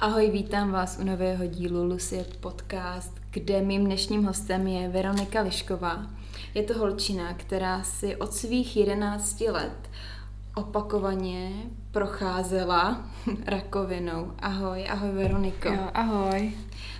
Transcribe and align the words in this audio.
Ahoj, 0.00 0.30
vítám 0.30 0.70
vás 0.72 0.98
u 1.00 1.04
nového 1.04 1.46
dílu 1.46 1.84
Lucie 1.84 2.24
Podcast, 2.40 3.12
kde 3.30 3.62
mým 3.62 3.84
dnešním 3.84 4.24
hostem 4.24 4.66
je 4.66 4.88
Veronika 4.88 5.40
Lišková. 5.40 6.06
Je 6.54 6.62
to 6.62 6.78
holčina, 6.78 7.34
která 7.34 7.82
si 7.82 8.16
od 8.16 8.34
svých 8.34 8.76
11 8.76 9.40
let 9.40 9.90
opakovaně 10.54 11.52
procházela 11.90 13.10
rakovinou. 13.46 14.32
Ahoj, 14.38 14.86
ahoj 14.88 15.10
Veroniko. 15.10 15.68
Jo, 15.68 15.90
ahoj. 15.94 16.52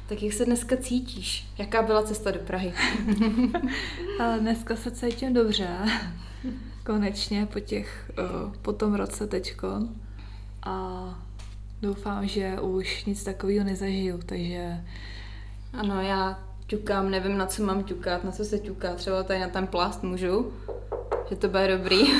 Tak 0.08 0.22
jak 0.22 0.32
se 0.32 0.44
dneska 0.44 0.76
cítíš? 0.76 1.48
Jaká 1.58 1.82
byla 1.82 2.02
cesta 2.02 2.30
do 2.30 2.38
Prahy? 2.38 2.72
Ale 4.20 4.40
dneska 4.40 4.76
se 4.76 4.90
cítím 4.90 5.34
dobře. 5.34 5.68
Konečně 6.86 7.46
po 7.46 7.60
těch, 7.60 8.10
po 8.62 8.72
tom 8.72 8.94
roce 8.94 9.26
teďko. 9.26 9.68
A 10.62 11.29
doufám, 11.82 12.26
že 12.26 12.60
už 12.60 13.04
nic 13.04 13.24
takového 13.24 13.64
nezažiju, 13.64 14.20
takže... 14.26 14.84
Ano, 15.72 16.02
já 16.02 16.38
ťukám, 16.66 17.10
nevím, 17.10 17.38
na 17.38 17.46
co 17.46 17.62
mám 17.62 17.84
ťukat, 17.84 18.24
na 18.24 18.32
co 18.32 18.44
se 18.44 18.58
ťuká, 18.58 18.94
třeba 18.94 19.22
tady 19.22 19.40
na 19.40 19.48
ten 19.48 19.66
plast 19.66 20.02
můžu, 20.02 20.52
že 21.30 21.36
to 21.36 21.48
bude 21.48 21.78
dobrý. 21.78 22.00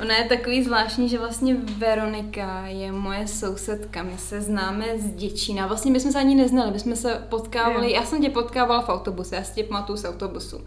Ona 0.00 0.16
je 0.16 0.24
takový 0.24 0.64
zvláštní, 0.64 1.08
že 1.08 1.18
vlastně 1.18 1.54
Veronika 1.54 2.66
je 2.66 2.92
moje 2.92 3.28
sousedka. 3.28 4.02
My 4.02 4.18
se 4.18 4.40
známe 4.40 4.98
z 4.98 5.12
Děčína. 5.12 5.66
Vlastně 5.66 5.90
my 5.90 6.00
jsme 6.00 6.12
se 6.12 6.18
ani 6.18 6.34
neznali, 6.34 6.70
my 6.70 6.78
jsme 6.78 6.96
se 6.96 7.26
potkávali, 7.28 7.86
jo. 7.86 7.94
já 7.94 8.06
jsem 8.06 8.22
tě 8.22 8.30
potkávala 8.30 8.82
v 8.82 8.88
autobuse, 8.88 9.36
já 9.36 9.42
si 9.42 9.54
tě 9.54 9.64
pamatuju 9.64 9.96
z 9.98 10.04
autobusu. 10.04 10.60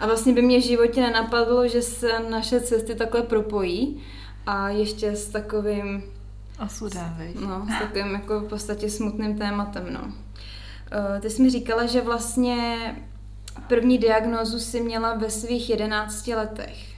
A 0.00 0.06
vlastně 0.06 0.32
by 0.32 0.42
mě 0.42 0.58
v 0.58 0.64
životě 0.64 1.00
nenapadlo, 1.00 1.68
že 1.68 1.82
se 1.82 2.20
naše 2.30 2.60
cesty 2.60 2.94
takhle 2.94 3.22
propojí 3.22 4.02
a 4.46 4.68
ještě 4.68 5.16
s 5.16 5.28
takovým 5.28 6.02
Osudem, 6.64 7.16
No, 7.46 7.66
s 7.76 7.78
takovým 7.78 8.14
jako 8.14 8.40
v 8.40 8.48
podstatě 8.48 8.90
smutným 8.90 9.38
tématem, 9.38 9.92
no. 9.92 10.00
Uh, 10.00 11.20
ty 11.20 11.30
jsi 11.30 11.42
mi 11.42 11.50
říkala, 11.50 11.86
že 11.86 12.00
vlastně 12.00 12.78
první 13.68 13.98
diagnózu 13.98 14.58
si 14.58 14.80
měla 14.80 15.14
ve 15.14 15.30
svých 15.30 15.70
jedenácti 15.70 16.34
letech. 16.34 16.92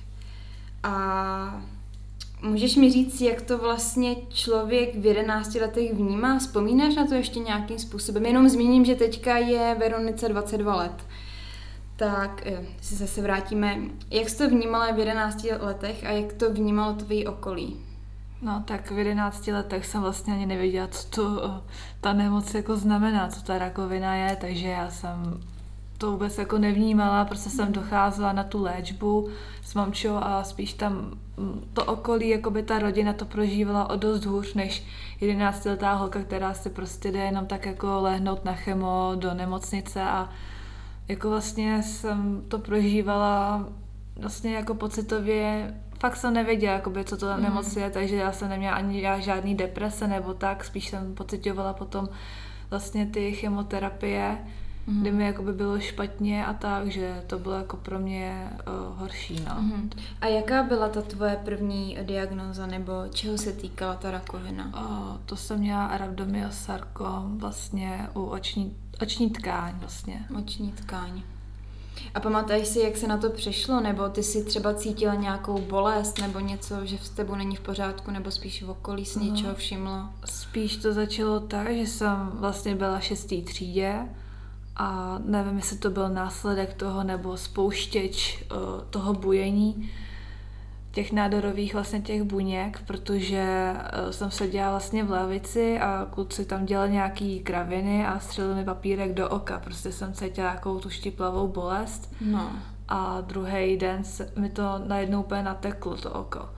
A 0.83 1.65
můžeš 2.43 2.77
mi 2.77 2.91
říct, 2.91 3.21
jak 3.21 3.43
to 3.43 3.59
vlastně 3.59 4.17
člověk 4.29 4.95
v 4.95 5.07
jedenácti 5.07 5.61
letech 5.61 5.95
vnímá? 5.95 6.39
Vzpomínáš 6.39 6.95
na 6.95 7.07
to 7.07 7.15
ještě 7.15 7.39
nějakým 7.39 7.79
způsobem? 7.79 8.27
Jenom 8.27 8.49
zmíním, 8.49 8.85
že 8.85 8.95
teďka 8.95 9.37
je 9.37 9.77
Veronice 9.79 10.29
22 10.29 10.77
let. 10.77 11.05
Tak 11.97 12.43
eh, 12.47 12.67
si 12.81 12.95
zase 12.95 13.23
vrátíme. 13.23 13.77
Jak 14.11 14.29
jsi 14.29 14.39
to 14.39 14.49
vnímala 14.49 14.93
v 14.93 14.99
11 14.99 15.47
letech 15.61 16.05
a 16.05 16.11
jak 16.11 16.33
to 16.33 16.53
vnímalo 16.53 16.93
tvojí 16.95 17.27
okolí? 17.27 17.77
No 18.45 18.63
tak 18.65 18.91
v 18.91 18.99
11 18.99 19.47
letech 19.47 19.87
jsem 19.87 20.03
vlastně 20.03 20.35
ani 20.35 20.47
nevěděla, 20.47 20.89
co 20.89 21.09
to, 21.09 21.61
ta 22.01 22.13
nemoc 22.13 22.55
jako 22.55 22.77
znamená, 22.77 23.29
co 23.29 23.43
ta 23.43 23.59
rakovina 23.59 24.15
je, 24.15 24.37
takže 24.37 24.69
já 24.69 24.91
jsem 24.91 25.41
to 25.99 26.13
vůbec 26.13 26.39
jako 26.39 26.59
nevnímala, 26.59 27.25
prostě 27.25 27.51
jsem 27.51 27.73
docházela 27.73 28.33
na 28.33 28.45
tu 28.45 28.63
léčbu 28.63 29.29
s 29.63 29.75
mamčou 29.75 30.17
a 30.17 30.45
spíš 30.45 30.75
tam 30.75 31.19
mm, 31.37 31.65
to 31.73 31.85
okolí, 31.85 32.29
jako 32.29 32.51
by 32.51 32.63
ta 32.63 32.79
rodina 32.79 33.13
to 33.13 33.25
prožívala 33.25 33.91
o 33.91 33.97
dost 33.97 34.25
hůř 34.25 34.55
než 34.55 34.85
11 35.21 35.65
letá 35.65 35.93
holka, 35.93 36.23
která 36.23 36.55
si 36.55 36.71
prostě 36.71 37.13
jde 37.13 37.19
jenom 37.19 37.47
tak 37.47 37.67
jako 37.67 38.01
lehnout 38.01 38.45
na 38.45 38.55
chemo 38.55 39.13
do 39.15 39.35
nemocnice 39.35 40.03
a 40.03 40.29
jako 41.09 41.31
vlastně 41.31 41.83
jsem 41.83 42.43
to 42.49 42.59
prožívala 42.59 43.67
vlastně 44.17 44.55
jako 44.55 44.75
pocitově 44.75 45.75
fakt 46.05 46.17
jsem 46.17 46.35
nevěděla, 46.35 46.73
jakoby, 46.73 47.05
co 47.05 47.17
to 47.17 47.27
mm. 47.27 47.43
nemoc 47.43 47.77
je, 47.77 47.91
takže 47.91 48.17
já 48.17 48.33
jsem 48.33 48.49
neměla 48.49 48.75
ani 48.75 49.03
já 49.03 49.21
žádný 49.21 49.55
deprese 49.55 50.09
nebo 50.09 50.35
tak, 50.35 50.65
spíš 50.65 50.89
jsem 50.89 51.15
pocitovala 51.15 51.73
potom 51.73 52.09
vlastně 52.71 53.07
ty 53.07 53.33
chemoterapie, 53.33 54.39
mm. 54.87 55.01
kdy 55.01 55.13
mi 55.13 55.27
jakoby 55.27 55.53
bylo 55.53 55.81
špatně 55.81 56.47
a 56.47 56.53
tak, 56.53 56.87
že 56.87 57.23
to 57.27 57.39
bylo 57.39 57.55
jako 57.55 57.77
pro 57.77 57.99
mě 57.99 58.51
uh, 58.51 59.01
horší. 59.01 59.45
No. 59.49 59.63
Mm. 59.63 59.91
A 60.21 60.27
jaká 60.27 60.63
byla 60.63 60.89
ta 60.89 61.03
tvoje 61.03 61.41
první 61.45 61.99
diagnoza 62.03 62.67
nebo 62.67 62.93
čeho 63.11 63.39
se 63.39 63.53
týkala 63.53 63.95
ta 63.95 64.11
rakovina? 64.11 64.65
Uh, 64.67 65.17
to 65.27 65.37
jsem 65.37 65.59
měla 65.59 65.97
rhabdomyosarkom 65.97 67.39
vlastně 67.39 68.09
u 68.15 68.25
oční, 68.25 68.77
oční 69.03 69.31
tkáň 69.31 69.75
vlastně. 69.79 70.27
Oční 70.39 70.73
tkáň. 70.73 71.23
A 72.15 72.21
pamatuješ 72.21 72.69
si, 72.69 72.81
jak 72.81 72.97
se 72.97 73.09
na 73.09 73.19
to 73.19 73.31
přišlo? 73.31 73.81
Nebo 73.81 74.09
ty 74.09 74.23
si 74.23 74.45
třeba 74.45 74.75
cítila 74.75 75.15
nějakou 75.15 75.59
bolest 75.61 76.19
nebo 76.19 76.41
něco, 76.41 76.87
že 76.87 76.97
v 76.97 77.09
tebou 77.09 77.35
není 77.35 77.57
v 77.57 77.61
pořádku, 77.61 78.11
nebo 78.11 78.31
spíš 78.31 78.63
v 78.63 78.71
okolí 78.71 79.05
si 79.05 79.21
něčeho 79.21 79.49
no, 79.49 79.55
všimlo? 79.55 79.99
Spíš 80.25 80.77
to 80.77 80.93
začalo 80.93 81.41
tak, 81.41 81.77
že 81.77 81.87
jsem 81.87 82.31
vlastně 82.35 82.75
byla 82.75 82.99
v 82.99 83.05
šestý 83.05 83.43
třídě 83.43 84.09
a 84.77 85.19
nevím, 85.25 85.57
jestli 85.57 85.79
to 85.79 85.91
byl 85.91 86.09
následek 86.09 86.75
toho 86.75 87.05
nebo 87.05 87.37
spouštěč 87.37 88.43
uh, 88.43 88.59
toho 88.91 89.13
bujení, 89.13 89.91
těch 90.95 91.13
nádorových 91.13 91.75
vlastně 91.75 92.01
těch 92.01 92.23
buněk, 92.23 92.83
protože 92.87 93.73
uh, 93.75 94.11
jsem 94.11 94.31
seděla 94.31 94.71
vlastně 94.71 95.05
v 95.05 95.11
lavici 95.11 95.79
a 95.81 96.07
kluci 96.11 96.45
tam 96.45 96.67
dělali 96.67 96.91
nějaký 96.91 97.41
kraviny 97.41 98.07
a 98.07 98.21
střelili 98.21 98.55
mi 98.55 98.65
papírek 98.65 99.15
do 99.15 99.29
oka. 99.29 99.59
Prostě 99.59 99.93
jsem 99.93 100.13
cítila 100.13 100.51
nějakou 100.51 100.79
tu 100.79 100.91
štiplavou 100.91 101.49
bolest. 101.49 102.15
No. 102.21 102.53
A 102.89 103.21
druhý 103.21 103.77
den 103.77 104.05
se, 104.05 104.33
mi 104.37 104.49
to 104.49 104.63
najednou 104.87 105.21
úplně 105.21 105.43
nateklo 105.43 105.97
to 105.97 106.11
oko. 106.11 106.49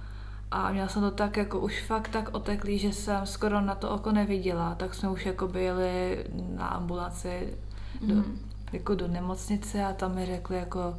A 0.50 0.72
měla 0.72 0.88
jsem 0.88 1.03
to 1.03 1.10
tak 1.10 1.36
jako 1.36 1.60
už 1.60 1.82
fakt 1.82 2.08
tak 2.08 2.28
oteklý, 2.32 2.78
že 2.78 2.92
jsem 2.92 3.26
skoro 3.26 3.60
na 3.60 3.74
to 3.74 3.91
oko 3.91 4.12
neviděla, 4.12 4.74
tak 4.74 4.94
jsme 4.94 5.08
už 5.08 5.26
jako 5.26 5.48
byli 5.48 6.24
na 6.56 6.66
ambulanci 6.66 7.54
do, 8.00 8.14
mm. 8.14 8.38
jako 8.72 8.94
do 8.94 9.08
nemocnice 9.08 9.84
a 9.84 9.92
tam 9.92 10.14
mi 10.14 10.26
řekli 10.26 10.56
jako, 10.56 10.97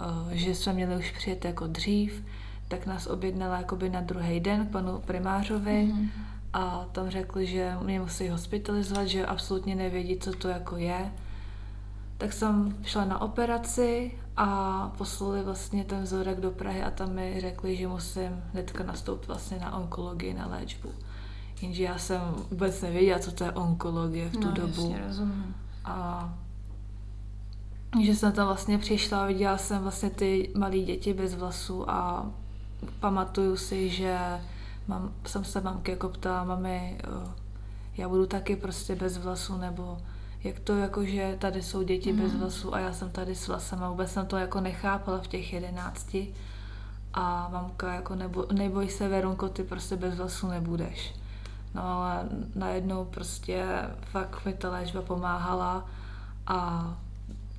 uh, 0.00 0.30
že 0.30 0.54
jsme 0.54 0.72
měli 0.72 0.96
už 0.96 1.10
přijet 1.10 1.44
jako 1.44 1.66
dřív 1.66 2.24
tak 2.72 2.86
nás 2.86 3.06
objednala 3.06 3.56
jakoby 3.56 3.90
na 3.90 4.00
druhý 4.00 4.40
den 4.40 4.66
k 4.66 4.70
panu 4.70 4.98
primářovi 4.98 5.92
mm-hmm. 5.92 6.08
a 6.52 6.86
tam 6.92 7.10
řekli, 7.10 7.46
že 7.46 7.76
mě 7.82 8.00
musí 8.00 8.28
hospitalizovat, 8.28 9.06
že 9.06 9.26
absolutně 9.26 9.74
nevědí, 9.74 10.16
co 10.16 10.32
to 10.32 10.48
jako 10.48 10.76
je. 10.76 11.12
Tak 12.18 12.32
jsem 12.32 12.76
šla 12.82 13.04
na 13.04 13.20
operaci 13.20 14.12
a 14.36 14.88
poslali 14.98 15.42
vlastně 15.42 15.84
ten 15.84 16.02
vzorek 16.02 16.40
do 16.40 16.50
Prahy 16.50 16.82
a 16.82 16.90
tam 16.90 17.12
mi 17.12 17.40
řekli, 17.40 17.76
že 17.76 17.88
musím 17.88 18.42
hnedka 18.52 18.84
nastoupit 18.84 19.26
vlastně 19.26 19.58
na 19.58 19.76
onkologii, 19.76 20.34
na 20.34 20.46
léčbu. 20.46 20.88
Jenže 21.62 21.82
já 21.82 21.98
jsem 21.98 22.20
vůbec 22.50 22.82
nevěděla, 22.82 23.18
co 23.18 23.32
to 23.32 23.44
je 23.44 23.52
onkologie 23.52 24.28
v 24.28 24.32
tu 24.32 24.44
no, 24.44 24.52
dobu. 24.52 24.82
Jasně, 24.82 25.04
rozumím. 25.06 25.54
A 25.84 26.28
že 28.00 28.16
jsem 28.16 28.32
tam 28.32 28.46
vlastně 28.46 28.78
přišla 28.78 29.22
a 29.22 29.26
viděla 29.26 29.58
jsem 29.58 29.82
vlastně 29.82 30.10
ty 30.10 30.52
malé 30.56 30.78
děti 30.78 31.12
bez 31.14 31.34
vlasů 31.34 31.90
a 31.90 32.30
pamatuju 33.00 33.56
si, 33.56 33.90
že 33.90 34.40
mám, 34.88 35.12
jsem 35.26 35.44
se 35.44 35.60
mamky 35.60 35.90
jako 35.90 36.08
ptala, 36.08 36.44
mami, 36.44 36.98
já 37.96 38.08
budu 38.08 38.26
taky 38.26 38.56
prostě 38.56 38.96
bez 38.96 39.18
vlasu, 39.18 39.56
nebo 39.56 39.98
jak 40.44 40.60
to 40.60 40.76
jako, 40.76 41.04
že 41.04 41.36
tady 41.40 41.62
jsou 41.62 41.82
děti 41.82 42.12
mm. 42.12 42.20
bez 42.20 42.34
vlasu 42.34 42.74
a 42.74 42.78
já 42.78 42.92
jsem 42.92 43.10
tady 43.10 43.34
s 43.34 43.48
vlasem 43.48 43.84
a 43.84 43.90
vůbec 43.90 44.12
jsem 44.12 44.26
to 44.26 44.36
jako 44.36 44.60
nechápala 44.60 45.18
v 45.18 45.26
těch 45.26 45.52
jedenácti. 45.52 46.34
A 47.14 47.48
mamka 47.52 47.94
jako 47.94 48.14
nebo, 48.14 48.46
neboj 48.52 48.88
se 48.88 49.08
Verunko, 49.08 49.48
ty 49.48 49.62
prostě 49.62 49.96
bez 49.96 50.14
vlasu 50.14 50.48
nebudeš. 50.48 51.14
No 51.74 51.82
ale 51.82 52.28
najednou 52.54 53.04
prostě 53.04 53.66
fakt 54.00 54.44
mi 54.44 54.52
ta 54.52 54.70
léčba 54.70 55.02
pomáhala 55.02 55.86
a 56.46 56.90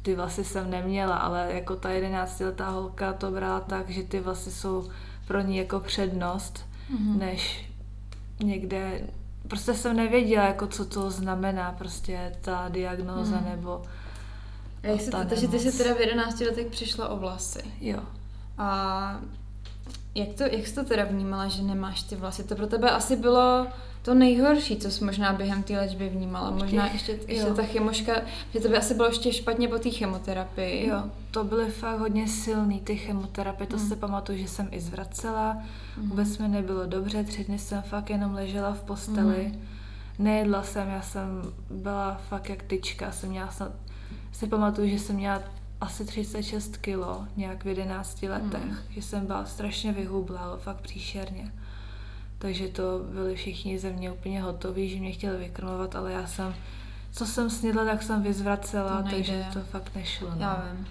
ty 0.01 0.15
vlasy 0.15 0.43
jsem 0.43 0.69
neměla, 0.69 1.15
ale 1.15 1.53
jako 1.53 1.75
ta 1.75 1.89
jedenáctiletá 1.89 2.69
holka 2.69 3.13
to 3.13 3.31
brala 3.31 3.59
tak, 3.59 3.89
že 3.89 4.03
ty 4.03 4.19
vlasy 4.19 4.51
jsou 4.51 4.89
pro 5.27 5.41
ní 5.41 5.57
jako 5.57 5.79
přednost, 5.79 6.65
mm-hmm. 6.93 7.17
než 7.17 7.69
někde, 8.43 9.01
prostě 9.47 9.73
jsem 9.73 9.95
nevěděla, 9.95 10.45
jako 10.45 10.67
co 10.67 10.85
to 10.85 11.11
znamená, 11.11 11.71
prostě 11.71 12.35
ta 12.41 12.69
diagnóza 12.69 13.37
mm. 13.37 13.45
nebo 13.45 13.81
a 14.83 14.87
jak 14.87 15.01
se 15.01 15.11
to, 15.11 15.17
takže 15.29 15.47
ty 15.47 15.59
jsi 15.59 15.77
teda 15.77 15.95
v 15.95 15.99
11 15.99 16.39
letech 16.39 16.67
přišla 16.67 17.09
o 17.09 17.17
vlasy. 17.17 17.63
Jo. 17.81 17.99
A 18.57 19.21
jak, 20.15 20.33
to, 20.33 20.43
jak 20.43 20.67
jsi 20.67 20.75
to 20.75 20.83
teda 20.83 21.03
vnímala, 21.05 21.47
že 21.47 21.63
nemáš 21.63 22.01
ty 22.01 22.15
vlasy? 22.15 22.43
To 22.43 22.55
pro 22.55 22.67
tebe 22.67 22.91
asi 22.91 23.15
bylo 23.15 23.67
to 24.03 24.13
nejhorší, 24.13 24.77
co 24.77 24.91
jsi 24.91 25.05
možná 25.05 25.33
během 25.33 25.63
té 25.63 25.77
léčby 25.77 26.09
vnímala. 26.09 26.51
Možná 26.51 26.87
ještě, 26.87 27.19
ještě 27.27 27.53
ta 27.53 27.63
chemoška, 27.63 28.13
že 28.53 28.59
to 28.59 28.69
by 28.69 28.77
asi 28.77 28.93
bylo 28.93 29.07
ještě 29.07 29.33
špatně 29.33 29.67
po 29.67 29.79
té 29.79 29.89
chemoterapii. 29.89 30.87
Jo, 30.87 31.03
to 31.31 31.43
byly 31.43 31.71
fakt 31.71 31.99
hodně 31.99 32.27
silný 32.27 32.79
ty 32.79 32.97
chemoterapie, 32.97 33.67
to 33.67 33.77
mm. 33.77 33.87
si 33.89 33.95
pamatuju, 33.95 34.37
že 34.37 34.47
jsem 34.47 34.67
i 34.71 34.79
zvracela, 34.79 35.57
mm. 35.97 36.09
vůbec 36.09 36.37
mi 36.37 36.47
nebylo 36.47 36.85
dobře, 36.85 37.23
tři 37.23 37.43
dny 37.43 37.59
jsem 37.59 37.81
fakt 37.81 38.09
jenom 38.09 38.33
ležela 38.33 38.73
v 38.73 38.81
posteli, 38.81 39.51
mm. 39.53 39.61
nejedla 40.19 40.63
jsem, 40.63 40.89
já 40.89 41.01
jsem 41.01 41.53
byla 41.69 42.21
fakt 42.29 42.49
jak 42.49 42.63
tyčka, 42.63 43.11
jsem 43.11 43.29
měla 43.29 43.51
snad, 43.51 43.71
si 44.31 44.47
pamatuju, 44.47 44.89
že 44.89 44.99
jsem 44.99 45.15
měla 45.15 45.41
asi 45.81 46.05
36 46.05 46.77
kilo, 46.77 47.27
nějak 47.37 47.63
v 47.63 47.67
11 47.67 48.23
letech, 48.23 48.65
mm. 48.65 48.77
že 48.89 49.01
jsem 49.01 49.25
byla 49.25 49.45
strašně 49.45 49.91
vyhublá, 49.91 50.57
fakt 50.57 50.81
příšerně 50.81 51.51
takže 52.43 52.67
to 52.67 52.99
byli 53.13 53.35
všichni 53.35 53.79
ze 53.79 53.89
mě 53.89 54.11
úplně 54.11 54.41
hotoví, 54.41 54.89
že 54.89 54.99
mě 54.99 55.11
chtěli 55.11 55.37
vykrmovat, 55.37 55.95
ale 55.95 56.11
já 56.11 56.27
jsem, 56.27 56.55
co 57.11 57.25
jsem 57.25 57.49
snědla, 57.49 57.85
tak 57.85 58.03
jsem 58.03 58.21
vyzvracela, 58.23 58.89
To 59.01 59.07
nejde. 59.07 59.17
takže 59.17 59.45
to 59.53 59.59
fakt 59.59 59.95
nešlo. 59.95 60.29
No. 60.29 60.35
Já 60.39 60.65
vím. 60.71 60.87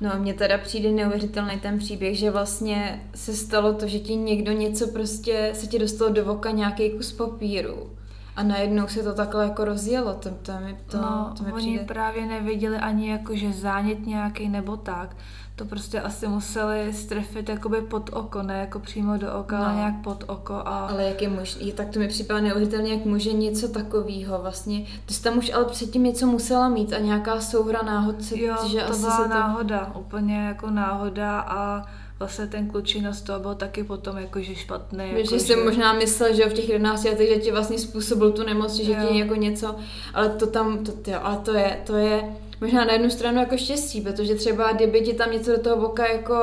No 0.00 0.14
a 0.14 0.18
mně 0.18 0.34
teda 0.34 0.58
přijde 0.58 0.90
neuvěřitelný 0.90 1.60
ten 1.60 1.78
příběh, 1.78 2.18
že 2.18 2.30
vlastně 2.30 3.02
se 3.14 3.34
stalo 3.36 3.72
to, 3.72 3.86
že 3.86 3.98
ti 3.98 4.16
někdo 4.16 4.52
něco 4.52 4.88
prostě, 4.88 5.50
se 5.54 5.66
ti 5.66 5.78
dostalo 5.78 6.10
do 6.12 6.24
voka 6.24 6.50
nějaký 6.50 6.90
kus 6.90 7.12
papíru 7.12 7.90
a 8.36 8.42
najednou 8.42 8.88
se 8.88 9.02
to 9.02 9.14
takhle 9.14 9.44
jako 9.44 9.64
rozjelo, 9.64 10.14
to, 10.14 10.30
to, 10.30 10.52
mi, 10.64 10.76
to, 10.86 10.96
no, 10.96 11.32
to 11.38 11.44
mi 11.44 11.52
oni 11.52 11.62
přijde... 11.62 11.84
právě 11.84 12.26
neviděli 12.26 12.76
ani 12.76 13.10
jako, 13.10 13.36
že 13.36 13.52
zánět 13.52 14.06
nějaký 14.06 14.48
nebo 14.48 14.76
tak. 14.76 15.16
To 15.56 15.64
prostě 15.64 16.00
asi 16.00 16.28
museli 16.28 16.92
strefit 16.92 17.48
jakoby 17.48 17.80
pod 17.80 18.10
oko, 18.12 18.42
ne 18.42 18.58
jako 18.58 18.78
přímo 18.78 19.16
do 19.16 19.34
oka, 19.34 19.58
No. 19.58 19.64
ale 19.64 19.74
nějak 19.74 19.94
pod 20.04 20.24
oko 20.26 20.54
a... 20.54 20.86
Ale 20.86 21.04
jak 21.04 21.22
je 21.22 21.28
možný, 21.28 21.72
tak 21.72 21.88
to 21.88 21.98
mi 21.98 22.08
připadá 22.08 22.40
neuvěřitelně, 22.40 22.92
jak 22.94 23.04
může 23.04 23.32
něco 23.32 23.68
takového 23.68 24.38
vlastně, 24.42 24.84
ty 25.06 25.14
jsi 25.14 25.22
tam 25.22 25.38
už 25.38 25.52
ale 25.52 25.64
předtím 25.64 26.02
něco 26.02 26.26
musela 26.26 26.68
mít 26.68 26.92
a 26.92 26.98
nějaká 26.98 27.40
souhra 27.40 27.82
náhod 27.82 28.22
se, 28.24 28.38
Jo, 28.40 28.56
že 28.68 28.78
to 28.80 28.90
asi 28.90 29.00
byla 29.00 29.16
se 29.16 29.22
to... 29.22 29.28
náhoda, 29.28 29.92
úplně 29.94 30.36
jako 30.46 30.70
náhoda 30.70 31.40
a 31.40 31.86
vlastně 32.22 32.46
ten 32.46 32.68
klučina 32.68 33.12
z 33.12 33.22
toho 33.22 33.40
byl 33.40 33.54
taky 33.54 33.84
potom 33.84 34.18
jakože 34.18 34.54
špatný. 34.54 35.04
Víš, 35.04 35.16
jako, 35.16 35.34
že 35.34 35.40
jsem 35.40 35.64
možná 35.64 35.92
myslel, 35.92 36.34
že 36.34 36.46
v 36.46 36.52
těch 36.52 36.68
11 36.68 37.04
letech, 37.04 37.28
že 37.28 37.36
ti 37.36 37.52
vlastně 37.52 37.78
způsobil 37.78 38.32
tu 38.32 38.42
nemoc, 38.42 38.74
že 38.74 38.92
Jo. 38.92 38.98
ti 39.08 39.18
jako 39.18 39.34
něco, 39.34 39.74
ale 40.14 40.28
to 40.28 40.46
tam, 40.46 40.84
to, 40.84 41.10
jo, 41.10 41.18
ale 41.22 41.36
to 41.36 41.54
je, 41.54 41.80
to 41.86 41.96
je 41.96 42.36
možná 42.60 42.84
na 42.84 42.92
jednu 42.92 43.10
stranu 43.10 43.38
jako 43.38 43.56
štěstí, 43.56 44.00
protože 44.00 44.34
třeba 44.34 44.72
kdyby 44.72 45.00
ti 45.00 45.14
tam 45.14 45.32
něco 45.32 45.50
do 45.50 45.58
toho 45.58 45.76
boka 45.76 46.06
jako, 46.12 46.34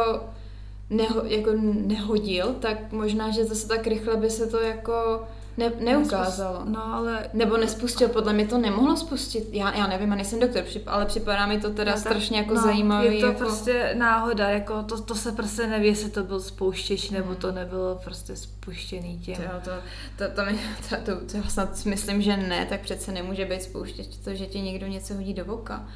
neho, 0.89 1.21
jako 1.25 1.51
nehodil, 1.87 2.55
tak 2.59 2.91
možná, 2.91 3.29
že 3.29 3.45
zase 3.45 3.67
tak 3.67 3.87
rychle 3.87 4.17
by 4.17 4.29
se 4.29 4.47
to 4.47 4.59
jako 4.59 5.23
ne, 5.57 5.71
neukázalo. 5.79 6.61
No 6.65 6.93
ale 6.93 7.29
Nebo 7.33 7.57
nespustil, 7.57 8.09
podle 8.09 8.33
mě 8.33 8.47
to 8.47 8.57
nemohlo 8.57 8.97
spustit. 8.97 9.47
Já, 9.51 9.75
já 9.75 9.87
nevím, 9.87 10.09
já 10.09 10.15
nejsem 10.15 10.39
doktor, 10.39 10.63
ale 10.87 11.05
připadá 11.05 11.45
mi 11.45 11.59
to 11.59 11.69
teda 11.69 11.91
tak- 11.91 12.01
strašně 12.01 12.37
jako 12.37 12.53
no, 12.53 12.61
zajímavý. 12.61 13.15
Je 13.15 13.19
to 13.19 13.25
jako... 13.25 13.39
prostě 13.39 13.95
náhoda, 13.97 14.49
jako 14.49 14.83
to, 14.83 15.01
to 15.01 15.15
se 15.15 15.31
prostě 15.31 15.67
neví, 15.67 15.87
jestli 15.87 16.09
to 16.09 16.23
byl 16.23 16.39
spouštěč, 16.39 17.09
nebo 17.09 17.35
to 17.35 17.51
nebylo 17.51 17.99
prostě 18.03 18.35
spuštěný 18.35 19.19
tím. 19.19 19.35
To, 19.35 19.41
jo, 19.41 19.49
to, 19.63 19.71
to, 20.17 20.35
to, 20.35 20.45
mi, 20.45 20.59
to, 20.89 20.95
to, 20.95 21.25
to, 21.31 21.37
já 21.37 21.43
snad 21.43 21.85
myslím, 21.85 22.21
že 22.21 22.37
ne, 22.37 22.65
tak 22.65 22.81
přece 22.81 23.11
nemůže 23.11 23.45
být 23.45 23.63
spouštěč 23.63 24.07
to, 24.23 24.35
že 24.35 24.45
ti 24.45 24.61
někdo 24.61 24.87
něco 24.87 25.13
hodí 25.13 25.33
do 25.33 25.45
voka. 25.45 25.87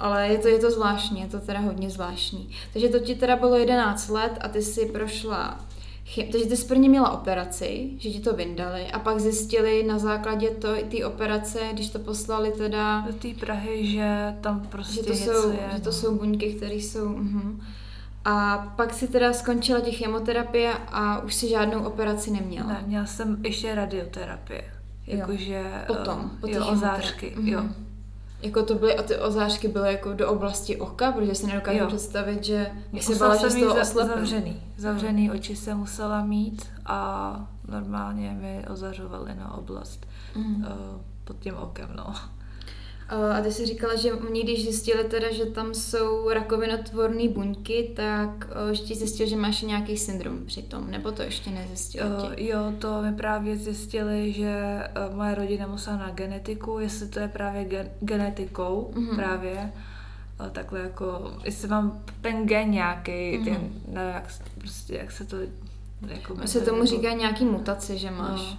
Ale 0.00 0.28
je 0.28 0.38
to, 0.38 0.48
je 0.48 0.58
to 0.58 0.70
zvláštní, 0.70 1.20
je 1.20 1.26
to 1.26 1.40
teda 1.40 1.58
hodně 1.58 1.90
zvláštní. 1.90 2.50
Takže 2.72 2.88
to 2.88 2.98
ti 2.98 3.14
teda 3.14 3.36
bylo 3.36 3.56
11 3.56 4.08
let 4.08 4.32
a 4.40 4.48
ty 4.48 4.62
si 4.62 4.86
prošla 4.86 5.60
takže 6.32 6.46
ty 6.46 6.56
jsi 6.56 6.66
prvně 6.66 6.88
měla 6.88 7.10
operaci, 7.10 7.90
že 7.98 8.10
ti 8.10 8.20
to 8.20 8.32
vyndali 8.32 8.86
a 8.86 8.98
pak 8.98 9.20
zjistili 9.20 9.82
na 9.82 9.98
základě 9.98 10.50
té 10.90 11.06
operace, 11.06 11.58
když 11.72 11.88
to 11.90 11.98
poslali 11.98 12.52
teda, 12.58 13.00
Do 13.06 13.12
té 13.12 13.28
Prahy, 13.40 13.86
že 13.86 14.34
tam 14.40 14.60
prostě 14.60 14.94
že 14.94 15.02
to, 15.02 15.12
něco 15.12 15.42
jsou, 15.42 15.50
je. 15.50 15.68
že 15.74 15.80
to 15.80 15.86
no. 15.88 15.92
jsou 15.92 16.14
buňky, 16.18 16.54
které 16.54 16.74
jsou... 16.74 17.08
Uh-huh. 17.08 17.60
A 18.24 18.58
pak 18.76 18.94
si 18.94 19.08
teda 19.08 19.32
skončila 19.32 19.80
těch 19.80 19.96
chemoterapie 19.98 20.72
a 20.88 21.18
už 21.18 21.34
si 21.34 21.48
žádnou 21.48 21.84
operaci 21.84 22.30
neměla. 22.30 22.66
Ne, 22.68 22.84
měla 22.86 23.06
jsem 23.06 23.44
ještě 23.44 23.74
radioterapie. 23.74 24.64
Jakože... 25.06 25.64
Potom, 25.86 26.30
eh, 26.34 26.40
po 26.40 26.46
té 26.46 26.52
jo, 26.52 26.66
ozářky, 26.66 27.34
Mhm. 27.36 27.48
jo. 27.48 27.62
Jako 28.42 28.62
to 28.62 28.74
byly, 28.74 28.96
a 28.96 29.02
ty 29.02 29.16
ozářky 29.16 29.68
byly 29.68 29.92
jako 29.92 30.12
do 30.12 30.28
oblasti 30.30 30.76
oka, 30.76 31.12
protože 31.12 31.34
si 31.34 31.46
nedokážu 31.46 31.78
Jo. 31.78 31.86
představit, 31.86 32.44
že 32.44 32.70
jak 32.92 33.02
se 33.02 33.14
bála, 33.14 33.36
že 33.36 33.50
z 33.50 33.54
toho 33.60 33.84
zavřený. 34.06 34.62
Zavřený 34.76 35.30
oči 35.30 35.56
jsem 35.56 35.78
musela 35.78 36.24
mít 36.24 36.66
a 36.86 37.50
normálně 37.68 38.30
mi 38.40 38.64
ozařovali 38.72 39.34
na 39.34 39.54
oblast 39.54 40.06
Mm. 40.36 40.64
eh, 40.68 41.00
pod 41.24 41.38
tím 41.38 41.54
okem, 41.54 41.88
no. 41.96 42.14
A 43.08 43.40
ty 43.40 43.52
jsi 43.52 43.66
říkala, 43.66 43.96
že 43.96 44.12
oni, 44.12 44.42
když 44.42 44.62
zjistili 44.62 45.04
teda, 45.04 45.32
že 45.32 45.46
tam 45.46 45.74
jsou 45.74 46.30
rakovinotvorné 46.30 47.28
buňky, 47.28 47.92
tak 47.96 48.48
eh, 48.70 48.74
že 48.74 48.82
ti 48.82 48.94
zjistil, 48.94 49.26
že 49.28 49.36
máš 49.36 49.62
nějaký 49.62 49.96
syndrom 49.98 50.46
přitom, 50.46 50.90
nebo 50.90 51.12
to 51.12 51.22
ještě 51.22 51.50
nezjistili 51.50 52.06
Eh, 52.32 52.36
ti? 52.36 52.46
jo, 52.48 52.72
to 52.78 53.02
mi 53.02 53.12
právě 53.12 53.56
zjistili, 53.56 54.32
že 54.32 54.50
eh, 54.50 55.14
moje 55.14 55.34
rodina 55.34 55.66
musela 55.66 55.96
na 55.96 56.10
genetiku, 56.10 56.78
jestli 56.78 57.08
to 57.08 57.18
je 57.20 57.28
právě 57.28 57.64
gen- 57.64 57.90
genetikou 58.00 58.90
Mhm. 58.96 59.16
právě. 59.16 59.72
eh, 60.46 60.50
Takhle 60.50 60.80
jako, 60.80 61.32
jestli 61.44 61.68
mám 61.68 62.02
ten 62.20 62.46
gen 62.46 62.70
nějaký, 62.70 63.36
Mhm. 63.38 63.44
ten, 63.44 63.54
nevím, 63.88 64.10
jak, 64.14 64.32
prostě, 64.58 64.94
jak 64.94 65.12
se 65.12 65.24
to 65.24 65.36
jako 66.08 66.34
Se 66.34 66.58
jmenuje, 66.58 66.64
tomu 66.70 66.84
nebo- 66.84 66.86
říká 66.96 67.12
nějaký 67.12 67.44
mutace, 67.44 67.96
že 67.98 68.10
máš. 68.10 68.40
No. 68.40 68.58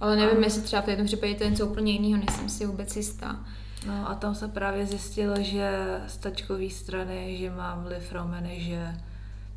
Ale 0.00 0.16
nevím, 0.16 0.38
A- 0.42 0.44
jestli 0.44 0.62
třeba 0.62 0.82
v 0.82 0.96
tom 0.96 1.06
případě 1.06 1.34
to 1.34 1.44
je 1.44 1.50
něco 1.50 1.66
úplně 1.66 1.92
jiného, 1.92 2.16
nejsem 2.26 2.48
si 2.48 2.66
vůbec 2.66 2.96
jistá. 2.96 3.40
No 3.86 4.10
a 4.10 4.14
tam 4.14 4.34
se 4.34 4.48
právě 4.48 4.86
zjistilo, 4.86 5.34
že 5.42 6.00
z 6.06 6.16
tačkové 6.16 6.70
strany, 6.70 7.36
že 7.38 7.50
mám 7.50 7.84
vliv 7.84 8.12
romeny, 8.12 8.60
že 8.60 8.94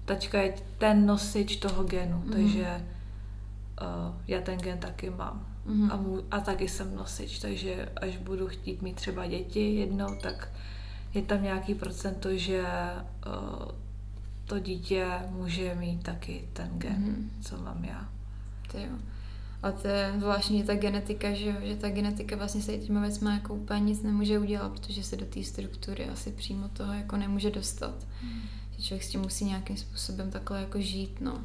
tačka 0.05 0.41
je 0.41 0.53
ten 0.77 1.05
nosič 1.05 1.55
toho 1.55 1.83
genu, 1.83 2.17
Mhm. 2.17 2.31
takže 2.31 2.85
uh, 3.81 4.15
já 4.27 4.41
ten 4.41 4.59
gen 4.59 4.77
taky 4.77 5.09
mám. 5.09 5.47
Mhm. 5.65 5.91
A, 5.91 5.95
můj, 5.95 6.21
a 6.31 6.39
taky 6.39 6.67
jsem 6.69 6.95
nosič, 6.95 7.39
takže 7.39 7.89
až 8.01 8.17
budu 8.17 8.47
chtít 8.47 8.81
mít 8.81 8.95
třeba 8.95 9.27
děti 9.27 9.75
jednou, 9.75 10.15
tak 10.21 10.49
je 11.13 11.21
tam 11.21 11.43
nějaký 11.43 11.75
procento, 11.75 12.37
že 12.37 12.63
uh, 13.27 13.65
to 14.45 14.59
dítě 14.59 15.07
může 15.29 15.75
mít 15.75 16.03
taky 16.03 16.49
ten 16.53 16.69
gen, 16.77 17.01
Mhm. 17.01 17.31
co 17.41 17.57
mám 17.57 17.83
já. 17.85 18.09
Ty 18.71 18.77
jo. 18.83 18.95
A 19.63 19.71
to 19.71 19.87
je 19.87 20.13
zvláštní, 20.17 20.57
že 20.59 20.63
ta 20.65 20.75
genetika, 20.75 21.33
že, 21.33 21.55
že 21.63 21.75
ta 21.75 21.89
genetika 21.89 22.35
vlastně 22.35 22.61
se 22.61 22.77
těma 22.77 23.01
věcmi 23.01 23.29
jako 23.29 23.53
úplně 23.53 23.79
nic 23.79 24.01
nemůže 24.01 24.39
udělat, 24.39 24.71
protože 24.71 25.03
se 25.03 25.15
do 25.15 25.25
té 25.25 25.43
struktury 25.43 26.09
asi 26.09 26.31
přímo 26.31 26.67
toho 26.67 26.93
jako 26.93 27.17
nemůže 27.17 27.51
dostat. 27.51 27.93
Že 28.77 28.83
člověk 28.83 29.03
s 29.03 29.09
tím 29.09 29.21
musí 29.21 29.45
nějakým 29.45 29.77
způsobem 29.77 30.31
takhle 30.31 30.59
jako 30.59 30.81
žít, 30.81 31.21
no. 31.21 31.41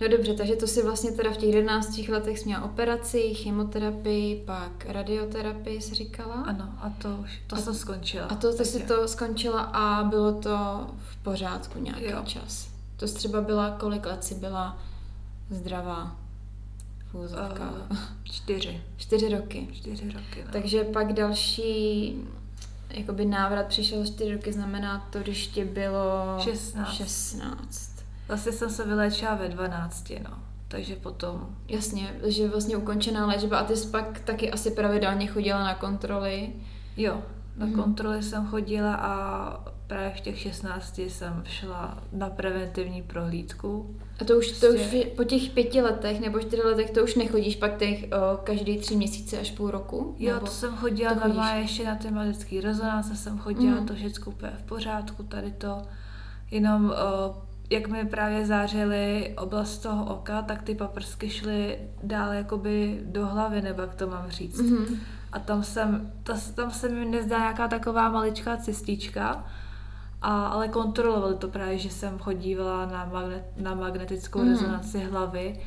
No 0.00 0.08
dobře, 0.08 0.34
takže 0.34 0.56
to 0.56 0.66
si 0.66 0.82
vlastně 0.82 1.12
teda 1.12 1.30
v 1.30 1.36
těch 1.36 1.48
11 1.54 1.98
letech 2.08 2.44
měla 2.44 2.64
operaci, 2.64 3.34
chemoterapii, 3.34 4.42
pak 4.46 4.86
radioterapii, 4.88 5.80
se 5.82 5.94
říkala. 5.94 6.34
Ano, 6.34 6.74
a 6.80 6.90
to, 6.90 7.16
už, 7.22 7.42
to 7.46 7.56
A- 7.56 7.58
jsem 7.58 7.74
skončila. 7.74 8.26
A 8.26 8.34
to 8.34 8.56
ty 8.56 8.64
si 8.64 8.82
to 8.82 9.08
skončila 9.08 9.60
a 9.60 10.04
bylo 10.04 10.32
to 10.32 10.86
v 10.98 11.16
pořádku 11.16 11.78
nějaký 11.78 12.04
Jo. 12.04 12.22
čas. 12.24 12.68
To 12.96 13.06
třeba 13.06 13.40
byla, 13.40 13.70
kolik 13.70 14.06
let 14.06 14.24
si 14.24 14.34
byla 14.34 14.78
zdravá 15.50 16.16
Eh, 17.14 17.96
čtyři. 18.24 18.80
Čtyři 18.96 19.28
roky. 19.28 19.68
Čtyři 19.72 20.04
roky, 20.06 20.42
no. 20.46 20.52
Takže 20.52 20.84
pak 20.84 21.12
další 21.12 22.14
jakoby 22.90 23.24
návrat 23.24 23.66
přišel 23.66 24.06
čtyři 24.06 24.32
roky, 24.32 24.52
znamená 24.52 25.06
to, 25.10 25.18
když 25.18 25.46
ti 25.46 25.64
bylo 25.64 26.38
16. 26.40 26.92
16. 26.92 27.92
Vlastně 28.28 28.52
jsem 28.52 28.70
se 28.70 28.86
vyléčila 28.86 29.34
ve 29.34 29.48
12, 29.48 30.10
no. 30.30 30.38
Takže 30.68 30.96
potom, 30.96 31.48
Jasně, 31.68 32.14
že 32.26 32.48
vlastně 32.48 32.76
ukončená 32.76 33.26
léčba 33.26 33.58
a 33.58 33.64
ty 33.64 33.76
jsi 33.76 33.88
pak 33.88 34.20
taky 34.20 34.50
asi 34.50 34.70
pravidelně 34.70 35.26
chodila 35.26 35.64
na 35.64 35.74
kontroly. 35.74 36.52
jo, 36.96 37.22
na 37.56 37.66
Mhm. 37.66 37.74
kontroly 37.74 38.22
jsem 38.22 38.46
chodila 38.46 38.94
a 38.94 39.64
právě 39.88 40.10
v 40.16 40.20
těch 40.20 40.38
16 40.38 40.98
jsem 40.98 41.42
šla 41.46 42.02
na 42.12 42.30
preventivní 42.30 43.02
prohlídku. 43.02 43.96
A 44.20 44.24
to 44.24 44.38
už, 44.38 44.52
to 44.60 44.66
už 44.66 44.74
Prostě- 44.80 45.04
po 45.16 45.24
těch 45.24 45.50
pěti 45.50 45.80
letech 45.82 46.20
nebo 46.20 46.40
čtyři 46.40 46.62
letech 46.62 46.90
to 46.90 47.04
už 47.04 47.14
nechodíš 47.14 47.56
pak 47.56 47.76
těch 47.76 48.04
o, 48.04 48.36
každý 48.36 48.78
tři 48.78 48.96
měsíce 48.96 49.38
až 49.38 49.50
půl 49.50 49.70
roku? 49.70 50.14
Jo, 50.18 50.34
nebo? 50.34 50.46
to 50.46 50.52
jsem 50.52 50.76
chodila 50.76 51.14
to 51.14 51.28
normálně 51.28 51.60
ještě 51.60 51.84
na 51.84 51.94
ty 51.94 52.10
magnetický 52.10 52.60
rezonance, 52.60 53.16
jsem 53.16 53.38
chodila, 53.38 53.74
Mhm. 53.76 53.86
to 53.86 53.94
všechno 53.94 54.32
úplně 54.32 54.52
v 54.58 54.62
pořádku, 54.62 55.22
tady 55.22 55.52
to. 55.52 55.82
Jenom 56.50 56.90
o, 56.90 57.42
jak 57.70 57.88
mi 57.88 58.04
právě 58.06 58.46
zářily 58.46 59.34
oblast 59.38 59.78
toho 59.78 60.04
oka, 60.14 60.42
tak 60.42 60.62
ty 60.62 60.74
paprsky 60.74 61.30
šly 61.30 61.78
dál 62.02 62.32
jakoby 62.32 63.00
do 63.04 63.26
hlavy, 63.26 63.62
nebo 63.62 63.80
jak 63.82 63.94
to 63.94 64.06
mám 64.06 64.30
říct. 64.30 64.60
Mhm. 64.60 64.84
A 65.32 65.38
tam 65.38 65.62
jsem, 65.62 66.12
ta, 66.22 66.34
tam 66.54 66.70
se 66.70 66.88
mi 66.88 67.04
nezdá 67.04 67.38
nějaká 67.38 67.68
taková 67.68 68.10
maličká 68.10 68.56
cistička, 68.56 69.46
a, 70.22 70.46
ale 70.46 70.68
kontrolovali 70.68 71.34
to 71.36 71.48
právě, 71.48 71.78
že 71.78 71.90
jsem 71.90 72.18
chodívala 72.18 72.86
na, 72.86 73.04
magnet, 73.12 73.44
na 73.56 73.74
magnetickou 73.74 74.38
Mhm. 74.38 74.48
rezonanci 74.50 74.98
hlavy 74.98 75.60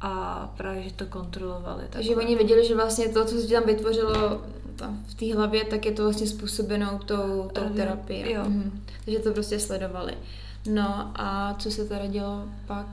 a 0.00 0.46
právě, 0.56 0.82
že 0.82 0.92
to 0.94 1.06
kontrolovali. 1.06 1.84
Takže 1.90 2.08
takhle. 2.08 2.24
oni 2.24 2.36
věděli, 2.36 2.66
že 2.66 2.74
vlastně 2.74 3.08
to, 3.08 3.24
co 3.24 3.36
se 3.40 3.48
tam 3.48 3.62
vytvořilo 3.66 4.42
tam 4.76 4.98
v 5.06 5.14
té 5.14 5.34
hlavě, 5.34 5.64
tak 5.64 5.86
je 5.86 5.92
to 5.92 6.02
vlastně 6.04 6.26
způsobenou 6.26 6.98
tou, 6.98 7.50
tou 7.52 7.68
terapií. 7.76 8.32
jo. 8.32 8.42
Mhm. 8.48 8.80
Takže 9.04 9.20
to 9.20 9.32
prostě 9.32 9.58
sledovali. 9.60 10.14
No 10.72 11.12
a 11.14 11.54
co 11.58 11.70
se 11.70 11.84
teda 11.84 12.06
dělo 12.06 12.44
pak? 12.66 12.86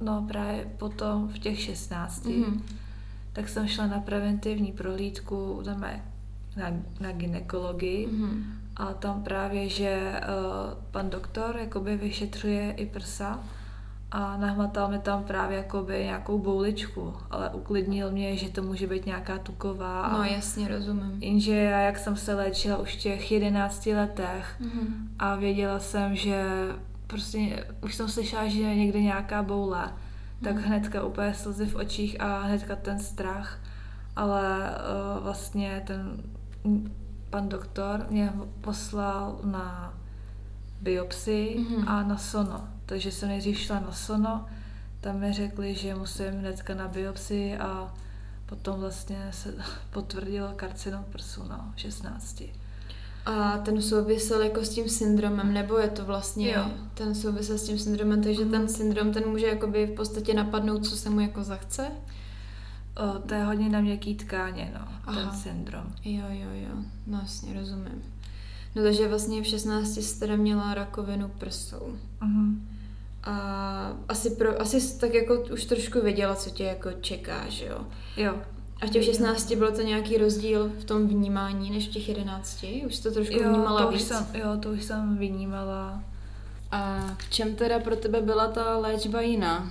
No 0.00 0.24
právě 0.28 0.68
potom 0.78 1.28
v 1.28 1.38
těch 1.38 1.60
16, 1.60 2.24
Mhm. 2.26 2.62
tak 3.32 3.48
jsem 3.48 3.68
šla 3.68 3.86
na 3.86 4.00
preventivní 4.00 4.72
prohlídku 4.72 5.62
na, 5.66 5.74
mé, 5.74 6.04
na, 6.56 6.66
na 7.00 7.12
ginekologii 7.12 8.06
Mhm. 8.06 8.44
A 8.76 8.86
tam 8.92 9.22
právě, 9.22 9.68
že 9.68 10.12
uh, 10.14 10.82
pan 10.90 11.10
doktor 11.10 11.56
jakoby 11.56 11.96
vyšetřuje 11.96 12.70
i 12.72 12.86
prsa 12.86 13.38
a 14.10 14.36
nahmatal 14.36 14.88
mi 14.90 14.98
tam 14.98 15.24
právě 15.24 15.56
jakoby 15.56 16.04
nějakou 16.04 16.38
bouličku, 16.38 17.14
ale 17.30 17.50
uklidnil 17.50 18.10
mě, 18.10 18.36
že 18.36 18.48
to 18.48 18.62
může 18.62 18.86
být 18.86 19.06
nějaká 19.06 19.38
tuková. 19.38 20.08
No 20.18 20.24
jasně, 20.24 20.68
rozumím. 20.68 21.16
Jenže 21.22 21.56
já, 21.56 21.80
jak 21.80 21.98
jsem 21.98 22.16
se 22.16 22.34
léčila 22.34 22.76
už 22.76 22.94
v 22.96 22.98
těch 23.00 23.32
11 23.32 23.86
letech 23.86 24.56
Mm-hmm. 24.60 24.92
a 25.18 25.34
věděla 25.36 25.78
jsem, 25.78 26.16
že 26.16 26.44
prostě 27.06 27.66
už 27.82 27.94
jsem 27.94 28.08
slyšela, 28.08 28.48
že 28.48 28.60
je 28.60 28.74
někde 28.76 29.02
nějaká 29.02 29.42
boule, 29.42 29.92
tak 30.44 30.54
Mhm. 30.54 30.62
hnedka 30.64 31.04
úplně 31.04 31.34
slzy 31.34 31.66
v 31.66 31.74
očích 31.76 32.20
a 32.20 32.40
hnedka 32.42 32.76
ten 32.76 32.98
strach. 32.98 33.58
Ale 34.16 34.58
uh, 35.18 35.24
vlastně 35.24 35.82
ten 35.86 36.22
pan 37.32 37.48
doktor 37.48 38.06
mě 38.10 38.32
poslal 38.60 39.38
na 39.44 39.94
biopsii 40.80 41.58
Mhm. 41.58 41.88
a 41.88 42.02
na 42.02 42.18
sono. 42.18 42.68
Takže 42.86 43.12
jsem 43.12 43.28
nejdřív 43.28 43.58
šla 43.58 43.80
na 43.80 43.92
sono, 43.92 44.46
tam 45.00 45.18
mi 45.20 45.32
řekli, 45.32 45.74
že 45.74 45.94
musím 45.94 46.26
hnedka 46.38 46.74
na 46.74 46.88
biopsii 46.88 47.56
a 47.58 47.94
potom 48.46 48.80
vlastně 48.80 49.28
se 49.30 49.54
potvrdilo 49.90 50.48
karcinom 50.56 51.04
prsu, 51.12 51.42
no, 51.48 51.72
16. 51.76 52.42
A 53.26 53.58
ten 53.58 53.82
souvisel 53.82 54.42
jako 54.42 54.60
s 54.60 54.68
tím 54.68 54.88
syndromem, 54.88 55.52
nebo 55.52 55.78
je 55.78 55.88
to 55.88 56.04
vlastně 56.04 56.52
Jo. 56.52 56.64
ten 56.94 57.14
souvisel 57.14 57.58
s 57.58 57.62
tím 57.66 57.78
syndromem, 57.78 58.22
takže 58.22 58.42
Mhm. 58.42 58.50
ten 58.50 58.68
syndrom, 58.68 59.12
ten 59.12 59.28
může 59.28 59.46
jakoby 59.46 59.86
v 59.86 59.94
podstatě 59.94 60.34
napadnout, 60.34 60.86
co 60.86 60.96
se 60.96 61.10
mu 61.10 61.20
jako 61.20 61.44
zachce? 61.44 61.86
O, 62.96 63.18
to 63.28 63.34
je 63.34 63.44
hodně 63.44 63.68
na 63.68 63.80
měkký 63.80 64.14
tkáně, 64.14 64.72
no, 64.74 64.88
Aha. 65.06 65.20
ten 65.20 65.30
syndrom. 65.40 65.84
Jo, 66.04 66.24
jo, 66.28 66.48
jo, 66.52 66.82
no 67.06 67.18
jasně, 67.22 67.54
rozumím. 67.60 68.02
No 68.74 68.82
takže 68.82 69.08
vlastně 69.08 69.42
v 69.42 69.46
16 69.46 69.94
jsi 69.94 70.20
teda 70.20 70.36
měla 70.36 70.74
rakovinu 70.74 71.28
prsou. 71.28 71.96
Mhm. 72.20 72.68
A 73.24 73.92
asi, 74.08 74.30
pro, 74.30 74.60
asi 74.60 74.98
tak 74.98 75.14
jako 75.14 75.34
už 75.52 75.64
trošku 75.64 76.00
věděla, 76.00 76.34
co 76.34 76.50
tě 76.50 76.64
jako 76.64 76.92
čeká, 77.00 77.48
že 77.48 77.66
jo? 77.66 77.86
Jo. 78.16 78.34
A 78.82 78.86
v 78.86 78.90
těch 78.90 79.04
16 79.04 79.52
bylo 79.52 79.70
to 79.72 79.82
nějaký 79.82 80.18
rozdíl 80.18 80.68
v 80.80 80.84
tom 80.84 81.08
vnímání 81.08 81.70
než 81.70 81.88
v 81.88 81.90
těch 81.90 82.08
11? 82.08 82.64
Už 82.86 82.98
to 82.98 83.10
trošku 83.10 83.34
Jo, 83.34 83.48
vnímala 83.48 83.82
to 83.82 83.88
už 83.88 83.94
víc? 83.94 84.08
jsem, 84.08 84.26
jo, 84.34 84.46
to 84.62 84.70
už 84.70 84.82
jsem 84.84 85.18
vnímala. 85.18 86.02
A 86.70 87.00
v 87.18 87.30
čem 87.30 87.54
teda 87.54 87.78
pro 87.78 87.96
tebe 87.96 88.20
byla 88.20 88.46
ta 88.48 88.78
léčba 88.78 89.20
jiná? 89.20 89.70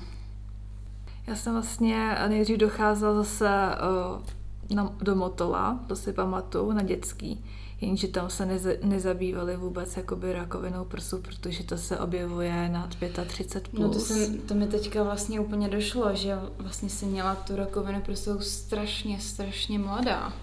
Já 1.28 1.36
jsem 1.36 1.54
vlastně 1.54 2.18
nejdřív 2.28 2.58
docházela 2.58 3.13
zase 3.13 3.50
uh, 3.50 4.75
na, 4.75 4.96
do 5.01 5.16
Motola, 5.16 5.80
to 5.88 5.96
si 5.96 6.13
pamatuju, 6.13 6.72
na 6.72 6.82
dětský. 6.82 7.44
Jenže 7.82 8.08
tam 8.08 8.30
se 8.30 8.46
neza, 8.46 8.70
nezabývali 8.84 9.58
vůbec 9.58 9.98
jakoby 9.98 10.34
rakovinou 10.34 10.86
prsu, 10.86 11.22
protože 11.22 11.63
to 11.63 11.78
se 11.78 12.00
objevuje 12.00 12.70
nad 12.70 12.96
35+. 12.96 13.62
Plus. 13.62 13.80
No 13.80 13.90
to, 13.90 14.00
jsem, 14.00 14.38
to 14.38 14.54
mi 14.54 14.68
teďka 14.68 15.04
vlastně 15.04 15.40
úplně 15.40 15.70
došlo, 15.70 16.16
že 16.16 16.40
vlastně 16.58 16.90
si 16.90 17.06
měla 17.06 17.36
tu 17.36 17.56
rakovinu 17.56 18.01
prsou 18.01 18.40
strašně, 18.40 19.20
strašně 19.20 19.80
mladá. 19.80 20.34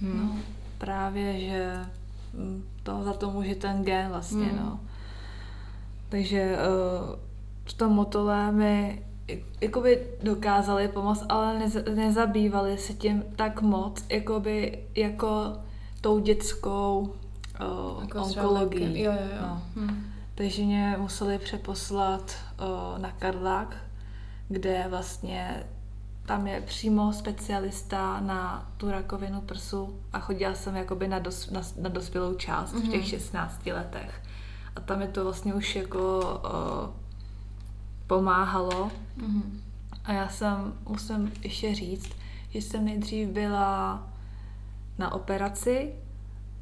Hm. 0.00 0.20
No, 0.22 0.38
právě, 0.78 1.40
že 1.40 1.86
mm, 2.34 2.64
to 2.82 3.02
za 3.04 3.12
to 3.12 3.30
může 3.30 3.54
ten 3.54 3.84
gen 3.84 4.08
vlastně, 4.08 4.46
Hmm. 4.46 4.56
no. 4.56 4.80
Takže 6.08 6.56
uh, 6.56 7.16
v 7.64 7.72
tom 7.72 7.92
motole 7.92 8.52
mi 8.52 9.02
jakoby 9.60 10.06
dokázali 10.22 10.88
pomoct, 10.88 11.24
ale 11.28 11.58
nez, 11.58 11.76
nezabývali 11.94 12.78
se 12.78 12.92
tím 12.92 13.24
tak 13.36 13.62
moc, 13.62 14.04
jakoby 14.08 14.78
jako 14.94 15.52
tou 16.00 16.18
dětskou 16.18 17.14
uh, 17.60 18.02
Jako 18.02 18.20
třeba 18.24 18.48
onkologií. 18.48 19.02
Jo, 19.02 19.12
jo, 19.12 19.18
jo. 19.36 19.42
No. 19.42 19.62
Hm. 19.76 20.04
Takže 20.34 20.62
mě 20.62 20.96
museli 20.98 21.38
přeposlat 21.38 22.36
o, 22.58 22.98
na 22.98 23.10
Karlák, 23.10 23.76
kde 24.48 24.86
vlastně 24.90 25.64
tam 26.26 26.46
je 26.46 26.60
přímo 26.60 27.12
specialista 27.12 28.20
na 28.20 28.70
tu 28.76 28.90
rakovinu 28.90 29.40
prsu 29.40 30.00
a 30.12 30.18
chodila 30.18 30.54
jsem 30.54 30.76
jakoby 30.76 31.08
na, 31.08 31.18
dos, 31.18 31.50
na, 31.50 31.60
na 31.80 31.88
dospělou 31.88 32.34
část 32.34 32.72
v 32.72 32.88
těch 32.88 33.00
Mhm. 33.00 33.10
16 33.10 33.66
letech. 33.66 34.22
A 34.76 34.80
tam 34.80 34.98
mi 34.98 35.08
to 35.08 35.24
vlastně 35.24 35.54
už 35.54 35.76
jako 35.76 36.20
o, 36.42 37.01
pomáhalo. 38.06 38.90
Mhm. 39.16 39.60
A 40.04 40.12
já 40.12 40.28
jsem, 40.28 40.72
musím 40.88 41.32
ještě 41.42 41.74
říct, 41.74 42.12
že 42.48 42.62
jsem 42.62 42.84
nejdřív 42.84 43.28
byla 43.28 44.02
na 44.98 45.12
operaci, 45.12 45.92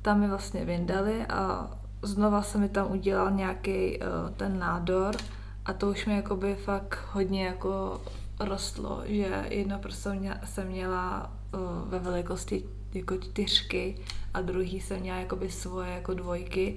tam 0.02 0.20
mi 0.20 0.28
vlastně 0.28 0.64
vyndali 0.64 1.26
a 1.26 1.70
znova 2.02 2.42
se 2.42 2.58
mi 2.58 2.68
tam 2.68 2.92
udělal 2.92 3.30
nějaký 3.30 3.98
uh, 3.98 4.30
ten 4.36 4.58
nádor 4.58 5.16
a 5.64 5.72
to 5.72 5.90
už 5.90 6.06
mi 6.06 6.16
jakoby 6.16 6.54
fakt 6.54 6.98
hodně 7.12 7.46
jako 7.46 8.00
rostlo, 8.40 9.02
že 9.06 9.46
jedno 9.48 9.78
prso 9.78 10.14
mě, 10.14 10.40
jsem 10.44 10.66
měla 10.68 11.32
uh, 11.54 11.60
ve 11.88 11.98
velikosti 11.98 12.64
jako 12.94 13.16
čtyřky 13.16 13.98
a 14.34 14.40
druhý 14.40 14.80
jsem 14.80 15.00
měla 15.00 15.18
jakoby 15.18 15.50
svoje 15.50 15.90
jako 15.90 16.14
dvojky 16.14 16.76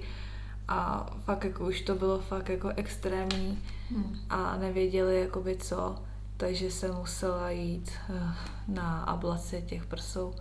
a 0.68 1.10
fakt 1.24 1.44
jako 1.44 1.66
už 1.66 1.80
to 1.80 1.94
bylo 1.94 2.18
fakt 2.18 2.48
jako 2.48 2.68
extrémní 2.76 3.62
Hm. 3.90 4.16
a 4.30 4.56
nevěděli 4.56 5.20
jakoby 5.20 5.56
co, 5.56 5.96
takže 6.36 6.70
jsem 6.70 6.94
musela 6.94 7.50
jít 7.50 7.92
eh, 8.10 8.34
na 8.68 9.02
ablaci 9.02 9.62
těch 9.66 9.86
prsou, 9.86 10.34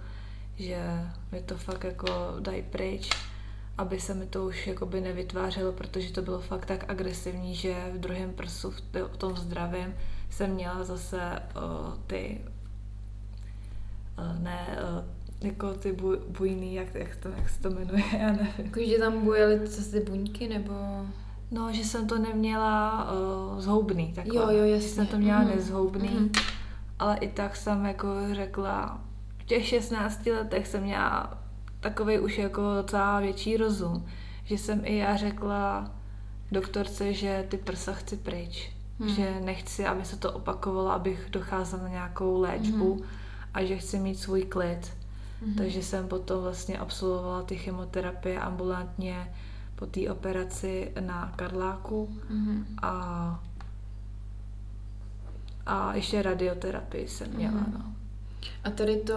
že 0.56 1.08
mi 1.32 1.42
to 1.42 1.58
fakt 1.58 1.84
jako 1.84 2.08
dají 2.40 2.62
pryč, 2.62 3.10
aby 3.78 4.00
se 4.00 4.14
mi 4.14 4.26
to 4.26 4.46
už 4.46 4.68
jakoby 4.68 5.02
nevytvářelo, 5.02 5.72
protože 5.72 6.14
to 6.14 6.22
bylo 6.22 6.40
fakt 6.40 6.66
tak 6.66 6.90
agresivní, 6.90 7.56
že 7.56 7.92
v 7.94 8.00
druhém 8.00 8.34
prsu, 8.34 8.74
v 9.14 9.18
tom 9.18 9.38
zdravém, 9.38 9.96
jsem 10.30 10.52
měla 10.52 10.84
zase 10.84 11.40
uh, 11.56 12.00
ty 12.08 12.42
uh, 14.18 14.40
ne, 14.40 14.78
uh, 14.98 15.23
jako 15.44 15.74
ty 15.74 15.92
buj, 15.92 16.18
bujný, 16.38 16.74
jak, 16.76 16.96
jak, 16.96 17.16
to, 17.16 17.30
jak 17.30 17.50
se 17.50 17.62
to 17.62 17.70
jmenuje, 17.70 18.04
já 18.20 18.28
nevím. 18.32 18.48
Jako, 18.58 18.80
že 18.90 18.98
tam 19.00 19.22
bujely 19.22 19.68
co 19.70 19.92
ty 19.92 20.00
buňky, 20.00 20.48
nebo... 20.48 20.74
No, 21.52 21.74
že 21.74 21.84
jsem 21.84 22.08
to 22.08 22.20
neměla 22.20 23.08
uh, 23.54 23.60
zhoubný 23.60 24.14
takhle. 24.14 24.36
Jo, 24.36 24.50
jo, 24.60 24.64
Že 24.66 24.70
jasně. 24.72 24.90
jsem 24.90 25.08
to 25.08 25.18
měla 25.18 25.40
Mhm. 25.40 25.48
nezhoubný, 25.56 26.10
Mhm. 26.10 26.32
ale 27.00 27.18
i 27.18 27.28
tak 27.28 27.56
jsem 27.56 27.86
jako 27.86 28.08
řekla, 28.32 29.02
v 29.38 29.44
těch 29.46 29.66
16 29.68 30.26
letech 30.32 30.68
jsem 30.68 30.84
měla 30.84 31.38
takový 31.80 32.20
už 32.20 32.38
jako 32.38 32.62
docela 32.82 33.20
větší 33.20 33.58
rozum, 33.58 34.06
že 34.44 34.58
jsem 34.58 34.82
i 34.86 34.98
já 34.98 35.18
řekla 35.18 35.92
doktorce, 36.52 37.14
že 37.14 37.46
ty 37.50 37.58
prsa 37.58 37.94
chci 37.94 38.18
pryč, 38.18 38.72
Mhm. 39.00 39.10
že 39.10 39.34
nechci, 39.44 39.86
aby 39.86 40.06
se 40.06 40.18
to 40.18 40.32
opakovalo, 40.32 40.92
abych 40.92 41.28
docházela 41.32 41.84
na 41.84 41.90
nějakou 41.90 42.42
léčbu 42.42 42.94
Mhm. 42.96 43.04
a 43.54 43.64
že 43.64 43.78
chci 43.78 44.00
mít 44.00 44.16
svůj 44.20 44.42
klid. 44.42 44.94
Mhm. 45.46 45.56
Takže 45.56 45.84
jsem 45.84 46.08
potom 46.08 46.42
vlastně 46.44 46.78
absolvovala 46.78 47.44
ty 47.44 47.56
chemoterapie 47.58 48.40
ambulantně 48.40 49.34
po 49.76 49.86
té 49.86 50.10
operaci 50.12 50.92
na 51.00 51.34
Karláku 51.36 52.10
Mhm. 52.30 52.66
a, 52.82 53.44
a 55.66 55.94
ještě 55.96 56.22
radioterapii 56.22 57.08
jsem 57.08 57.34
měla, 57.36 57.54
Mhm. 57.62 57.74
no. 57.74 57.94
A 58.64 58.70
tady 58.70 58.98
to, 58.98 59.14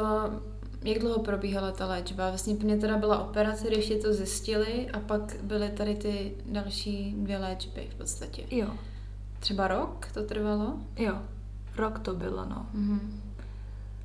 jak 0.83 0.99
dlouho 0.99 1.19
probíhala 1.23 1.73
ta 1.73 1.87
léčba? 1.87 2.29
Vlastně 2.29 2.55
prvně 2.55 2.77
teda 2.77 2.97
byla 2.99 3.19
operace, 3.29 3.67
když 3.69 3.93
to 4.03 4.13
zjistili 4.15 4.91
a 4.91 5.01
pak 5.01 5.37
byly 5.43 5.69
tady 5.69 5.95
ty 5.97 6.35
další 6.47 7.15
dvě 7.19 7.39
léčby 7.39 7.89
v 7.91 7.95
podstatě. 7.95 8.43
Jo, 8.51 8.71
Třeba 9.41 9.69
rok 9.69 10.07
to 10.15 10.23
trvalo? 10.23 10.77
jo, 10.97 11.19
rok 11.77 11.99
to 11.99 12.15
bylo, 12.15 12.45
no. 12.45 12.67
Mhm. 12.75 13.21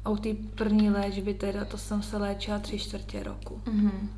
A 0.06 0.10
u 0.10 0.16
té 0.18 0.30
první 0.56 0.90
léčby 0.90 1.34
teda, 1.34 1.66
to 1.66 1.78
jsem 1.78 2.02
se 2.04 2.18
léčila 2.18 2.60
tři 2.60 2.80
čtvrtě 2.80 3.24
roku. 3.24 3.62
Mhm. 3.66 4.10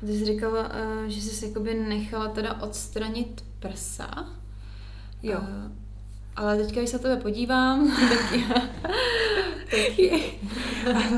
Ty 0.00 0.06
jsi 0.18 0.24
říkala, 0.24 0.68
eh, 0.72 1.10
že 1.10 1.20
jsi 1.20 1.46
jakoby 1.48 1.74
nechala 1.74 2.28
teda 2.28 2.62
odstranit 2.62 3.44
prsa. 3.58 4.24
Jo. 5.22 5.40
Eh, 5.42 5.70
Ale 6.36 6.56
teďka, 6.56 6.80
když 6.80 6.90
se 6.90 6.96
na 6.96 7.02
tebe 7.02 7.16
podívám, 7.16 7.88
tak 8.08 8.32
já, 8.32 8.54
taky. 9.70 10.32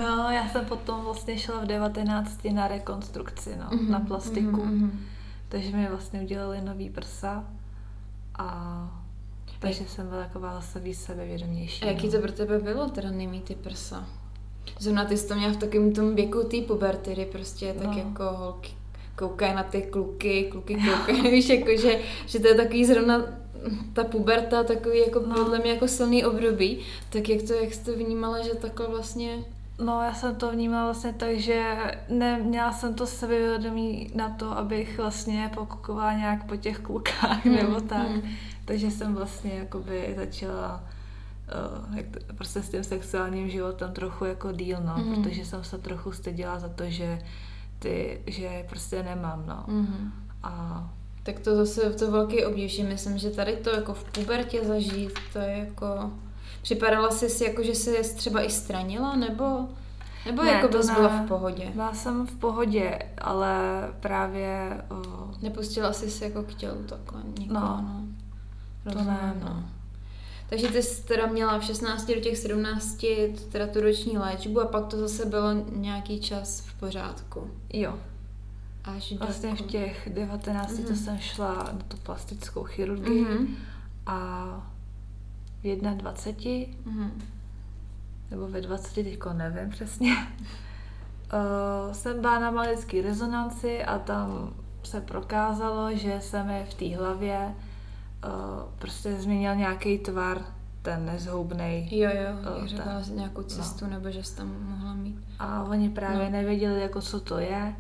no, 0.02 0.30
já 0.30 0.48
jsem 0.48 0.64
potom 0.64 1.04
vlastně 1.04 1.38
šla 1.38 1.60
v 1.60 1.66
19 1.66 2.44
na 2.52 2.68
rekonstrukci, 2.68 3.56
no, 3.60 3.76
Mhm, 3.76 3.90
na 3.92 4.00
plastiku. 4.00 4.64
mhm, 4.64 4.74
mhm. 4.74 5.00
Takže 5.48 5.76
mi 5.76 5.88
vlastně 5.90 6.20
udělali 6.20 6.60
nový 6.60 6.90
prsa 6.90 7.44
a 8.38 9.01
takže 9.62 9.85
jsem 9.88 10.09
byla 10.09 10.23
taková 10.23 10.62
víc 10.81 11.00
sebevědomější. 11.04 11.85
A 11.85 11.87
jaký 11.87 12.07
no. 12.07 12.12
to 12.12 12.19
pro 12.19 12.33
tebe 12.33 12.59
bylo 12.59 12.88
teda 12.88 13.11
nemít 13.11 13.45
ty 13.45 13.54
prsa? 13.54 14.07
Zrovna 14.78 15.04
ty 15.04 15.16
jsi 15.16 15.28
to 15.28 15.35
měla 15.35 15.52
v 15.52 15.57
takovém 15.57 15.92
tom 15.92 16.14
věku 16.14 16.42
té 16.42 16.57
puberty, 16.61 17.12
kdy 17.12 17.25
prostě 17.26 17.75
tak 17.78 17.87
No. 17.87 17.99
jako 17.99 18.25
holky 18.25 18.71
koukají 19.16 19.54
na 19.54 19.62
ty 19.62 19.83
kluky, 19.83 20.45
kluky 20.50 20.75
koukají, 20.75 21.23
víš, 21.31 21.49
jako 21.49 21.71
že, 21.76 21.99
že 22.26 22.38
to 22.38 22.49
je 22.49 22.54
takový 22.54 22.85
zrovna 22.85 23.23
ta 23.92 24.04
puberta, 24.04 24.64
takový 24.64 24.99
jako 24.99 25.21
No. 25.26 25.35
podle 25.35 25.59
mě 25.59 25.71
jako 25.71 25.88
silný 25.88 26.25
období, 26.25 26.78
tak 27.11 27.28
jak 27.28 27.42
to, 27.42 27.52
jak 27.52 27.75
jsi 27.75 27.85
to 27.85 27.92
vnímala, 27.92 28.42
že 28.42 28.54
takhle 28.54 28.87
vlastně 28.88 29.38
No, 29.78 30.02
já 30.02 30.14
jsem 30.14 30.35
to 30.35 30.50
vnímala 30.52 30.85
vlastně 30.85 31.12
tak, 31.12 31.38
že 31.38 31.76
neměla 32.09 32.73
jsem 32.73 32.95
to 32.95 33.07
sebevědomí 33.07 34.11
na 34.14 34.28
to, 34.28 34.59
abych 34.59 34.99
vlastně 34.99 35.50
pokukovala 35.54 36.12
nějak 36.12 36.45
po 36.47 36.57
těch 36.57 36.78
klukách 36.78 37.45
nebo 37.45 37.81
tak. 37.81 38.09
Hmm. 38.09 38.23
Takže 38.64 38.90
jsem 38.90 39.14
vlastně 39.14 39.54
jakoby 39.54 40.14
začala 40.16 40.85
uh, 41.88 41.97
jak 41.97 42.07
to, 42.07 42.35
prostě 42.35 42.62
s 42.62 42.69
tím 42.69 42.85
sexuálním 42.85 43.50
životem 43.50 43.92
trochu 43.92 44.25
jako 44.25 44.52
díl, 44.52 44.78
no, 44.85 44.95
hmm. 44.95 45.14
protože 45.14 45.45
jsem 45.45 45.64
se 45.64 45.78
trochu 45.78 46.12
styděla 46.12 46.59
za 46.59 46.69
to, 46.69 46.85
že 46.87 47.23
ty, 47.78 48.23
že 48.26 48.64
prostě 48.69 49.02
nemám, 49.02 49.45
no. 49.47 49.64
Hmm. 49.69 50.12
A 50.42 50.85
tak 51.23 51.40
to 51.40 51.57
zase 51.57 51.90
to 51.90 52.11
velký 52.11 52.45
obdiv, 52.45 52.71
že 52.71 52.85
myslím, 52.85 53.19
že 53.19 53.31
tady 53.31 53.57
to 53.57 53.71
jako 53.71 53.95
v 53.95 54.04
pubertě 54.04 54.64
zažít, 54.64 55.12
to 55.33 55.38
je 55.38 55.57
jako... 55.57 56.11
Připadala 56.62 57.11
jsi 57.11 57.28
si 57.28 57.45
jako, 57.45 57.62
že 57.62 57.75
se 57.75 57.92
třeba 58.16 58.42
i 58.42 58.50
stranila, 58.50 59.16
nebo... 59.16 59.69
Nebo 60.26 60.42
ne, 60.42 60.50
jako 60.50 60.69
bys 60.69 60.90
byla 60.90 61.09
v 61.09 61.28
pohodě? 61.28 61.71
Byla 61.75 61.95
jsem 61.95 62.26
v 62.26 62.37
pohodě, 62.37 62.99
ale 63.19 63.54
právě... 64.00 64.81
Uh... 64.90 65.23
Nepustila 65.42 65.92
jsi 65.92 66.11
se 66.11 66.25
jako 66.25 66.42
k 66.42 66.54
tělu 66.54 66.83
takhle 66.83 67.23
nikoho, 67.38 67.61
no. 67.61 67.83
no. 67.83 68.02
Rozumím, 68.84 69.06
to 69.06 69.10
ne, 69.10 69.34
no. 69.40 69.48
no. 69.48 69.64
Takže 70.48 70.68
ty 70.68 70.82
jsi 70.82 71.02
teda 71.02 71.26
měla 71.26 71.58
v 71.58 71.64
16 71.64 72.06
do 72.06 72.20
těch 72.20 72.38
17 72.38 73.04
teda 73.52 73.66
tu 73.66 73.80
roční 73.80 74.18
léčbu 74.18 74.60
a 74.60 74.66
pak 74.66 74.86
to 74.86 74.98
zase 74.98 75.26
bylo 75.26 75.52
nějaký 75.52 76.20
čas 76.20 76.60
v 76.60 76.74
pořádku. 76.74 77.50
Jo, 77.72 77.94
Až 78.84 79.12
vlastně 79.12 79.54
v 79.54 79.62
těch 79.62 80.08
19 80.12 80.72
mm-hmm. 80.72 80.86
to 80.86 80.94
jsem 80.94 81.18
šla 81.18 81.54
na 81.54 81.78
tu 81.88 81.96
plastickou 81.96 82.64
chirurgii 82.64 83.24
mm-hmm. 83.24 83.46
a 84.06 84.72
v 85.62 85.76
21 85.76 86.50
mm-hmm. 86.50 87.10
nebo 88.30 88.48
ve 88.48 88.60
20, 88.60 88.94
teďko 88.94 89.32
nevím 89.32 89.70
přesně, 89.70 90.12
uh, 90.12 91.92
jsem 91.92 92.20
byla 92.20 92.38
na 92.38 92.50
malický 92.50 93.00
rezonanci 93.00 93.84
a 93.84 93.98
tam 93.98 94.54
se 94.82 95.00
prokázalo, 95.00 95.96
že 95.96 96.20
se 96.20 96.42
mi 96.42 96.66
v 96.70 96.74
té 96.74 96.96
hlavě 96.96 97.54
uh, 98.24 98.32
prostě 98.78 99.14
změnil 99.14 99.54
nějaký 99.54 99.98
tvar, 99.98 100.42
ten 100.82 101.06
nezhoubný. 101.06 101.88
Jo, 101.90 102.10
jo, 102.10 102.60
uh, 102.60 102.66
řekla 102.66 103.00
ten, 103.00 103.16
nějakou 103.16 103.42
cestu, 103.42 103.84
no. 103.84 103.90
nebo 103.90 104.10
že 104.10 104.24
jsi 104.24 104.36
tam 104.36 104.56
mohla 104.68 104.94
mít. 104.94 105.18
A 105.38 105.62
oni 105.62 105.88
právě 105.88 106.24
no. 106.24 106.30
nevěděli, 106.30 106.80
jako 106.80 107.00
co 107.00 107.20
to 107.20 107.38
je 107.38 107.74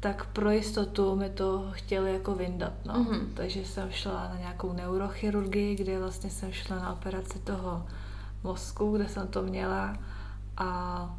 tak 0.00 0.26
pro 0.26 0.50
jistotu 0.50 1.16
mi 1.16 1.30
to 1.30 1.68
chtěli 1.70 2.12
jako 2.12 2.34
vyndat, 2.34 2.72
no. 2.84 2.94
Mm-hmm. 2.94 3.26
Takže 3.34 3.64
jsem 3.64 3.90
šla 3.90 4.28
na 4.28 4.36
nějakou 4.38 4.72
neurochirurgii, 4.72 5.76
kde 5.76 5.98
vlastně 5.98 6.30
jsem 6.30 6.52
šla 6.52 6.78
na 6.78 6.92
operaci 6.92 7.38
toho 7.38 7.86
mozku, 8.44 8.96
kde 8.96 9.08
jsem 9.08 9.28
to 9.28 9.42
měla 9.42 9.96
a 10.56 11.10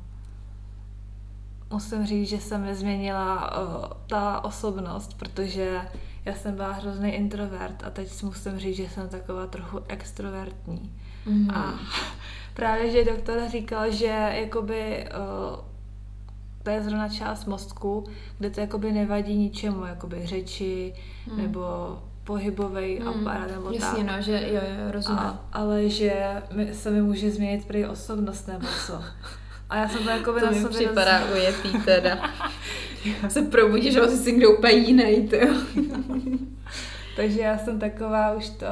musím 1.71 2.05
říct, 2.05 2.29
že 2.29 2.39
se 2.39 2.57
mi 2.57 2.75
změnila 2.75 3.57
uh, 3.61 3.85
ta 4.07 4.43
osobnost, 4.43 5.13
protože 5.13 5.81
já 6.25 6.33
jsem 6.33 6.55
byla 6.55 6.71
hrozný 6.71 7.11
introvert 7.11 7.83
a 7.83 7.89
teď 7.89 8.23
musím 8.23 8.59
říct, 8.59 8.75
že 8.75 8.89
jsem 8.89 9.09
taková 9.09 9.47
trochu 9.47 9.79
extrovertní. 9.87 10.91
Mm-hmm. 11.27 11.53
A 11.53 11.79
právě, 12.53 12.91
že 12.91 13.05
doktor 13.05 13.49
říkal, 13.49 13.91
že 13.91 14.31
jakoby 14.33 15.07
uh, 15.09 15.69
to 16.63 16.69
je 16.69 16.83
zrovna 16.83 17.09
část 17.09 17.45
mozku, 17.45 18.03
kde 18.37 18.49
to 18.49 18.61
jakoby 18.61 18.91
nevadí 18.91 19.35
ničemu, 19.35 19.85
jakoby 19.85 20.25
řeči 20.25 20.93
hmm. 21.27 21.37
nebo 21.37 21.63
pohybový 22.23 22.97
hmm. 22.97 23.07
aparát 23.07 23.51
nebo 23.51 23.71
Jasně, 23.71 24.03
tak. 24.03 24.15
no, 24.15 24.21
že 24.21 24.31
jo, 24.31 24.61
jo, 24.61 24.91
rozumím. 24.91 25.19
A, 25.19 25.45
ale 25.53 25.89
že 25.89 26.41
mi, 26.51 26.73
se 26.73 26.91
mi 26.91 27.01
může 27.01 27.31
změnit 27.31 27.65
prý 27.65 27.85
osobnost 27.85 28.47
nebo 28.47 28.67
co. 28.85 28.93
A 29.69 29.77
já 29.77 29.89
jsem 29.89 30.03
to 30.03 30.09
jako 30.09 30.33
by 30.33 30.39
to 30.39 30.45
na 30.45 30.51
mi 30.51 30.61
sobě 30.61 30.77
připadá 30.79 31.19
roz... 31.19 31.29
ujetý 31.31 31.79
teda. 31.85 32.29
se 33.27 33.41
probudíš 33.41 33.93
že 33.93 34.07
jsi 34.07 34.31
někdo 34.31 34.51
úplně 34.51 34.73
jiný, 34.73 35.29
Takže 37.15 37.41
já 37.41 37.57
jsem 37.57 37.79
taková 37.79 38.33
už 38.33 38.49
to, 38.49 38.65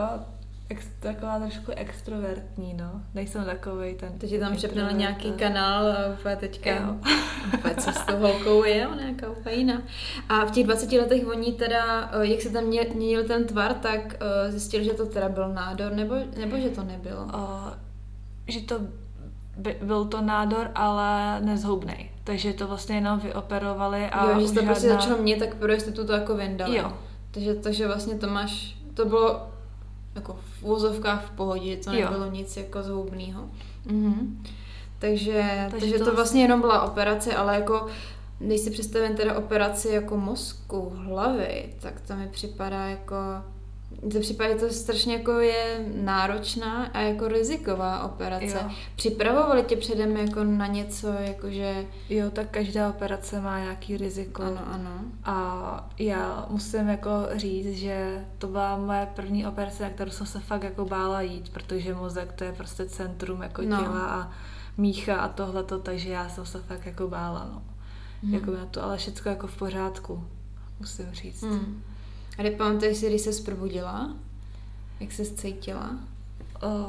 ex, 0.69 0.85
taková 0.99 1.39
trošku 1.39 1.71
extrovertní, 1.75 2.73
no. 2.73 3.01
Nejsem 3.13 3.45
takovej 3.45 3.95
ten... 3.95 4.19
Ti 4.19 4.39
tam 4.39 4.55
přepnul 4.55 4.91
nějaký 4.91 5.31
kanál 5.31 5.87
a 5.91 6.13
úplně 6.19 6.35
teďka... 6.35 6.71
Jo. 6.71 6.95
úplně 7.57 7.75
co 7.75 7.91
s 7.91 8.05
tou 8.05 8.17
holkou 8.17 8.63
je, 8.63 8.87
ona 8.87 9.01
nějaká 9.01 9.29
úplně 9.29 9.55
jiná. 9.55 9.81
A 10.29 10.45
v 10.45 10.51
těch 10.51 10.65
20 10.65 10.91
letech 10.91 11.27
oni 11.27 11.53
teda, 11.53 12.11
eh, 12.13 12.25
jak 12.25 12.41
se 12.41 12.49
tam 12.49 12.63
měnil 12.63 13.23
ten 13.23 13.45
tvar, 13.45 13.73
tak 13.73 13.99
uh, 14.01 14.51
zjistil, 14.51 14.83
že 14.83 14.93
to 14.93 15.05
teda 15.05 15.29
byl 15.29 15.53
nádor, 15.53 15.91
nebo, 15.91 16.15
nebo 16.37 16.57
že 16.57 16.69
to 16.69 16.83
nebylo? 16.83 17.23
Uh, 17.23 17.69
že 18.47 18.61
to 18.61 18.79
by, 19.57 19.77
byl 19.81 20.05
to 20.05 20.21
nádor, 20.21 20.71
ale 20.75 21.41
nezhoubnej. 21.41 22.11
Takže 22.23 22.53
to 22.53 22.67
vlastně 22.67 22.95
jenom 22.95 23.19
vyoperovali 23.19 24.05
a 24.05 24.31
Jo, 24.31 24.47
že 24.47 24.53
to 24.53 24.63
prostě 24.63 24.87
žádná... 24.87 25.01
začalo 25.01 25.21
mě, 25.21 25.35
tak 25.35 25.55
pro 25.55 25.73
jistotu 25.73 26.05
to 26.05 26.13
jako 26.13 26.35
vyndali. 26.35 26.77
Jo. 26.77 26.93
Takže, 27.31 27.55
takže 27.55 27.87
vlastně 27.87 28.15
to 28.15 28.27
máš, 28.27 28.77
to 28.93 29.05
bylo 29.05 29.47
jako 30.15 30.33
v 30.33 30.63
úzovkách 30.63 31.25
v 31.25 31.29
pohodě, 31.29 31.77
to 31.77 31.91
nebylo 31.91 32.25
jo. 32.25 32.31
nic 32.31 32.57
jako 32.57 32.83
zhoubného. 32.83 33.49
Mhm. 33.85 34.43
Takže, 34.99 35.67
takže, 35.71 35.85
takže 35.85 35.99
to, 35.99 36.05
to 36.05 36.15
vlastně 36.15 36.41
jenom 36.41 36.61
byla 36.61 36.81
operace, 36.81 37.35
ale 37.35 37.55
jako 37.55 37.87
když 38.39 38.61
si 38.61 38.71
představím 38.71 39.15
teda 39.15 39.37
operaci 39.37 39.89
jako 39.89 40.17
mozku, 40.17 40.91
hlavy, 40.95 41.75
tak 41.79 42.01
to 42.01 42.15
mi 42.15 42.27
připadá 42.27 42.85
jako 42.85 43.15
to 44.11 44.19
případě 44.19 44.55
to 44.55 44.69
strašně 44.69 45.13
jako 45.13 45.31
je 45.31 45.85
náročná 45.95 46.85
a 46.85 46.99
jako 46.99 47.27
riziková 47.27 48.03
operace. 48.03 48.59
Jo. 48.63 48.71
Připravovali 48.95 49.63
tě 49.63 49.75
předem 49.75 50.17
jako 50.17 50.43
na 50.43 50.67
něco, 50.67 51.07
jakože... 51.07 51.85
Jo, 52.09 52.31
tak 52.31 52.49
každá 52.49 52.89
operace 52.89 53.41
má 53.41 53.59
nějaký 53.59 53.97
riziko. 53.97 54.43
Ano, 54.43 54.61
ano. 54.71 55.01
A 55.23 55.89
já 55.99 56.45
musím 56.49 56.87
jako 56.89 57.09
říct, 57.35 57.77
že 57.77 58.25
to 58.37 58.47
byla 58.47 58.77
moje 58.77 59.07
první 59.15 59.47
operace, 59.47 59.83
na 59.83 59.89
kterou 59.89 60.11
jsem 60.11 60.27
se 60.27 60.39
fakt 60.39 60.63
jako 60.63 60.85
bála 60.85 61.21
jít, 61.21 61.49
protože 61.49 61.95
mozek 61.95 62.31
to 62.33 62.43
je 62.43 62.53
prostě 62.53 62.85
centrum 62.85 63.41
jako 63.41 63.61
no. 63.61 63.77
těla 63.77 64.07
a 64.07 64.31
mícha 64.77 65.15
a 65.15 65.27
tohleto, 65.27 65.79
takže 65.79 66.09
já 66.09 66.29
jsem 66.29 66.45
se 66.45 66.61
fakt 66.61 66.85
jako 66.85 67.07
bála, 67.07 67.49
no. 67.53 67.61
Hmm. 68.23 68.33
Jako 68.33 68.51
na 68.51 68.65
to, 68.65 68.83
ale 68.83 68.97
všechno 68.97 69.31
jako 69.31 69.47
v 69.47 69.57
pořádku, 69.57 70.27
musím 70.79 71.11
říct. 71.11 71.43
Hmm. 71.43 71.83
A 72.37 72.41
kdy 72.41 72.51
pamatuješ 72.51 72.97
si, 72.97 73.09
když 73.09 73.21
se 73.21 73.43
probudila? 73.43 74.15
Jak 74.99 75.11
se 75.11 75.25
cítila? 75.25 75.89
Uh, 76.63 76.85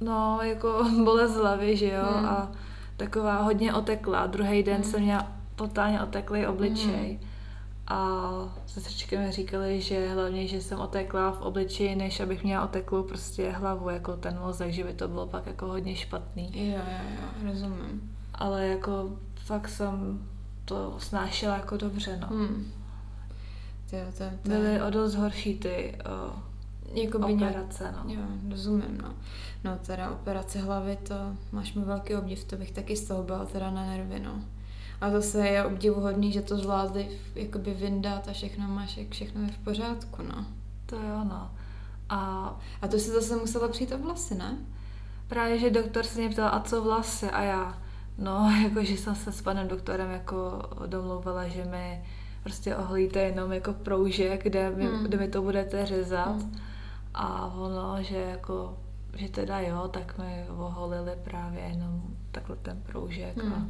no, 0.00 0.38
jako 0.42 0.86
bolest 1.04 1.36
hlavy, 1.36 1.76
že 1.76 1.90
jo, 1.90 2.06
hmm. 2.16 2.26
a 2.26 2.52
taková 2.96 3.42
hodně 3.42 3.74
otekla. 3.74 4.26
Druhý 4.26 4.62
den 4.62 4.74
hmm. 4.74 4.84
jsem 4.84 5.02
měla 5.02 5.32
totálně 5.56 6.02
oteklý 6.02 6.46
obličej. 6.46 7.18
Hmm. 7.20 7.30
A 7.88 8.20
sestřičky 8.66 9.18
mi 9.18 9.32
říkali, 9.32 9.80
že 9.80 10.08
hlavně, 10.08 10.46
že 10.46 10.60
jsem 10.60 10.80
otekla 10.80 11.30
v 11.32 11.40
obličeji, 11.40 11.96
než 11.96 12.20
abych 12.20 12.44
měla 12.44 12.64
oteklou 12.64 13.02
prostě 13.02 13.50
hlavu, 13.50 13.88
jako 13.88 14.16
ten 14.16 14.38
mozek, 14.40 14.72
že 14.72 14.84
by 14.84 14.92
to 14.92 15.08
bylo 15.08 15.26
pak 15.26 15.46
jako 15.46 15.66
hodně 15.66 15.96
špatný. 15.96 16.50
Jo, 16.54 16.76
jo, 16.76 16.98
jo, 17.10 17.48
rozumím. 17.50 18.16
Ale 18.34 18.66
jako 18.66 19.10
fakt 19.36 19.68
jsem 19.68 20.22
to 20.64 20.94
snášela 20.98 21.56
jako 21.56 21.76
dobře, 21.76 22.18
no. 22.20 22.26
Hmm. 22.36 22.72
Jo, 23.92 23.98
to, 24.18 24.24
to 24.42 24.48
Byly 24.48 24.82
o 24.82 24.90
dost 24.90 25.14
horší 25.14 25.58
ty 25.58 25.98
uh, 26.06 26.38
Jakoby 26.94 27.34
operace, 27.34 27.92
no. 27.92 28.14
Jo, 28.14 28.20
rozumím, 28.50 28.98
no. 29.02 29.14
No 29.64 29.78
teda 29.86 30.10
operace 30.10 30.58
hlavy, 30.58 30.96
to 30.96 31.14
máš 31.52 31.74
mi 31.74 31.84
velký 31.84 32.14
obdiv, 32.14 32.44
to 32.44 32.56
bych 32.56 32.72
taky 32.72 32.96
z 32.96 33.04
toho 33.04 33.22
byla 33.22 33.44
teda 33.44 33.70
na 33.70 33.86
nervy, 33.86 34.20
no. 34.20 34.40
A 35.00 35.10
zase 35.10 35.48
je 35.48 35.64
obdivuhodný, 35.64 36.32
že 36.32 36.42
to 36.42 36.56
zvládli 36.56 37.08
jakoby 37.34 37.74
vyndat 37.74 38.28
a 38.28 38.32
všechno 38.32 38.68
máš, 38.68 38.96
jak 38.96 39.08
všechno 39.10 39.42
je 39.42 39.48
v 39.48 39.58
pořádku, 39.58 40.22
no. 40.22 40.46
To 40.86 40.96
jo, 40.96 41.24
no. 41.24 41.50
A, 42.08 42.50
a 42.82 42.88
to 42.88 42.98
si 42.98 43.10
zase 43.10 43.36
musela 43.36 43.68
přijít 43.68 43.92
o 43.92 43.98
vlasy, 43.98 44.34
ne? 44.34 44.58
Právě, 45.28 45.58
že 45.58 45.70
doktor 45.70 46.04
se 46.04 46.18
mě 46.20 46.30
ptal, 46.30 46.48
a 46.54 46.60
co 46.60 46.82
vlasy? 46.82 47.30
A 47.30 47.42
já, 47.42 47.78
no, 48.18 48.50
jakože 48.64 48.96
jsem 48.96 49.14
se 49.14 49.32
s 49.32 49.42
panem 49.42 49.68
doktorem 49.68 50.10
jako 50.10 50.62
domlouvala, 50.86 51.48
že 51.48 51.64
mi 51.64 52.04
prostě 52.44 52.76
ohlíte 52.76 53.18
jenom 53.18 53.52
jako 53.52 53.72
proužek, 53.72 54.42
kde 54.42 54.70
mi, 54.70 54.86
hmm. 54.86 55.04
kde 55.04 55.18
mi 55.18 55.28
to 55.28 55.42
budete 55.42 55.86
řezat. 55.86 56.42
Hmm. 56.42 56.60
A 57.14 57.54
ono, 57.54 58.02
že 58.02 58.16
jako, 58.16 58.78
že 59.16 59.28
teda 59.28 59.60
jo, 59.60 59.88
tak 59.88 60.18
mi 60.18 60.44
oholili 60.48 61.12
právě 61.24 61.60
jenom 61.60 62.02
takhle 62.30 62.56
ten 62.56 62.82
proužek 62.86 63.42
hmm. 63.42 63.52
a 63.52 63.66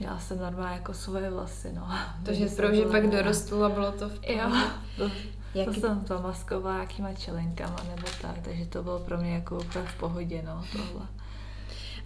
já 0.00 0.18
jsem 0.18 0.38
normálně 0.38 0.74
jako 0.74 0.94
svoje 0.94 1.30
vlasy, 1.30 1.72
no. 1.72 1.88
Takže 2.24 2.48
proužek 2.48 2.88
pak 2.90 3.10
dorostl 3.10 3.64
a 3.64 3.68
bylo 3.68 3.92
to 3.92 4.08
v 4.08 4.20
pohodě. 4.20 4.32
Jo, 4.32 4.52
to, 4.96 5.10
Jaký... 5.54 5.74
to 5.74 5.80
jsem 5.80 6.04
zamaskovala 6.06 6.74
nějakýma 6.74 7.12
čelenkama 7.12 7.76
nebo 7.90 8.06
tak, 8.22 8.38
takže 8.42 8.66
to 8.66 8.82
bylo 8.82 8.98
pro 8.98 9.18
mě 9.18 9.34
jako 9.34 9.58
úplně 9.58 9.84
v 9.84 9.98
pohodě, 9.98 10.42
no, 10.46 10.64
tohle. 10.72 11.06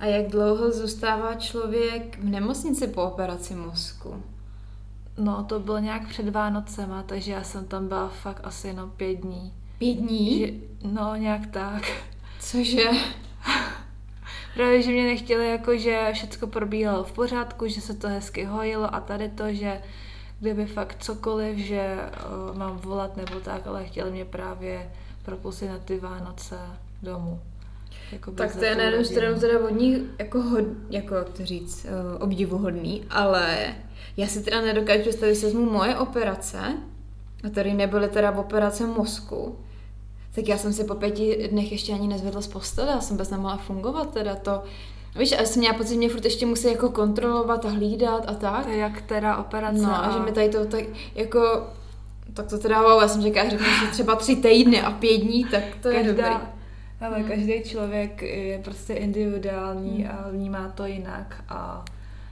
A 0.00 0.06
jak 0.06 0.30
dlouho 0.30 0.72
zůstává 0.72 1.34
člověk 1.34 2.18
v 2.18 2.24
nemocnici 2.24 2.86
po 2.86 3.02
operaci 3.02 3.54
mozku? 3.54 4.22
No, 5.18 5.44
to 5.44 5.60
bylo 5.60 5.78
nějak 5.78 6.08
před 6.08 6.28
Vánocema, 6.28 7.02
takže 7.02 7.32
já 7.32 7.44
jsem 7.44 7.66
tam 7.66 7.88
byla 7.88 8.08
fakt 8.08 8.40
asi 8.44 8.68
jenom 8.68 8.90
pět 8.90 9.14
dní. 9.14 9.52
Pět 9.78 9.94
dní? 9.94 10.38
Že, 10.38 10.52
no, 10.92 11.16
nějak 11.16 11.46
tak. 11.46 11.82
Cože? 12.40 12.90
Právě, 14.54 14.82
že 14.82 14.90
mě 14.90 15.04
nechtěli 15.04 15.50
jako, 15.50 15.76
že 15.78 16.10
všechno 16.12 16.48
probíhalo 16.48 17.04
v 17.04 17.12
pořádku, 17.12 17.68
že 17.68 17.80
se 17.80 17.94
to 17.94 18.08
hezky 18.08 18.44
hojilo 18.44 18.94
a 18.94 19.00
tady 19.00 19.28
to, 19.28 19.52
že 19.52 19.82
kdyby 20.40 20.66
fakt 20.66 20.96
cokoliv, 21.02 21.58
že 21.58 21.96
uh, 22.50 22.58
mám 22.58 22.76
volat 22.76 23.16
nebo 23.16 23.40
tak, 23.40 23.66
ale 23.66 23.84
chtěli 23.84 24.10
mě 24.10 24.24
právě 24.24 24.90
propustit 25.22 25.68
na 25.68 25.78
ty 25.78 25.98
Vánoce 25.98 26.58
domů. 27.02 27.40
Jako 28.12 28.30
tak 28.30 28.56
to 28.56 28.64
je 28.64 28.74
na 28.74 28.82
jednu 28.82 29.04
stranu 29.04 29.40
teda 29.40 29.58
od 29.58 29.70
nich 29.70 29.98
jako, 30.18 30.42
hod, 30.42 30.64
jako 30.90 31.14
jak 31.14 31.30
to 31.30 31.44
říct, 31.44 31.84
uh, 31.84 32.22
obdivuhodný, 32.22 33.04
ale 33.10 33.74
já 34.16 34.26
si 34.26 34.42
teda 34.42 34.60
nedokážu 34.60 35.00
představit, 35.00 35.34
že 35.34 35.46
vezmu 35.46 35.70
moje 35.70 35.96
operace, 35.96 36.58
a 37.44 37.50
tady 37.50 37.74
nebyly 37.74 38.08
teda 38.08 38.30
operace 38.30 38.86
mozku, 38.86 39.58
tak 40.34 40.48
já 40.48 40.58
jsem 40.58 40.72
si 40.72 40.84
po 40.84 40.94
pěti 40.94 41.48
dnech 41.50 41.72
ještě 41.72 41.92
ani 41.92 42.08
nezvedla 42.08 42.40
z 42.40 42.46
postele, 42.46 42.90
já 42.90 43.00
jsem 43.00 43.16
bez 43.16 43.30
nemohla 43.30 43.56
fungovat, 43.56 44.14
teda 44.14 44.36
to, 44.36 44.62
Víš, 45.18 45.30
já 45.30 45.44
jsem 45.44 45.60
měla 45.60 45.74
pocit, 45.74 45.90
že 45.90 45.96
mě 45.96 46.08
furt 46.08 46.24
ještě 46.24 46.46
musí 46.46 46.66
jako 46.66 46.88
kontrolovat 46.88 47.64
a 47.64 47.68
hlídat 47.68 48.24
a 48.26 48.34
tak. 48.34 48.64
To 48.64 48.70
jak 48.70 49.02
teda 49.02 49.36
operace. 49.36 49.82
No 49.82 49.94
a, 49.94 49.96
a 49.96 50.12
že 50.12 50.18
mi 50.18 50.32
tady 50.32 50.48
to 50.48 50.66
tak 50.66 50.84
jako, 51.14 51.66
tak 52.34 52.46
to 52.46 52.58
teda 52.58 52.82
wow, 52.82 53.02
já 53.02 53.08
jsem 53.08 53.22
říkala, 53.22 53.50
řekla, 53.50 53.66
že 53.66 53.90
třeba 53.90 54.16
tři 54.16 54.36
týdny 54.36 54.82
a 54.82 54.90
pět 54.90 55.18
dní, 55.18 55.44
tak 55.44 55.62
to 55.82 55.88
Každá, 55.88 55.98
je 55.98 56.04
dobrý. 56.04 56.46
Ale 57.02 57.18
hmm. 57.18 57.28
každý 57.28 57.62
člověk 57.62 58.22
je 58.22 58.58
prostě 58.58 58.94
individuální 58.94 60.02
hmm. 60.02 60.18
a 60.18 60.28
vnímá 60.28 60.68
to 60.68 60.86
jinak 60.86 61.44
a 61.48 61.84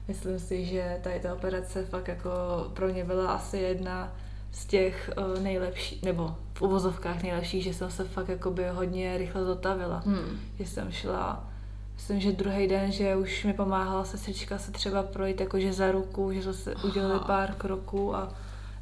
myslím 0.09 0.38
si, 0.38 0.64
že 0.64 1.00
tady 1.02 1.20
ta 1.20 1.35
operace 1.35 1.85
fakt 1.85 2.09
jako 2.09 2.30
pro 2.74 2.88
mě 2.88 3.04
byla 3.04 3.33
asi 3.33 3.59
jedna 3.59 4.12
z 4.52 4.66
těch 4.66 5.11
uh, 5.18 5.42
nejlepších, 5.42 6.02
nebo 6.02 6.37
v 6.54 6.62
uvozovkách 6.62 7.22
nejlepších, 7.22 7.64
že 7.64 7.74
jsem 7.74 7.90
se 7.90 8.04
fakt 8.04 8.28
jakoby 8.28 8.68
hodně 8.68 9.18
rychle 9.18 9.44
zotavila. 9.44 10.02
Hmm. 10.06 10.40
Že 10.59 10.66
jsem 10.66 10.92
šla, 10.92 11.48
myslím, 11.94 12.20
že 12.20 12.33
druhý 12.33 12.66
den, 12.68 12.92
že 12.92 13.16
už 13.16 13.44
mi 13.44 13.52
pomáhala 13.52 14.04
sestřička 14.04 14.59
se 14.59 14.72
třeba 14.72 15.02
projít 15.02 15.40
jakože 15.40 15.72
za 15.72 15.92
ruku, 15.92 16.33
že 16.33 16.42
zase 16.42 16.74
udělali 16.74 17.20
pár 17.26 17.54
kroků 17.54 18.16
a 18.16 18.33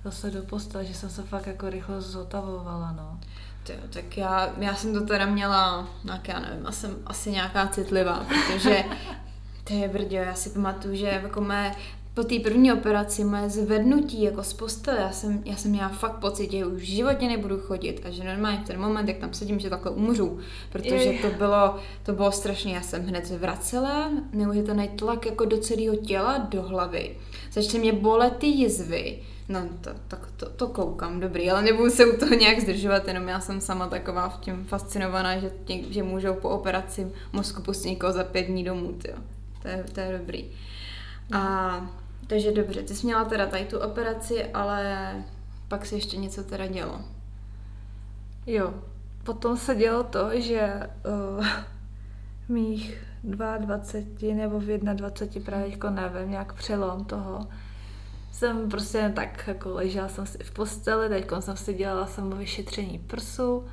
zase 0.04 0.30
do 0.30 0.42
postele, 0.42 0.84
že 0.84 0.94
jsem 0.94 1.10
se 1.10 1.22
fakt 1.22 1.46
jako 1.46 1.70
rychle 1.70 2.00
zotavovala, 2.00 2.92
no. 2.92 3.20
Tyjo, 3.68 3.80
tak 3.90 4.16
já, 4.16 4.54
já 4.58 4.74
jsem 4.74 4.94
to 4.94 5.00
teda 5.00 5.26
měla, 5.26 5.88
tak 6.06 6.28
já 6.28 6.40
nevím, 6.40 6.66
asi, 6.66 6.86
asi 7.06 7.30
nějaká 7.30 7.66
citlivá, 7.66 8.26
protože 8.28 8.84
to 9.64 9.74
je 9.74 9.88
brdě, 9.88 10.16
já 10.16 10.34
si 10.34 10.50
pamatuju, 10.50 10.94
že 10.94 11.06
jako 11.06 11.40
mé 11.40 11.74
po 12.14 12.24
té 12.24 12.38
první 12.40 12.72
operaci 12.72 13.24
moje 13.24 13.50
zvednutí 13.50 14.22
jako 14.22 14.42
z 14.42 14.52
postele, 14.52 14.98
já 15.00 15.10
jsem, 15.10 15.42
já 15.44 15.56
jsem 15.56 15.70
měla 15.70 15.88
fakt 15.88 16.16
pocit, 16.18 16.50
že 16.50 16.66
už 16.66 16.82
v 16.82 16.84
životě 16.84 17.28
nebudu 17.28 17.58
chodit 17.58 18.00
a 18.04 18.10
že 18.10 18.24
normálně 18.24 18.58
v 18.58 18.66
ten 18.66 18.80
moment, 18.80 19.08
jak 19.08 19.18
tam 19.18 19.34
sedím, 19.34 19.58
že 19.58 19.70
takhle 19.70 19.90
umřu, 19.90 20.38
protože 20.72 21.12
to 21.22 21.30
bylo, 21.30 21.76
to 22.02 22.12
bylo 22.12 22.32
strašně, 22.32 22.74
já 22.74 22.80
jsem 22.82 23.06
hned 23.06 23.26
zvracela, 23.26 24.10
neuvěřitelný 24.32 24.88
tlak 24.88 25.26
jako 25.26 25.44
do 25.44 25.58
celého 25.58 25.96
těla, 25.96 26.38
do 26.38 26.62
hlavy. 26.62 27.16
Začaly 27.52 27.78
mě 27.78 27.92
bolet 27.92 28.36
ty 28.36 28.46
jizvy, 28.46 29.18
No, 29.48 29.68
to, 29.80 29.90
tak 30.08 30.30
to, 30.36 30.50
to 30.50 30.68
koukám, 30.68 31.20
dobrý, 31.20 31.50
ale 31.50 31.62
nebudu 31.62 31.90
se 31.90 32.06
u 32.06 32.16
toho 32.16 32.34
nějak 32.34 32.60
zdržovat, 32.60 33.08
jenom 33.08 33.28
já 33.28 33.40
jsem 33.40 33.60
sama 33.60 33.86
taková 33.86 34.28
v 34.28 34.40
tím 34.40 34.64
fascinovaná, 34.64 35.38
že, 35.38 35.50
tě, 35.64 35.92
že 35.92 36.02
můžou 36.02 36.34
po 36.34 36.48
operaci 36.48 37.12
mozku 37.32 37.62
pustit 37.62 37.90
někoho 37.90 38.12
za 38.12 38.24
pět 38.24 38.42
dní 38.42 38.64
domů. 38.64 38.98
To 39.62 39.68
je, 39.68 39.84
to 39.92 40.00
je 40.00 40.18
dobrý. 40.18 40.50
A 41.32 41.90
takže 42.26 42.52
dobře, 42.52 42.82
ty 42.82 42.94
jsi 42.94 43.06
měla 43.06 43.24
teda 43.24 43.46
tady 43.46 43.64
tu 43.64 43.78
operaci, 43.78 44.44
ale 44.44 45.12
pak 45.68 45.86
se 45.86 45.94
ještě 45.94 46.16
něco 46.16 46.44
teda 46.44 46.66
dělo. 46.66 47.00
Jo, 48.46 48.74
potom 49.24 49.56
se 49.56 49.74
dělo 49.74 50.02
to, 50.02 50.40
že 50.40 50.80
uh, 51.38 51.46
mých 52.48 53.04
22 53.24 54.34
nebo 54.34 54.60
v 54.60 54.78
21 54.78 55.46
právě 55.46 55.70
jako 55.70 55.90
nevím, 55.90 56.30
nějak 56.30 56.52
přelom 56.52 57.04
toho, 57.04 57.46
jsem 58.32 58.70
prostě 58.70 59.12
tak 59.16 59.44
jako 59.46 59.70
ležela 59.70 60.08
jsem 60.08 60.26
si 60.26 60.38
v 60.38 60.50
posteli, 60.50 61.08
teď 61.08 61.30
jsem 61.40 61.56
si 61.56 61.74
dělala 61.74 62.06
samo 62.06 62.36
vyšetření 62.36 62.98
prsu 62.98 63.64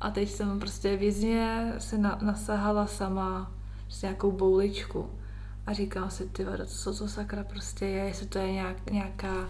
a 0.00 0.10
teď 0.10 0.30
jsem 0.30 0.60
prostě 0.60 0.96
vězně 0.96 1.72
si 1.78 1.98
na, 1.98 2.18
nasahala 2.22 2.86
sama 2.86 3.52
prostě 3.84 4.06
nějakou 4.06 4.32
bouličku 4.32 5.10
a 5.66 5.72
říkám 5.72 6.10
si, 6.10 6.28
ty 6.28 6.46
co 6.66 6.94
to 6.94 7.08
sakra 7.08 7.44
prostě 7.44 7.86
je, 7.86 8.04
jestli 8.04 8.26
to 8.26 8.38
je 8.38 8.52
nějak, 8.52 8.90
nějaká 8.90 9.48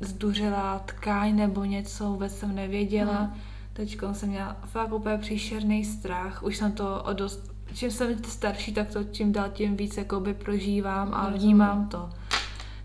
zduřelá 0.00 0.78
tkáň 0.78 1.36
nebo 1.36 1.64
něco, 1.64 2.04
vůbec 2.10 2.38
jsem 2.38 2.54
nevěděla. 2.54 3.18
Hmm. 3.18 3.40
Teď 3.72 3.98
jsem 4.12 4.28
měla 4.28 4.56
fakt 4.64 4.92
úplně 4.92 5.18
příšerný 5.18 5.84
strach, 5.84 6.42
už 6.42 6.56
jsem 6.56 6.72
to 6.72 7.02
o 7.02 7.12
dost, 7.12 7.50
čím 7.74 7.90
jsem 7.90 8.24
starší, 8.24 8.74
tak 8.74 8.90
to 8.90 9.04
čím 9.04 9.32
dál 9.32 9.48
tím 9.52 9.76
víc 9.76 9.96
jakoby 9.96 10.34
prožívám 10.34 11.14
a 11.14 11.30
vnímám 11.30 11.88
to. 11.88 12.10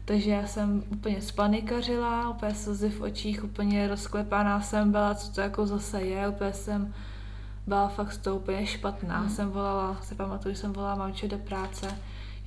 Takže 0.05 0.31
já 0.31 0.47
jsem 0.47 0.83
úplně 0.89 1.21
spanikařila, 1.21 2.29
úplně 2.29 2.55
slzy 2.55 2.89
v 2.89 3.01
očích, 3.01 3.43
úplně 3.43 3.87
rozklepaná 3.87 4.61
jsem 4.61 4.91
byla, 4.91 5.15
co 5.15 5.31
to 5.31 5.41
jako 5.41 5.65
zase 5.65 6.01
je, 6.01 6.27
úplně 6.27 6.53
jsem 6.53 6.93
byla 7.67 7.87
fakt 7.87 8.17
toho 8.17 8.35
úplně 8.35 8.65
špatná. 8.65 9.19
Hmm. 9.19 9.29
Jsem 9.29 9.49
volala, 9.49 9.97
se 10.01 10.15
pamatuju, 10.15 10.55
jsem 10.55 10.73
volala 10.73 10.95
mamče 10.95 11.27
do 11.27 11.37
práce, 11.37 11.97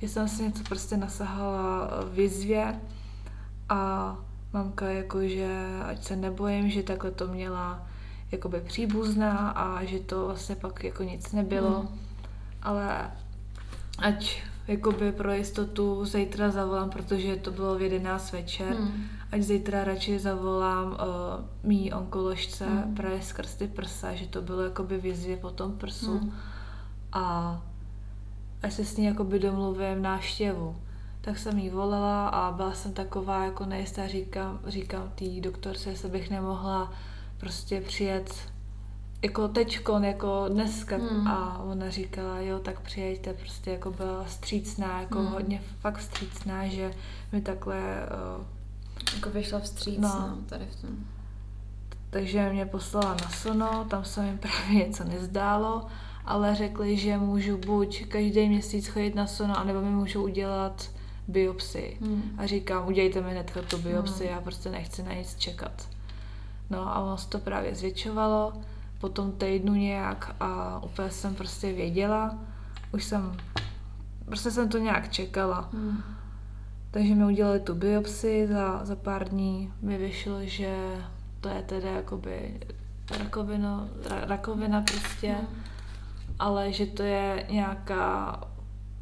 že 0.01 0.07
jsem 0.07 0.27
si 0.27 0.43
něco 0.43 0.63
prostě 0.63 0.97
nasahala 0.97 1.89
v 2.11 2.19
jizvě 2.19 2.79
a 3.69 4.15
mamka 4.53 4.89
jakože, 4.89 5.49
ať 5.85 6.03
se 6.03 6.15
nebojím, 6.15 6.69
že 6.69 6.83
takhle 6.83 7.11
to 7.11 7.27
měla 7.27 7.87
jakoby 8.31 8.61
příbuzná 8.61 9.49
a 9.49 9.83
že 9.83 9.99
to 9.99 10.25
vlastně 10.25 10.55
pak 10.55 10.83
jako 10.83 11.03
nic 11.03 11.31
nebylo. 11.31 11.79
Hmm. 11.79 11.99
Ale 12.61 13.11
ať 13.99 14.41
jakoby 14.67 15.11
pro 15.11 15.33
jistotu 15.33 16.05
zítra 16.05 16.51
zavolám, 16.51 16.89
protože 16.89 17.35
to 17.35 17.51
bylo 17.51 17.77
v 17.77 17.81
11 17.81 18.31
večer, 18.31 18.75
hmm. 18.75 19.03
ať 19.31 19.41
zítra 19.41 19.83
radši 19.83 20.19
zavolám 20.19 20.87
uh, 20.87 20.97
mý 21.63 21.93
onkoložce 21.93 22.65
hmm. 22.65 22.95
právě 22.95 23.21
skrz 23.21 23.55
ty 23.55 23.67
prsa, 23.67 24.15
že 24.15 24.27
to 24.27 24.41
bylo 24.41 24.61
jakoby 24.61 24.97
vizvě 24.97 25.37
po 25.37 25.49
tom 25.49 25.77
prsu 25.77 26.17
hmm. 26.17 26.33
a 27.13 27.61
ať 28.63 28.73
se 28.73 28.85
s 28.85 28.97
ní 28.97 29.05
jakoby 29.05 29.39
domluvím 29.39 30.01
návštěvu. 30.01 30.75
Tak 31.21 31.37
jsem 31.37 31.57
jí 31.57 31.69
volala 31.69 32.27
a 32.27 32.51
byla 32.51 32.73
jsem 32.73 32.93
taková 32.93 33.43
jako 33.43 33.65
nejistá, 33.65 34.07
říkám, 34.07 34.59
říkám 34.67 35.11
té 35.15 35.25
doktorce, 35.41 35.89
jestli 35.89 36.09
bych 36.09 36.29
nemohla 36.29 36.91
prostě 37.37 37.81
přijet 37.81 38.33
jako 39.21 39.47
teďkon, 39.47 40.05
jako 40.05 40.45
dneska 40.49 40.97
hmm. 40.97 41.27
a 41.27 41.57
ona 41.57 41.89
říkala, 41.89 42.39
jo, 42.39 42.59
tak 42.59 42.79
přijeďte, 42.79 43.33
prostě 43.33 43.71
jako 43.71 43.91
byla 43.91 44.25
střícná, 44.27 45.01
jako 45.01 45.19
hmm. 45.19 45.27
hodně 45.27 45.61
fakt 45.79 46.01
střícná, 46.01 46.67
že 46.67 46.93
mi 47.31 47.41
takhle 47.41 47.79
uh, 48.37 48.45
jako 49.15 49.29
vyšla 49.29 49.59
vstříc, 49.59 49.99
no, 49.99 50.09
no, 50.09 50.37
tady 50.45 50.65
v 50.65 50.81
tom. 50.81 50.89
Takže 52.09 52.49
mě 52.49 52.65
poslala 52.65 53.17
na 53.23 53.29
sono, 53.29 53.85
tam 53.89 54.05
se 54.05 54.21
mi 54.21 54.37
právě 54.41 54.75
něco 54.75 55.03
nezdálo, 55.03 55.87
ale 56.25 56.55
řekli, 56.55 56.97
že 56.97 57.17
můžu 57.17 57.57
buď 57.57 58.05
každý 58.05 58.49
měsíc 58.49 58.87
chodit 58.87 59.15
na 59.15 59.27
sono, 59.27 59.59
anebo 59.59 59.81
mi 59.81 59.89
můžou 59.89 60.23
udělat 60.23 60.89
biopsii. 61.27 61.97
Hmm. 62.01 62.35
A 62.37 62.45
říkám, 62.45 62.87
udělejte 62.87 63.21
mi 63.21 63.31
hned 63.31 63.51
tu 63.69 63.77
biopsii, 63.77 64.27
hmm. 64.27 64.35
já 64.35 64.41
prostě 64.41 64.69
nechci 64.69 65.03
na 65.03 65.13
nic 65.13 65.35
čekat. 65.35 65.87
No 66.69 66.87
a 66.87 66.99
ono 66.99 67.17
se 67.17 67.29
to 67.29 67.39
právě 67.39 67.75
zvětšovalo 67.75 68.53
po 68.99 69.09
tom 69.09 69.31
týdnu 69.31 69.73
nějak 69.73 70.35
a 70.39 70.79
úplně 70.83 71.09
jsem 71.09 71.35
prostě 71.35 71.73
věděla, 71.73 72.37
už 72.93 73.03
jsem, 73.03 73.37
prostě 74.25 74.51
jsem 74.51 74.69
to 74.69 74.77
nějak 74.77 75.11
čekala. 75.11 75.69
Hmm. 75.73 76.03
Takže 76.91 77.15
mi 77.15 77.25
udělali 77.25 77.59
tu 77.59 77.75
biopsi, 77.75 78.47
za, 78.47 78.85
za 78.85 78.95
pár 78.95 79.29
dní 79.29 79.73
mi 79.81 79.97
vyšlo, 79.97 80.45
že 80.45 80.75
to 81.41 81.49
je 81.49 81.61
teda 81.61 81.89
jakoby 81.89 82.59
rakovina, 83.17 83.87
ra, 84.09 84.25
rakovina 84.25 84.81
prostě, 84.81 85.27
hmm. 85.31 85.47
ale 86.39 86.73
že 86.73 86.85
to 86.85 87.03
je 87.03 87.47
nějaká, 87.49 88.39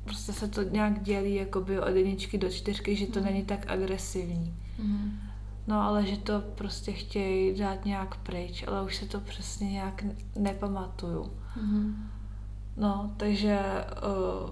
prostě 0.04 0.34
se 0.34 0.48
to 0.48 0.64
nějak 0.64 1.04
dělí 1.04 1.36
jakoby 1.36 1.80
od 1.80 1.96
jedničky 1.96 2.38
do 2.38 2.50
čtyřky, 2.50 2.96
že 2.96 3.08
to 3.08 3.20
hmm. 3.20 3.30
není 3.30 3.46
tak 3.46 3.66
agresivní. 3.68 4.54
Hmm. 4.80 5.20
No 5.68 5.82
ale 5.82 6.06
že 6.06 6.18
to 6.18 6.42
prostě 6.42 6.92
chtějí 6.92 7.60
dát 7.60 7.86
nějak 7.86 8.16
pryč, 8.18 8.64
ale 8.68 8.84
už 8.84 8.96
se 8.96 9.06
to 9.06 9.20
přesně 9.20 9.72
nějak 9.72 10.04
nepamatuju. 10.36 11.24
Mm-hmm. 11.24 11.94
No, 12.78 13.14
takže 13.18 13.60
uh, 14.44 14.50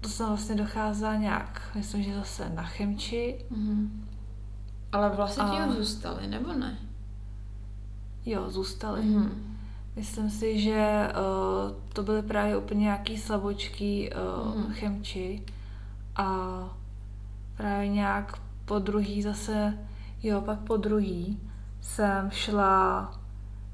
to 0.00 0.08
jsem 0.08 0.26
vlastně 0.26 0.54
docházela 0.54 1.14
nějak, 1.14 1.62
myslím, 1.74 2.02
že 2.02 2.14
zase 2.14 2.48
na 2.48 2.62
chemči. 2.62 3.44
Mm-hmm. 3.52 3.88
Ale 4.92 5.10
vlastně 5.16 5.44
ti 5.44 5.56
a... 5.56 5.72
zůstaly, 5.72 6.26
nebo 6.26 6.52
ne? 6.52 6.78
Jo, 8.26 8.50
zůstaly. 8.50 9.02
Mm-hmm. 9.02 9.30
Myslím 9.96 10.30
si, 10.30 10.60
že 10.60 11.08
uh, 11.08 11.76
to 11.92 12.02
byly 12.02 12.22
právě 12.22 12.56
úplně 12.56 12.80
nějaký 12.80 13.18
slabočký 13.18 14.10
uh, 14.10 14.18
mm-hmm. 14.18 14.72
chemči 14.72 15.42
a 16.16 16.58
právě 17.56 17.88
nějak 17.88 18.38
po 18.64 18.78
druhý 18.78 19.22
zase 19.22 19.78
Jo, 20.26 20.40
pak 20.40 20.58
po 20.58 20.76
druhý 20.76 21.40
jsem 21.80 22.30
šla 22.30 23.12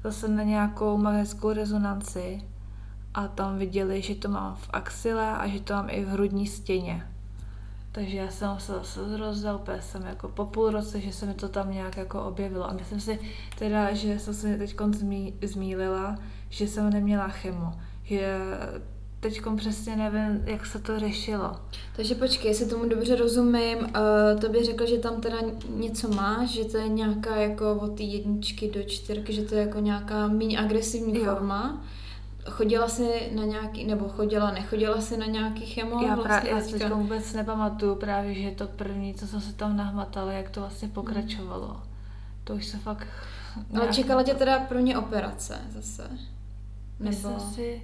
zase 0.03 0.27
na 0.27 0.43
nějakou 0.43 0.97
magnetickou 0.97 1.53
rezonanci 1.53 2.41
a 3.13 3.27
tam 3.27 3.57
viděli, 3.57 4.01
že 4.01 4.15
to 4.15 4.29
mám 4.29 4.55
v 4.55 4.69
axile 4.73 5.37
a 5.37 5.47
že 5.47 5.59
to 5.59 5.73
mám 5.73 5.89
i 5.89 6.05
v 6.05 6.07
hrudní 6.07 6.47
stěně. 6.47 7.07
Takže 7.91 8.17
já 8.17 8.29
jsem 8.29 8.59
se 8.59 8.71
zase 8.71 9.09
zrozila, 9.09 9.55
úplně 9.55 9.81
jsem 9.81 10.01
jako 10.03 10.27
po 10.27 10.45
půl 10.45 10.69
roce, 10.69 11.01
že 11.01 11.13
se 11.13 11.25
mi 11.25 11.33
to 11.33 11.49
tam 11.49 11.71
nějak 11.71 11.97
jako 11.97 12.23
objevilo. 12.23 12.69
A 12.69 12.73
myslím 12.73 12.99
si 12.99 13.19
teda, 13.59 13.93
že 13.93 14.19
jsem 14.19 14.33
se 14.33 14.57
teď 14.57 14.75
zmí, 14.91 15.33
zmílila, 15.41 16.15
že 16.49 16.67
jsem 16.67 16.89
neměla 16.89 17.27
chemo. 17.27 17.73
Že 18.03 18.37
teď 19.23 19.41
přesně 19.55 19.95
nevím, 19.95 20.43
jak 20.45 20.65
se 20.65 20.79
to 20.79 20.99
řešilo. 20.99 21.55
Takže 21.95 22.15
počkej, 22.15 22.51
jestli 22.51 22.65
tomu 22.65 22.89
dobře 22.89 23.15
rozumím, 23.15 23.77
uh, 23.77 24.39
to 24.41 24.49
by 24.49 24.63
řekl, 24.63 24.85
že 24.85 24.97
tam 24.97 25.21
teda 25.21 25.37
něco 25.69 26.07
máš, 26.07 26.49
že 26.49 26.65
to 26.65 26.77
je 26.77 26.87
nějaká 26.87 27.35
jako 27.35 27.75
od 27.75 27.97
té 27.97 28.03
jedničky 28.03 28.71
do 28.71 28.83
čtyřky, 28.83 29.33
že 29.33 29.41
to 29.41 29.55
je 29.55 29.61
jako 29.61 29.79
nějaká 29.79 30.27
méně 30.27 30.59
agresivní 30.59 31.17
jo. 31.17 31.25
forma. 31.25 31.81
Chodila 32.49 32.87
jsi 32.87 33.31
na 33.35 33.45
nějaký, 33.45 33.85
nebo 33.85 34.09
chodila, 34.09 34.51
nechodila 34.51 35.01
jsi 35.01 35.17
na 35.17 35.25
nějaký 35.25 35.65
chemo? 35.65 36.07
Já, 36.07 36.15
vlastně 36.15 36.49
já 36.49 36.61
si 36.61 36.71
teďka 36.71 36.95
vůbec 36.95 37.33
nepamatuju 37.33 37.95
právě, 37.95 38.33
že 38.33 38.51
to 38.51 38.67
první, 38.67 39.13
co 39.13 39.27
jsem 39.27 39.41
se 39.41 39.53
tam 39.53 39.77
nahmatala, 39.77 40.31
jak 40.31 40.49
to 40.49 40.59
vlastně 40.59 40.87
pokračovalo. 40.87 41.67
Hmm. 41.67 41.83
To 42.43 42.53
už 42.53 42.65
se 42.65 42.77
fakt... 42.77 43.07
Ale 43.79 43.87
čekala 43.87 44.23
tě 44.23 44.33
teda 44.33 44.59
pro 44.59 44.79
ně 44.79 44.97
operace 44.97 45.57
zase? 45.69 46.09
Nebo... 46.99 47.09
Myslím 47.09 47.39
si, 47.39 47.81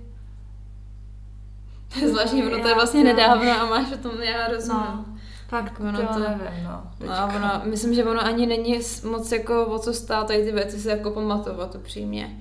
Zvláštní, 2.10 2.44
ono 2.44 2.62
to 2.62 2.68
je 2.68 2.76
vlastně 2.76 3.04
nedávno 3.04 3.52
a 3.52 3.66
máš 3.66 3.92
o 3.92 3.98
tom, 3.98 4.22
já 4.22 4.48
rozumím. 4.48 4.82
No. 4.82 5.06
Fakt, 5.48 5.80
ono 5.80 6.08
to 6.08 6.20
nevím, 6.20 6.64
no. 6.64 6.84
No, 7.08 7.36
ono, 7.36 7.62
myslím, 7.64 7.94
že 7.94 8.04
ono 8.04 8.26
ani 8.26 8.46
není 8.46 8.80
moc 9.10 9.32
jako 9.32 9.66
o 9.66 9.80
co 9.80 9.94
stát 9.94 10.28
tady 10.28 10.44
ty 10.44 10.52
věci 10.52 10.80
se 10.80 10.90
jako 10.90 11.12
pamatovat 11.12 11.76
upřímně. 11.76 12.40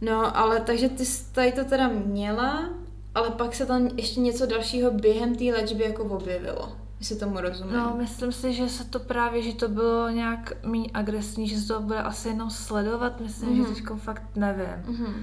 No, 0.00 0.36
ale 0.36 0.60
takže 0.60 0.88
ty 0.88 1.04
jsi 1.04 1.32
tady 1.32 1.52
to 1.52 1.64
teda 1.64 1.88
měla, 1.88 2.68
ale 3.14 3.30
pak 3.30 3.54
se 3.54 3.66
tam 3.66 3.88
ještě 3.96 4.20
něco 4.20 4.46
dalšího 4.46 4.90
během 4.90 5.34
té 5.34 5.44
léčby 5.44 5.84
jako 5.84 6.04
objevilo. 6.04 6.72
Jestli 7.00 7.16
tomu 7.16 7.40
rozumím. 7.40 7.76
No, 7.76 7.94
myslím 7.98 8.32
si, 8.32 8.52
že 8.52 8.68
se 8.68 8.84
to 8.84 8.98
právě, 8.98 9.42
že 9.42 9.54
to 9.54 9.68
bylo 9.68 10.08
nějak 10.08 10.52
méně 10.62 10.88
agresivní, 10.94 11.48
že 11.48 11.60
se 11.60 11.68
to 11.68 11.80
bude 11.80 11.98
asi 11.98 12.28
jenom 12.28 12.50
sledovat, 12.50 13.20
myslím, 13.20 13.48
mm-hmm. 13.48 13.56
že 13.56 13.62
mhm. 13.62 13.74
teďko 13.74 13.96
fakt 13.96 14.22
nevím. 14.36 14.66
Mm-hmm. 14.66 15.14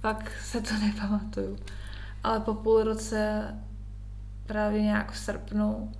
Fakt 0.00 0.32
se 0.44 0.60
to 0.60 0.74
nepamatuju. 0.86 1.58
Ale 2.24 2.40
po 2.40 2.54
půl 2.54 2.82
roce, 2.82 3.54
právě 4.46 4.82
nějak 4.82 5.12
v 5.12 5.18
srpnu, 5.18 5.92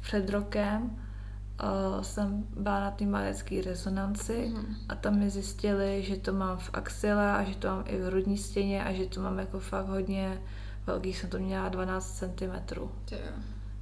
před 0.00 0.30
rokem, 0.30 0.82
uh, 0.82 2.02
jsem 2.02 2.46
byla 2.56 2.80
na 2.80 2.90
té 2.90 3.06
majecké 3.06 3.62
rezonanci 3.62 4.52
mm. 4.54 4.76
a 4.88 4.94
tam 4.94 5.18
mi 5.18 5.30
zjistili, 5.30 6.02
že 6.02 6.16
to 6.16 6.32
mám 6.32 6.58
v 6.58 6.70
axile 6.72 7.32
a 7.32 7.44
že 7.44 7.54
to 7.54 7.68
mám 7.68 7.84
i 7.86 7.98
v 7.98 8.06
hrudní 8.06 8.38
stěně 8.38 8.84
a 8.84 8.92
že 8.92 9.06
to 9.06 9.20
mám 9.20 9.38
jako 9.38 9.60
fakt 9.60 9.86
hodně 9.86 10.40
velký, 10.86 11.12
jsem 11.12 11.30
to 11.30 11.38
měla 11.38 11.68
12 11.68 12.18
cm. 12.18 12.74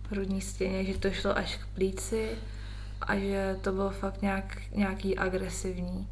V 0.02 0.12
hrudní 0.12 0.40
stěně, 0.40 0.84
že 0.84 0.98
to 0.98 1.10
šlo 1.10 1.36
až 1.36 1.56
k 1.56 1.66
plíci 1.74 2.38
a 3.00 3.16
že 3.16 3.58
to 3.60 3.72
bylo 3.72 3.90
fakt 3.90 4.22
nějak, 4.22 4.58
nějaký 4.74 5.18
agresivní. 5.18 6.08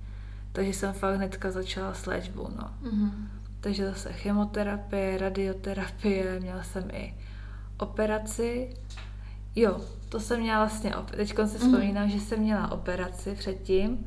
Takže 0.53 0.73
jsem 0.73 0.92
fakt 0.92 1.16
hnedka 1.16 1.51
začala 1.51 1.95
s 1.95 2.07
léčbou, 2.07 2.49
no. 2.57 2.90
Mm 2.92 3.36
takže 3.67 3.87
zase 3.87 4.13
chemoterapie, 4.13 5.19
radioterapie, 5.19 6.41
měla 6.41 6.63
jsem 6.63 6.91
i 6.93 7.15
operaci. 7.79 8.75
Jo, 9.57 9.81
to 10.09 10.21
jsem 10.21 10.41
měla 10.41 10.59
vlastně, 10.59 10.95
teď 11.17 11.29
si 11.29 11.43
mhm. 11.43 11.49
vzpomínám, 11.49 12.05
mm. 12.05 12.11
že 12.11 12.21
jsem 12.21 12.41
měla 12.41 12.73
operaci 12.73 13.35
předtím 13.35 14.07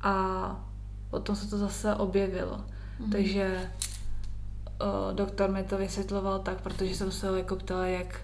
a 0.00 0.66
potom 1.10 1.36
se 1.36 1.50
to 1.50 1.58
zase 1.58 1.94
objevilo. 1.94 2.64
Mm. 2.98 3.10
Takže 3.10 3.70
o, 4.80 5.12
doktor 5.12 5.50
mi 5.50 5.62
to 5.62 5.78
vysvětloval 5.78 6.38
tak, 6.38 6.60
protože 6.60 6.94
jsem 6.94 7.12
se 7.12 7.28
ho 7.28 7.36
jako 7.36 7.56
ptala, 7.56 7.86
jak, 7.86 8.20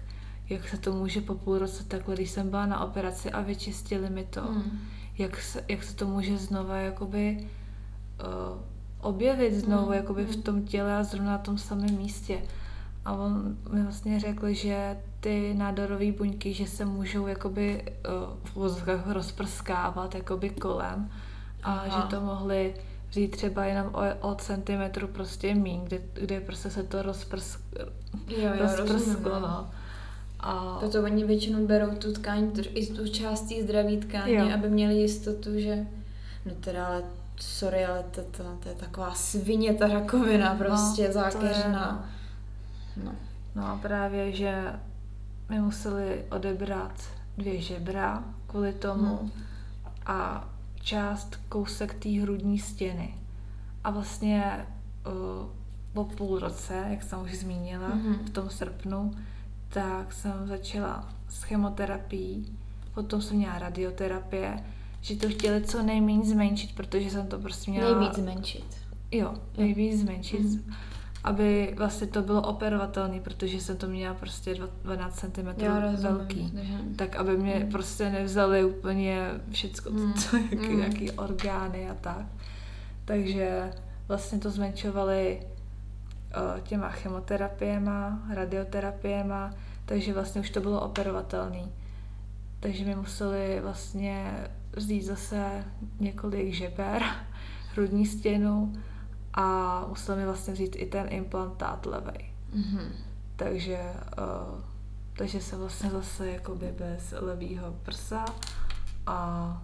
jak 0.49 0.69
se 0.69 0.77
to 0.77 0.93
může 0.93 1.21
po 1.21 1.35
půl 1.35 1.57
roce 1.57 1.83
takhle, 1.83 2.15
když 2.15 2.29
jsem 2.29 2.49
byla 2.49 2.65
na 2.65 2.85
operaci 2.85 3.31
a 3.31 3.41
vyčistili 3.41 4.09
mi 4.09 4.23
to, 4.23 4.41
mm. 4.41 4.79
jak, 5.17 5.41
se, 5.41 5.63
jak 5.67 5.83
se 5.83 5.95
to 5.95 6.07
může 6.07 6.37
znova 6.37 6.77
jakoby 6.77 7.47
o, 8.19 8.72
objevit 9.03 9.53
znovu 9.53 9.87
mm. 9.87 9.93
jakoby 9.93 10.25
v 10.25 10.43
tom 10.43 10.63
těle 10.63 10.95
a 10.95 11.03
zrovna 11.03 11.31
na 11.31 11.37
tom 11.37 11.57
samém 11.57 11.97
místě. 11.97 12.39
A 13.05 13.13
on 13.13 13.57
mi 13.71 13.83
vlastně 13.83 14.19
řekl, 14.19 14.53
že 14.53 14.97
ty 15.19 15.53
nádorové 15.53 16.11
buňky, 16.11 16.53
že 16.53 16.67
se 16.67 16.85
můžou 16.85 17.27
jakoby 17.27 17.83
uh, 17.83 18.37
v 18.43 18.55
vozkách 18.55 19.07
rozprskávat 19.07 20.15
jakoby 20.15 20.49
kolem 20.49 21.09
a 21.63 21.71
Aha. 21.73 22.01
že 22.01 22.07
to 22.15 22.21
mohli 22.21 22.73
vzít 23.09 23.31
třeba 23.31 23.65
jenom 23.65 23.91
o, 23.93 24.29
o 24.29 24.35
centimetru 24.35 25.07
prostě 25.07 25.55
míň, 25.55 25.81
kde, 25.83 25.99
kde 26.13 26.41
prostě 26.41 26.69
se 26.69 26.83
to 26.83 27.01
rozprsk, 27.01 27.61
jo, 28.27 28.37
jo, 28.37 28.51
rozprsklo. 28.59 29.33
No. 29.33 29.39
no. 29.39 29.69
A... 30.39 30.77
Proto 30.79 31.03
oni 31.03 31.23
většinou 31.23 31.67
berou 31.67 31.95
tu 31.95 32.13
tkáň, 32.13 32.51
i 32.69 32.87
tu 32.87 33.07
částí 33.07 33.61
zdraví 33.61 33.97
tkáně, 33.97 34.35
jo. 34.35 34.49
aby 34.53 34.69
měli 34.69 34.93
jistotu, 34.93 35.59
že 35.59 35.87
no 36.45 36.51
teda 36.59 36.87
ale 36.87 37.03
sorry, 37.39 37.85
ale 37.85 38.03
to, 38.03 38.21
to, 38.21 38.43
to 38.59 38.69
je 38.69 38.75
taková 38.75 39.13
svině 39.15 39.73
ta 39.73 39.87
rakovina, 39.87 40.53
no, 40.53 40.59
prostě 40.59 41.07
no, 41.07 41.13
zákeřná. 41.13 42.09
No. 43.03 43.11
no 43.55 43.67
a 43.67 43.77
právě, 43.77 44.31
že 44.31 44.79
mi 45.49 45.61
museli 45.61 46.25
odebrat 46.31 47.03
dvě 47.37 47.61
žebra 47.61 48.23
kvůli 48.47 48.73
tomu 48.73 49.17
hmm. 49.17 49.31
a 50.05 50.49
část 50.81 51.39
kousek 51.49 51.93
té 51.93 52.09
hrudní 52.09 52.59
stěny. 52.59 53.13
A 53.83 53.91
vlastně 53.91 54.65
uh, 55.07 55.49
po 55.93 56.03
půl 56.03 56.39
roce, 56.39 56.85
jak 56.89 57.03
jsem 57.03 57.21
už 57.21 57.39
zmínila, 57.39 57.89
mm-hmm. 57.89 58.17
v 58.25 58.29
tom 58.29 58.49
srpnu, 58.49 59.11
tak 59.69 60.13
jsem 60.13 60.47
začala 60.47 61.09
s 61.29 61.43
chemoterapií, 61.43 62.57
potom 62.93 63.21
jsem 63.21 63.37
měla 63.37 63.59
radioterapie 63.59 64.63
že 65.03 65.15
to 65.15 65.29
chtěli 65.29 65.61
co 65.61 65.83
nejméně 65.83 66.25
zmenšit, 66.25 66.75
protože 66.75 67.09
jsem 67.09 67.27
to 67.27 67.39
prostě 67.39 67.71
měla... 67.71 67.99
Nejvíc 67.99 68.15
zmenšit. 68.15 68.65
Jo, 69.11 69.33
nejvíc 69.57 69.99
zmenšit. 70.01 70.39
Mm. 70.39 70.73
Aby 71.23 71.73
vlastně 71.77 72.07
to 72.07 72.21
bylo 72.21 72.41
operovatelné, 72.41 73.19
protože 73.19 73.61
jsem 73.61 73.77
to 73.77 73.87
měla 73.87 74.13
prostě 74.13 74.55
12 74.83 75.19
cm 75.19 75.45
velký. 75.45 76.41
Rozumím. 76.41 76.95
Tak 76.95 77.15
aby 77.15 77.37
mě 77.37 77.55
mm. 77.55 77.71
prostě 77.71 78.09
nevzali 78.09 78.65
úplně 78.65 79.29
všecko, 79.51 79.89
mm. 79.89 80.13
co, 80.13 80.37
jaký, 80.37 80.73
mm. 80.73 80.79
jaký 80.79 81.11
orgány 81.11 81.89
a 81.89 81.93
tak. 81.93 82.25
Takže 83.05 83.71
vlastně 84.07 84.39
to 84.39 84.49
zmenšovali 84.49 85.41
uh, 85.41 86.59
těma 86.61 86.89
chemoterapiema, 86.89 88.23
radioterapiema, 88.33 89.53
takže 89.85 90.13
vlastně 90.13 90.41
už 90.41 90.49
to 90.49 90.61
bylo 90.61 90.81
operovatelné. 90.81 91.63
Takže 92.59 92.85
mi 92.85 92.95
museli 92.95 93.59
vlastně 93.63 94.47
vzít 94.75 95.01
zase 95.01 95.65
několik 95.99 96.53
žeber, 96.53 97.03
hrudní 97.73 98.05
stěnu 98.05 98.73
a 99.33 99.79
musel 99.87 100.15
mi 100.15 100.25
vlastně 100.25 100.53
vzít 100.53 100.75
i 100.79 100.85
ten 100.85 101.07
implantát 101.09 101.85
levej. 101.85 102.33
Mm-hmm. 102.55 102.87
Takže, 103.35 103.79
uh, 104.17 104.61
takže 105.17 105.41
se 105.41 105.57
vlastně 105.57 105.89
zase 105.89 106.27
jakoby 106.31 106.75
bez 106.77 107.13
levýho 107.19 107.75
prsa 107.83 108.25
a 109.05 109.61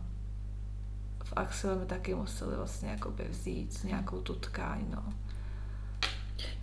v 1.24 1.34
axile 1.36 1.76
mi 1.76 1.86
taky 1.86 2.16
museli 2.16 2.56
vlastně 2.56 2.90
jakoby 2.90 3.28
vzít 3.30 3.84
nějakou 3.84 4.22
tu 4.22 4.36
tkáň, 4.36 4.86
no. 4.90 5.14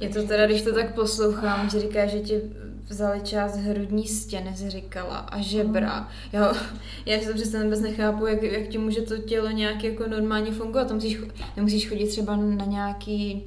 Je 0.01 0.09
to 0.09 0.23
teda, 0.23 0.47
když 0.47 0.63
to 0.63 0.75
tak 0.75 0.95
poslouchám, 0.95 1.71
že 1.71 1.81
říká, 1.81 2.07
že 2.07 2.21
ti 2.21 2.41
vzali 2.89 3.21
část 3.21 3.57
hrudní 3.57 4.07
stěny, 4.07 4.57
jsi 4.57 4.71
říkala, 4.71 5.17
a 5.17 5.41
žebra. 5.41 6.01
Mm. 6.01 6.07
Já, 6.33 6.53
já 7.07 7.21
si 7.21 7.27
to 7.27 7.35
přesně 7.35 7.63
vůbec 7.63 7.81
nechápu, 7.81 8.27
jak, 8.27 8.43
jak 8.43 8.69
ti 8.69 8.79
může 8.79 9.03
to 9.03 9.19
tělo 9.19 9.51
nějak 9.51 9.85
jako 9.85 10.07
normálně 10.07 10.53
fungovat. 10.53 10.93
Musíš, 10.93 11.19
nemusíš 11.57 11.89
chodit 11.89 12.07
třeba 12.07 12.37
na 12.37 12.65
nějaký 12.65 13.45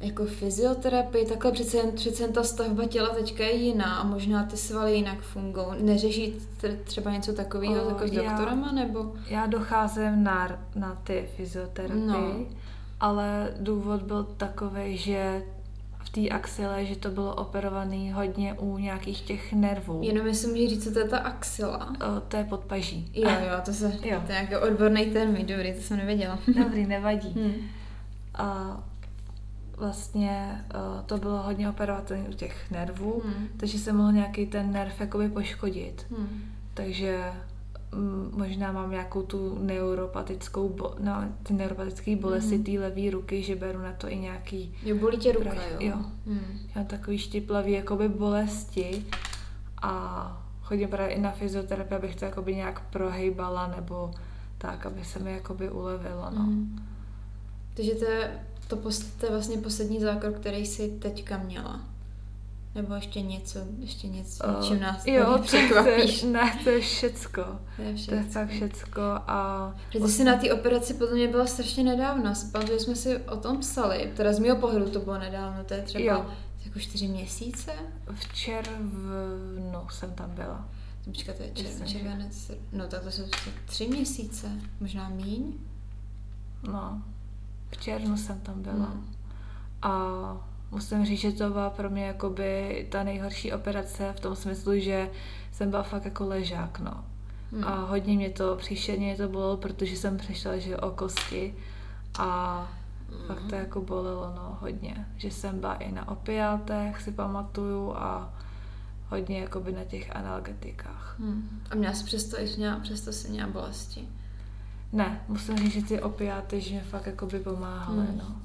jako 0.00 0.24
fyzioterapii, 0.24 1.26
takhle 1.26 1.52
přece, 1.52 1.78
přece 1.94 2.28
ta 2.28 2.42
stavba 2.42 2.84
těla 2.84 3.08
teďka 3.08 3.44
je 3.44 3.52
jiná 3.52 3.96
a 3.96 4.04
možná 4.04 4.44
ty 4.44 4.56
svaly 4.56 4.94
jinak 4.94 5.20
fungují. 5.20 5.66
Neřeší 5.82 6.34
třeba 6.84 7.10
něco 7.10 7.32
takového 7.32 7.88
jako 7.88 8.08
s 8.08 8.10
doktorama, 8.10 8.72
nebo? 8.72 9.12
Já 9.28 9.46
docházím 9.46 10.22
na, 10.22 10.58
na 10.74 11.00
ty 11.04 11.28
fyzioterapii. 11.36 12.06
No 12.06 12.46
ale 13.04 13.50
důvod 13.60 14.02
byl 14.02 14.24
takový, 14.24 14.96
že 14.96 15.42
v 15.98 16.10
té 16.10 16.28
axile, 16.28 16.84
že 16.84 16.96
to 16.96 17.10
bylo 17.10 17.34
operovaný 17.34 18.12
hodně 18.12 18.54
u 18.54 18.78
nějakých 18.78 19.20
těch 19.20 19.52
nervů. 19.52 20.00
Jenom 20.02 20.26
jestli 20.26 20.48
můžeš 20.48 20.68
říct, 20.68 20.84
co 20.84 20.92
to 20.92 20.98
je 20.98 21.08
ta 21.08 21.18
axila. 21.18 21.90
O, 21.90 22.20
to 22.20 22.36
je 22.36 22.44
podpaží. 22.44 23.10
Jo, 23.14 23.30
jo, 23.30 23.60
to, 23.64 23.72
se, 23.72 23.86
jo. 24.02 24.22
to 24.26 24.32
je 24.32 24.38
nějaký 24.40 24.56
odborný 24.56 25.06
termín, 25.06 25.46
dobrý, 25.46 25.74
to 25.74 25.80
jsem 25.80 25.96
nevěděla. 25.96 26.38
Dobrý, 26.62 26.86
nevadí. 26.86 27.28
Hmm. 27.28 27.54
A 28.34 28.78
vlastně 29.76 30.64
to 31.06 31.18
bylo 31.18 31.42
hodně 31.42 31.68
operovatelné 31.68 32.28
u 32.28 32.32
těch 32.32 32.70
nervů, 32.70 33.22
hmm. 33.24 33.48
takže 33.56 33.78
se 33.78 33.92
mohl 33.92 34.12
nějaký 34.12 34.46
ten 34.46 34.72
nerv 34.72 35.00
jakoby 35.00 35.28
poškodit. 35.28 36.06
Hmm. 36.10 36.42
Takže 36.74 37.32
možná 38.32 38.72
mám 38.72 38.90
nějakou 38.90 39.22
tu 39.22 39.58
neuropatickou, 39.60 40.68
bo, 40.68 40.94
no, 41.00 41.24
ty 41.42 41.52
neuropatické 41.54 42.16
bolesti 42.16 42.54
Mhm. 42.54 42.64
té 42.64 42.70
levé 42.70 43.10
ruky, 43.10 43.42
že 43.42 43.56
beru 43.56 43.78
na 43.82 43.92
to 43.92 44.08
i 44.08 44.16
nějaký 44.18 44.74
Jo, 44.82 44.96
bolí 44.98 45.18
tě 45.18 45.32
ruka, 45.32 45.50
Praž- 45.50 45.70
jo? 45.70 45.78
jo. 45.80 45.96
Hmm. 46.26 46.58
já 46.74 46.84
takový 46.84 47.18
štiplavý 47.18 47.72
jakoby 47.72 48.08
bolesti 48.08 49.04
a 49.82 50.44
chodím 50.62 50.88
právě 50.88 51.14
i 51.14 51.20
na 51.20 51.30
fyzioterapii, 51.30 51.96
abych 51.98 52.16
to 52.16 52.24
jakoby 52.24 52.54
nějak 52.56 52.80
prohejbala 52.90 53.66
nebo 53.76 54.10
tak, 54.58 54.86
aby 54.86 55.04
se 55.04 55.18
mi 55.18 55.32
jakoby 55.32 55.70
ulevilo, 55.70 56.30
no. 56.30 56.42
Mhm. 56.42 56.82
Takže 57.74 57.94
to 57.94 58.04
je, 58.04 58.30
to, 58.68 58.76
pos, 58.76 58.98
to 59.00 59.26
je 59.26 59.32
vlastně 59.32 59.56
poslední 59.58 60.00
zákrok, 60.00 60.34
který 60.36 60.66
jsi 60.66 60.88
teďka 60.88 61.38
měla. 61.38 61.80
Nebo 62.74 62.94
ještě 62.94 63.20
něco, 63.22 63.58
ještě 63.78 64.08
něco, 64.08 64.44
Eh, 64.46 64.66
čím 64.68 64.80
nás 64.80 65.06
jo, 65.06 65.24
tady 65.24 65.36
to 65.38 65.42
překvapíš. 65.42 66.22
je, 66.22 66.28
ne, 66.30 66.58
to 66.64 66.70
je 66.70 66.80
všecko. 66.80 67.42
To 67.42 67.48
je 67.48 67.58
To 67.76 67.82
je 67.82 67.96
všechno. 67.96 68.30
fakt 68.32 68.48
všecko 68.48 69.00
a... 69.26 69.72
Protože 69.92 70.08
jsi 70.08 70.24
na 70.24 70.36
té 70.36 70.52
operaci 70.52 70.94
podle 70.94 71.14
mě 71.14 71.28
byla 71.28 71.46
strašně 71.46 71.84
nedávno. 71.84 72.32
Pamatuju, 72.52 72.78
že 72.78 72.84
jsme 72.84 72.96
si 72.96 73.16
o 73.16 73.36
tom 73.36 73.58
psali. 73.60 74.12
Teda 74.16 74.32
z 74.32 74.38
mého 74.38 74.56
pohledu 74.56 74.90
to 74.90 75.00
bylo 75.00 75.18
nedávno, 75.18 75.64
to 75.64 75.74
je 75.74 75.82
třeba 75.82 76.04
Jo. 76.04 76.26
jako 76.64 76.78
čtyři 76.78 77.08
měsíce. 77.08 77.72
V 78.14 78.34
červnu 78.34 79.88
jsem 79.90 80.12
tam 80.12 80.30
byla. 80.30 80.68
Počkat, 81.04 81.36
to 81.36 81.42
je 81.42 81.50
čer, 81.50 81.86
červenec. 81.86 82.50
No 82.72 82.88
tak 82.88 83.02
to 83.02 83.10
jsou 83.10 83.22
tři 83.66 83.88
měsíce, 83.88 84.48
možná 84.80 85.08
míň. 85.08 85.52
No, 86.62 87.02
v 87.70 87.76
červnu 87.76 88.16
jsem 88.16 88.40
tam 88.40 88.62
byla. 88.62 88.74
Hmm. 88.86 89.14
A 89.82 89.90
musím 90.70 91.06
říct, 91.06 91.20
že 91.20 91.32
to 91.32 91.50
byla 91.50 91.70
pro 91.70 91.90
mě 91.90 92.06
jakoby 92.06 92.86
ta 92.90 93.02
nejhorší 93.02 93.52
operace 93.52 94.12
v 94.16 94.20
tom 94.20 94.36
smyslu, 94.36 94.78
že 94.78 95.10
jsem 95.52 95.70
byla 95.70 95.82
fakt 95.82 96.04
jako 96.04 96.26
ležák, 96.26 96.80
no. 96.80 97.04
Hmm. 97.52 97.64
A 97.64 97.74
hodně 97.84 98.16
mě 98.16 98.30
to, 98.30 98.56
příšerně 98.56 99.16
to 99.16 99.28
bolelo, 99.28 99.56
protože 99.56 99.96
jsem 99.96 100.16
přešla, 100.16 100.56
že 100.56 100.76
o 100.76 100.90
kosti 100.90 101.54
a 102.18 102.68
fakt 103.26 103.40
Hmm. 103.40 103.48
to 103.50 103.54
jako 103.56 103.80
bolelo, 103.80 104.32
no, 104.36 104.58
hodně. 104.60 105.06
Že 105.16 105.30
jsem 105.30 105.60
byla 105.60 105.74
i 105.74 105.92
na 105.92 106.08
opiátech, 106.08 107.02
si 107.02 107.12
pamatuju 107.12 107.92
a 107.96 108.34
hodně 109.08 109.40
jakoby 109.40 109.72
na 109.72 109.84
těch 109.84 110.16
analgetikách. 110.16 111.16
Hmm. 111.18 111.62
A 111.70 111.74
měla 111.74 111.94
jsi 111.94 112.04
přesto, 112.04 112.40
i 112.40 112.56
měla, 112.56 112.78
přesto 112.78 113.12
si 113.12 113.28
měla 113.28 113.48
bolesti. 113.50 114.08
Ne, 114.92 115.20
musím 115.28 115.56
říct, 115.56 115.72
že 115.72 115.82
ty 115.82 116.02
opiáty, 116.02 116.60
že 116.60 116.70
mě 116.70 116.82
fakt 116.82 117.06
jakoby 117.06 117.38
pomáhaly, 117.38 118.06
Hmm. 118.06 118.18
no. 118.18 118.36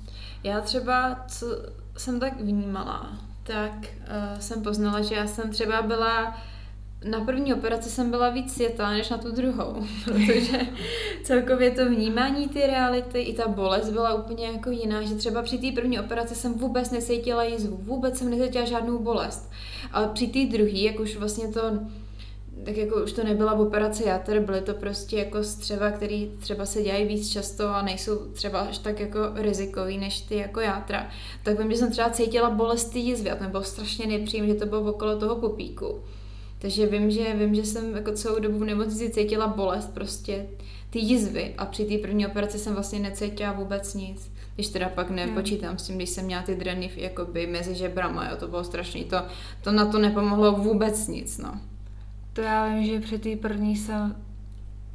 Já 0.43 0.61
třeba, 0.61 1.23
co 1.27 1.45
jsem 1.99 2.19
tak 2.19 2.41
vnímala, 2.41 3.17
tak 3.43 3.73
uh, 3.73 4.39
jsem 4.39 4.63
poznala, 4.63 5.01
že 5.01 5.15
já 5.15 5.27
jsem 5.27 5.49
třeba 5.49 5.81
byla 5.81 6.37
na 7.03 7.19
první 7.19 7.53
operaci 7.53 7.89
jsem 7.89 8.09
byla 8.09 8.29
víc 8.29 8.53
světlá 8.53 8.91
než 8.91 9.09
na 9.09 9.17
tu 9.17 9.31
druhou, 9.31 9.85
protože 10.05 10.59
celkově 11.23 11.71
to 11.71 11.89
vnímání 11.89 12.47
ty 12.47 12.59
reality 12.59 13.21
i 13.21 13.33
ta 13.33 13.47
bolest 13.47 13.89
byla 13.89 14.13
úplně 14.13 14.45
jako 14.45 14.69
jiná, 14.69 15.01
že 15.01 15.15
třeba 15.15 15.41
při 15.41 15.57
té 15.57 15.81
první 15.81 15.99
operaci 15.99 16.35
jsem 16.35 16.53
vůbec 16.53 16.91
necítila 16.91 17.43
jízvu, 17.43 17.79
vůbec 17.81 18.17
jsem 18.17 18.29
necítila 18.29 18.65
žádnou 18.65 18.99
bolest, 18.99 19.51
ale 19.91 20.07
při 20.13 20.27
té 20.27 20.57
druhé, 20.57 20.79
jak 20.79 20.99
už 20.99 21.15
vlastně 21.15 21.47
to 21.47 21.61
tak 22.63 22.77
jako 22.77 23.03
už 23.03 23.11
to 23.11 23.23
nebyla 23.23 23.53
operace 23.53 24.03
játer, 24.03 24.39
byly 24.39 24.61
to 24.61 24.73
prostě 24.73 25.17
jako 25.17 25.43
střeva, 25.43 25.91
který 25.91 26.31
třeba 26.39 26.65
se 26.65 26.83
dělají 26.83 27.05
víc 27.05 27.29
často 27.29 27.67
a 27.67 27.81
nejsou 27.81 28.15
třeba 28.15 28.59
až 28.59 28.77
tak 28.77 28.99
jako 28.99 29.19
rizikový 29.35 29.97
než 29.97 30.21
ty 30.21 30.35
jako 30.35 30.59
játra. 30.59 31.09
Tak 31.43 31.59
vím, 31.59 31.71
že 31.71 31.77
jsem 31.77 31.91
třeba 31.91 32.09
cítila 32.09 32.49
bolest 32.49 32.85
ty 32.85 32.99
jizvy 32.99 33.31
a 33.31 33.35
to 33.35 33.43
bylo 33.43 33.63
strašně 33.63 34.07
nepříjemné, 34.07 34.53
že 34.53 34.59
to 34.59 34.65
bylo 34.65 34.81
okolo 34.81 35.19
toho 35.19 35.35
popíku. 35.35 35.99
Takže 36.59 36.85
vím, 36.85 37.11
že, 37.11 37.33
vím, 37.33 37.55
že 37.55 37.65
jsem 37.65 37.95
jako 37.95 38.11
celou 38.11 38.39
dobu 38.39 38.59
v 38.59 38.65
nemocnici 38.65 39.09
cítila 39.09 39.47
bolest 39.47 39.93
prostě 39.93 40.47
ty 40.89 40.99
jizvy 40.99 41.53
a 41.57 41.65
při 41.65 41.85
té 41.85 41.97
první 41.97 42.27
operaci 42.27 42.59
jsem 42.59 42.73
vlastně 42.73 42.99
necítila 42.99 43.51
vůbec 43.51 43.93
nic. 43.93 44.31
Když 44.55 44.67
teda 44.67 44.89
pak 44.89 45.09
nepočítám 45.09 45.77
s 45.77 45.87
tím, 45.87 45.95
když 45.95 46.09
jsem 46.09 46.25
měla 46.25 46.41
ty 46.41 46.55
dreny 46.55 46.91
jakoby 46.95 47.47
mezi 47.47 47.75
žebrama, 47.75 48.29
jo, 48.29 48.35
to 48.39 48.47
bylo 48.47 48.63
strašný. 48.63 49.03
To, 49.03 49.17
to 49.63 49.71
na 49.71 49.85
to 49.85 49.99
nepomohlo 49.99 50.51
vůbec 50.51 51.07
nic, 51.07 51.37
no. 51.37 51.59
To 52.33 52.41
já 52.41 52.67
vím, 52.67 52.85
že 52.85 52.99
při 52.99 53.19
té 53.19 53.35
první 53.35 53.75
jsem 53.77 54.15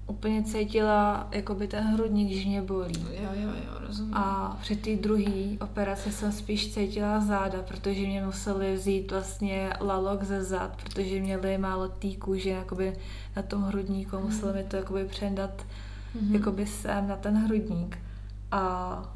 úplně 0.06 0.42
cítila 0.42 1.28
jakoby 1.32 1.68
ten 1.68 1.84
hrudník, 1.84 2.32
že 2.42 2.48
mě 2.48 2.62
bolí. 2.62 3.00
Jo, 3.10 3.30
jo, 3.34 3.48
jo, 3.48 3.78
rozumím. 3.86 4.14
A 4.14 4.56
při 4.60 4.76
té 4.76 4.96
druhé 4.96 5.58
operaci 5.60 6.12
jsem 6.12 6.32
spíš 6.32 6.74
cítila 6.74 7.20
záda, 7.20 7.62
protože 7.68 8.00
mě 8.00 8.22
museli 8.26 8.74
vzít 8.74 9.10
vlastně 9.10 9.70
lalok 9.80 10.22
ze 10.22 10.44
zad, 10.44 10.76
protože 10.82 11.20
měli 11.20 11.58
málo 11.58 11.88
té 11.88 12.08
kůže 12.18 12.50
jakoby 12.50 12.92
na 13.36 13.42
tom 13.42 13.62
hrudníku, 13.62 14.18
museli 14.18 14.52
mi 14.52 14.64
to 14.64 14.76
jakoby 14.76 15.04
předat 15.04 15.66
Mhm. 16.22 16.34
jakoby 16.34 16.66
sem 16.66 17.08
na 17.08 17.16
ten 17.16 17.36
hrudník. 17.36 17.98
A 18.50 19.14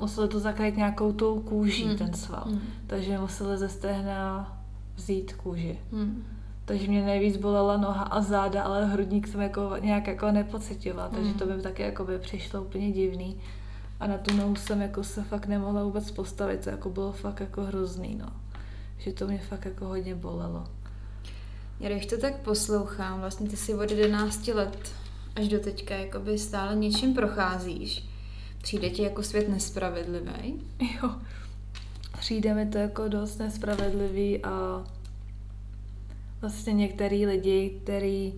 museli 0.00 0.28
to 0.28 0.40
zakrýt 0.40 0.76
nějakou 0.76 1.12
tou 1.12 1.40
kůží, 1.40 1.84
Mhm. 1.86 1.96
ten 1.96 2.14
sval. 2.14 2.44
Mhm. 2.46 2.60
Takže 2.86 3.18
museli 3.18 3.58
ze 3.58 3.68
stehna 3.68 4.52
vzít 4.96 5.32
kůži. 5.32 5.78
Hmm. 5.92 6.24
Takže 6.64 6.88
mě 6.88 7.04
nejvíc 7.04 7.36
bolela 7.36 7.76
noha 7.76 8.02
a 8.02 8.20
záda, 8.22 8.62
ale 8.62 8.86
hrudník 8.86 9.28
jsem 9.28 9.40
jako 9.40 9.72
nějak 9.80 10.06
jako 10.06 10.30
nepocitovala, 10.32 11.08
takže 11.08 11.30
Mm. 11.30 11.38
to 11.38 11.46
by 11.46 11.62
taky 11.62 11.82
jako 11.82 12.04
by 12.04 12.18
přišlo 12.18 12.62
úplně 12.62 12.92
divný. 12.92 13.36
A 14.00 14.06
na 14.06 14.18
tu 14.18 14.36
nohu 14.36 14.56
jsem 14.56 14.82
jako 14.82 15.04
se 15.04 15.22
fakt 15.22 15.46
nemohla 15.46 15.84
vůbec 15.84 16.10
postavit, 16.10 16.64
to 16.64 16.70
jako 16.70 16.90
bylo 16.90 17.12
fakt 17.12 17.40
jako 17.40 17.62
hrozný, 17.62 18.14
no. 18.20 18.26
Že 18.98 19.12
to 19.12 19.26
mě 19.26 19.38
fakt 19.38 19.64
jako 19.64 19.84
hodně 19.84 20.14
bolelo. 20.14 20.64
Já 21.80 21.90
když 21.90 22.06
to 22.06 22.18
tak 22.18 22.36
poslouchám, 22.36 23.20
vlastně 23.20 23.48
ty 23.48 23.56
si 23.56 23.74
od 23.74 23.90
11 23.90 24.48
let 24.54 24.92
až 25.36 25.48
do 25.48 25.58
teďka 25.60 25.94
jakoby 25.94 26.38
stále 26.38 26.76
něčím 26.76 27.14
procházíš. 27.14 28.08
Přijde 28.62 28.90
ti 28.90 29.02
jako 29.02 29.22
svět 29.22 29.48
nespravedlivý? 29.48 30.60
Jo. 31.02 31.10
Přijde 32.18 32.54
mi 32.54 32.66
to 32.66 32.78
jako 32.78 33.08
dost 33.08 33.38
nespravedlivý 33.38 34.44
a 34.44 34.84
vlastně 36.44 36.72
některý 36.72 37.26
lidi, 37.26 37.80
který, 37.82 38.34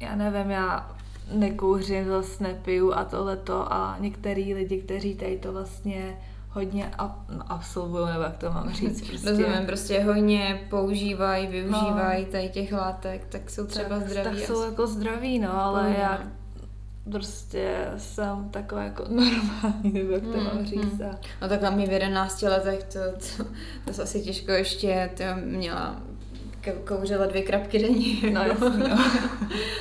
já 0.00 0.16
nevím, 0.16 0.50
já 0.50 0.96
nekouřím, 1.32 2.08
zase 2.08 2.42
nepiju 2.44 2.92
a 2.92 3.04
tohleto 3.04 3.72
a 3.72 3.96
některý 4.00 4.54
lidi, 4.54 4.78
kteří 4.82 5.14
tady 5.14 5.38
to 5.38 5.52
vlastně 5.52 6.18
hodně 6.50 6.90
ab, 6.98 7.10
no, 7.36 7.42
absolvují, 7.52 8.06
nebo 8.06 8.22
jak 8.22 8.36
to 8.36 8.50
mám 8.50 8.72
říct, 8.74 9.00
prostě. 9.08 9.30
Rozumím, 9.30 9.66
prostě 9.66 10.02
hodně 10.02 10.66
používají, 10.70 11.46
využívají 11.46 12.24
tady 12.24 12.48
těch 12.48 12.72
látek, 12.72 13.26
tak 13.28 13.50
jsou 13.50 13.66
třeba 13.66 13.88
tak, 13.98 14.08
zdraví. 14.08 14.24
Tak 14.28 14.34
asi. 14.36 14.46
jsou 14.46 14.62
jako 14.62 14.86
zdraví, 14.86 15.38
no, 15.38 15.60
ale 15.62 15.88
Mm. 15.88 15.94
já 15.94 16.22
prostě 17.10 17.88
jsem 17.96 18.48
taková 18.50 18.82
jako 18.82 19.04
normální, 19.08 19.92
nebo 19.92 20.12
jak 20.12 20.22
to 20.22 20.28
Mm, 20.38 20.44
mám 20.44 20.66
říct. 20.66 21.00
A, 21.00 21.18
No 21.42 21.48
tak 21.48 21.74
mi 21.74 21.86
v 21.86 21.92
11 21.92 22.42
letech 22.42 22.84
to, 22.84 22.98
to, 22.98 23.44
to 23.86 23.92
se 23.92 24.02
asi 24.02 24.22
těžko 24.22 24.52
ještě 24.52 25.10
to 25.16 25.24
měla 25.44 26.00
kouřila 26.72 27.26
dvě 27.26 27.42
krapky 27.42 27.78
denně. 27.78 28.30
no 28.32 28.40
jasný, 28.46 28.78
no. 28.78 28.98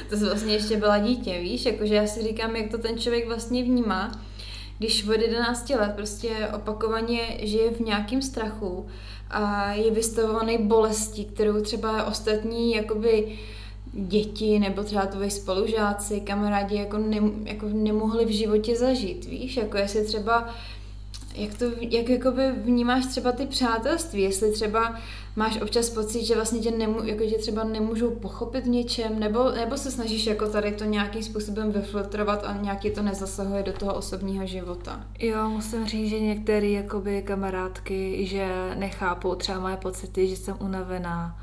to 0.10 0.18
jsi 0.18 0.26
vlastně 0.26 0.54
ještě 0.54 0.78
byla 0.78 0.98
dítě, 0.98 1.40
víš, 1.40 1.66
jakože 1.66 1.96
já 1.96 2.08
si 2.08 2.24
říkám, 2.24 2.56
jak 2.56 2.72
to 2.72 2.78
ten 2.78 2.98
člověk 2.98 3.28
vlastně 3.28 3.64
vnímá, 3.64 4.12
když 4.78 5.08
od 5.08 5.22
11 5.22 5.70
let 5.70 5.92
prostě 5.96 6.30
opakovaně 6.56 7.38
žije 7.42 7.72
v 7.72 7.80
nějakém 7.80 8.22
strachu 8.22 8.88
a 9.30 9.72
je 9.72 9.92
vystavovaný 9.92 10.58
bolesti, 10.58 11.26
kterou 11.26 11.62
třeba 11.62 12.04
ostatní 12.04 12.76
jakoby 12.76 13.38
děti 13.94 14.60
nebo 14.60 14.84
třeba 14.84 15.06
tvoji 15.06 15.32
spolužáci, 15.32 16.22
kamarádi 16.22 16.76
jako, 16.76 16.98
ne, 16.98 17.18
jako 17.44 17.66
nemohli 17.74 18.26
v 18.26 18.30
životě 18.30 18.76
zažít, 18.76 19.26
víš, 19.26 19.58
jako 19.58 19.78
jestli 19.78 20.06
třeba 20.06 20.50
jak 21.38 21.58
to, 21.58 21.66
jak 21.80 22.10
jakoby 22.10 22.52
vnímáš 22.52 23.06
třeba 23.06 23.32
ty 23.32 23.46
přátelství, 23.46 24.22
jestli 24.22 24.52
třeba 24.52 24.96
máš 25.36 25.62
občas 25.62 25.90
pocit, 25.90 26.26
že 26.26 26.36
vlastně 26.36 26.60
tě, 26.60 26.72
nemu, 26.72 27.04
jako 27.04 27.24
tě 27.24 27.38
třeba 27.38 27.64
nemůžou 27.64 28.12
pochopit 28.12 28.64
v 28.64 28.70
něčem, 28.70 29.20
nebo, 29.20 29.52
nebo 29.52 29.78
se 29.78 29.92
snažíš 29.92 30.26
jako 30.26 30.50
tady 30.50 30.72
to 30.72 30.84
nějakým 30.84 31.24
způsobem 31.24 31.72
vyfiltrovat 31.72 32.44
a 32.46 32.58
nějaký 32.62 32.92
to 32.92 33.02
nezasahuje 33.02 33.64
do 33.64 33.74
toho 33.74 33.94
osobního 33.94 34.46
života. 34.46 35.06
Jo, 35.20 35.50
musím 35.50 35.88
říct, 35.88 36.10
že 36.10 36.20
některé 36.20 36.68
jakoby 36.68 37.22
kamarádky, 37.22 38.26
že 38.26 38.72
nechápou 38.76 39.36
třeba 39.36 39.60
moje 39.60 39.78
pocity, 39.78 40.28
že 40.28 40.36
jsem 40.36 40.56
unavená, 40.60 41.40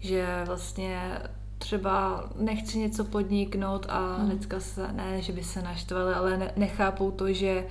že 0.00 0.26
vlastně 0.46 1.18
třeba 1.58 2.24
nechci 2.36 2.78
něco 2.78 3.04
podniknout 3.04 3.86
a 3.88 4.16
Hmm. 4.16 4.26
hnedka 4.26 4.60
se, 4.60 4.92
ne, 4.92 5.22
že 5.22 5.32
by 5.32 5.42
se 5.42 5.62
naštvali, 5.62 6.14
ale 6.14 6.36
ne, 6.36 6.52
nechápou 6.56 7.10
to, 7.10 7.32
že 7.32 7.64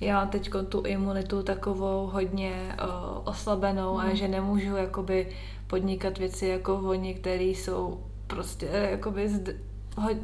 já 0.00 0.14
mám 0.18 0.28
teď 0.28 0.50
tu 0.68 0.82
imunitu 0.82 1.42
takovou 1.42 2.06
hodně 2.06 2.76
uh, 2.82 2.88
oslabenou 3.24 3.96
Hmm. 3.96 4.10
a 4.10 4.14
že 4.14 4.28
nemůžu 4.28 4.76
jakoby 4.76 5.28
podnikat 5.66 6.18
věci 6.18 6.46
jako 6.46 6.74
oni, 6.76 7.14
které 7.14 7.44
jsou 7.44 8.04
prostě 8.26 8.68
eh, 8.72 8.90
jakoby 8.90 9.28
zd, 9.28 9.48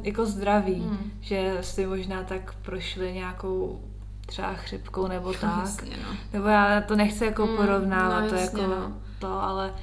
jako 0.03 0.25
zdraví, 0.25 0.73
Hmm. 0.81 1.11
že 1.21 1.57
si 1.61 1.85
možná 1.87 2.23
tak 2.23 2.55
prošli 2.61 3.13
nějakou 3.13 3.81
třeba 4.25 4.53
chřipkou 4.53 5.07
nebo 5.07 5.33
tak. 5.33 5.57
Jasně, 5.59 5.97
no. 6.09 6.17
Nebo 6.33 6.47
já 6.47 6.81
to 6.81 6.95
nechci 6.95 7.25
jako 7.25 7.45
Mm, 7.47 7.57
porovnávat, 7.57 8.21
no 8.23 8.29
to 8.29 8.35
jasně, 8.35 8.61
jako 8.61 8.75
no. 8.75 8.91
to, 9.19 9.27
ale 9.43 9.73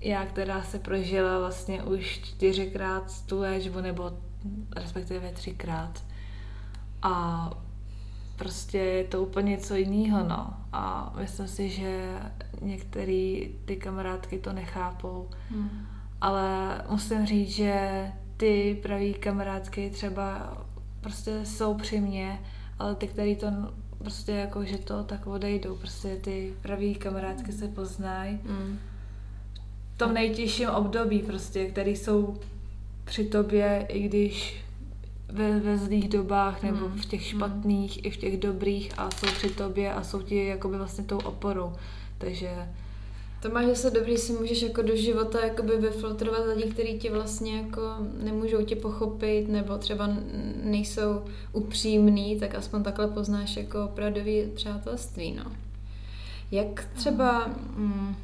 já, 0.00 0.26
která 0.26 0.62
se 0.62 0.78
prožila 0.78 1.38
vlastně 1.38 1.82
už 1.82 2.20
čtyřikrát 2.24 3.22
tu 3.26 3.40
léčbu, 3.40 3.80
nebo 3.80 4.10
respektive 4.76 5.30
třikrát. 5.32 6.02
A 7.02 7.50
prostě 8.36 8.78
je 8.78 9.04
to 9.04 9.22
úplně 9.22 9.50
něco 9.50 9.74
jiného, 9.74 10.28
no. 10.28 10.54
A 10.72 11.14
myslím 11.20 11.48
si, 11.48 11.68
že 11.68 12.18
některé 12.62 13.40
ty 13.64 13.76
kamarádky 13.78 14.38
to 14.38 14.52
nechápou. 14.52 15.28
Hmm. 15.50 15.86
Ale 16.20 16.82
musím 16.90 17.26
říct, 17.26 17.50
že 17.50 18.06
ty 18.36 18.78
pravý 18.82 19.14
kamarádky 19.14 19.90
třeba 19.90 20.56
prostě 21.00 21.40
jsou 21.44 21.74
při 21.74 22.00
mně, 22.00 22.40
ale 22.78 22.94
ty, 22.94 23.06
který 23.08 23.36
to 23.36 23.46
prostě 23.98 24.32
jako, 24.32 24.64
že 24.64 24.78
to 24.78 25.04
tak 25.04 25.26
odejdou. 25.26 25.76
Prostě 25.76 26.16
ty 26.16 26.54
pravý 26.62 26.94
kamarádky 26.94 27.52
se 27.52 27.68
poznají. 27.68 28.38
Mm. 28.44 28.78
V 29.94 29.98
tom 29.98 30.14
nejtěžším 30.14 30.68
období 30.68 31.18
prostě, 31.18 31.66
který 31.66 31.96
jsou 31.96 32.36
při 33.04 33.24
tobě, 33.24 33.86
i 33.88 34.08
když 34.08 34.64
ve, 35.28 35.60
ve 35.60 35.78
zlých 35.78 36.08
dobách 36.08 36.62
nebo 36.62 36.88
mm. 36.88 36.98
v 36.98 37.06
těch 37.06 37.22
špatných 37.22 37.96
mm. 37.96 38.06
i 38.06 38.10
v 38.10 38.16
těch 38.16 38.40
dobrých 38.40 38.92
a 38.96 39.10
jsou 39.10 39.26
při 39.26 39.50
tobě 39.50 39.92
a 39.92 40.04
jsou 40.04 40.22
ti 40.22 40.46
jakoby 40.46 40.76
vlastně 40.76 41.04
tou 41.04 41.18
oporou. 41.18 41.72
Takže 42.18 42.50
to 43.42 43.50
máš 43.50 43.66
zase 43.66 43.90
dobrý, 43.90 44.16
si 44.16 44.32
můžeš 44.32 44.62
jako 44.62 44.82
do 44.82 44.96
života 44.96 45.44
jakoby 45.44 45.76
vyfiltrovat 45.76 46.46
lidi, 46.46 46.70
kteří 46.70 46.98
tě 46.98 47.10
vlastně 47.10 47.56
jako 47.56 47.80
nemůžou 48.22 48.64
tě 48.64 48.76
pochopit 48.76 49.48
nebo 49.48 49.78
třeba 49.78 50.08
nejsou 50.62 51.24
upřímný, 51.52 52.40
tak 52.40 52.54
aspoň 52.54 52.82
takhle 52.82 53.08
poznáš 53.08 53.56
jako 53.56 53.84
opravdový 53.84 54.42
přátelství, 54.54 55.32
no. 55.32 55.52
Jak 56.50 56.88
třeba, 56.94 57.50
mm, 57.76 58.16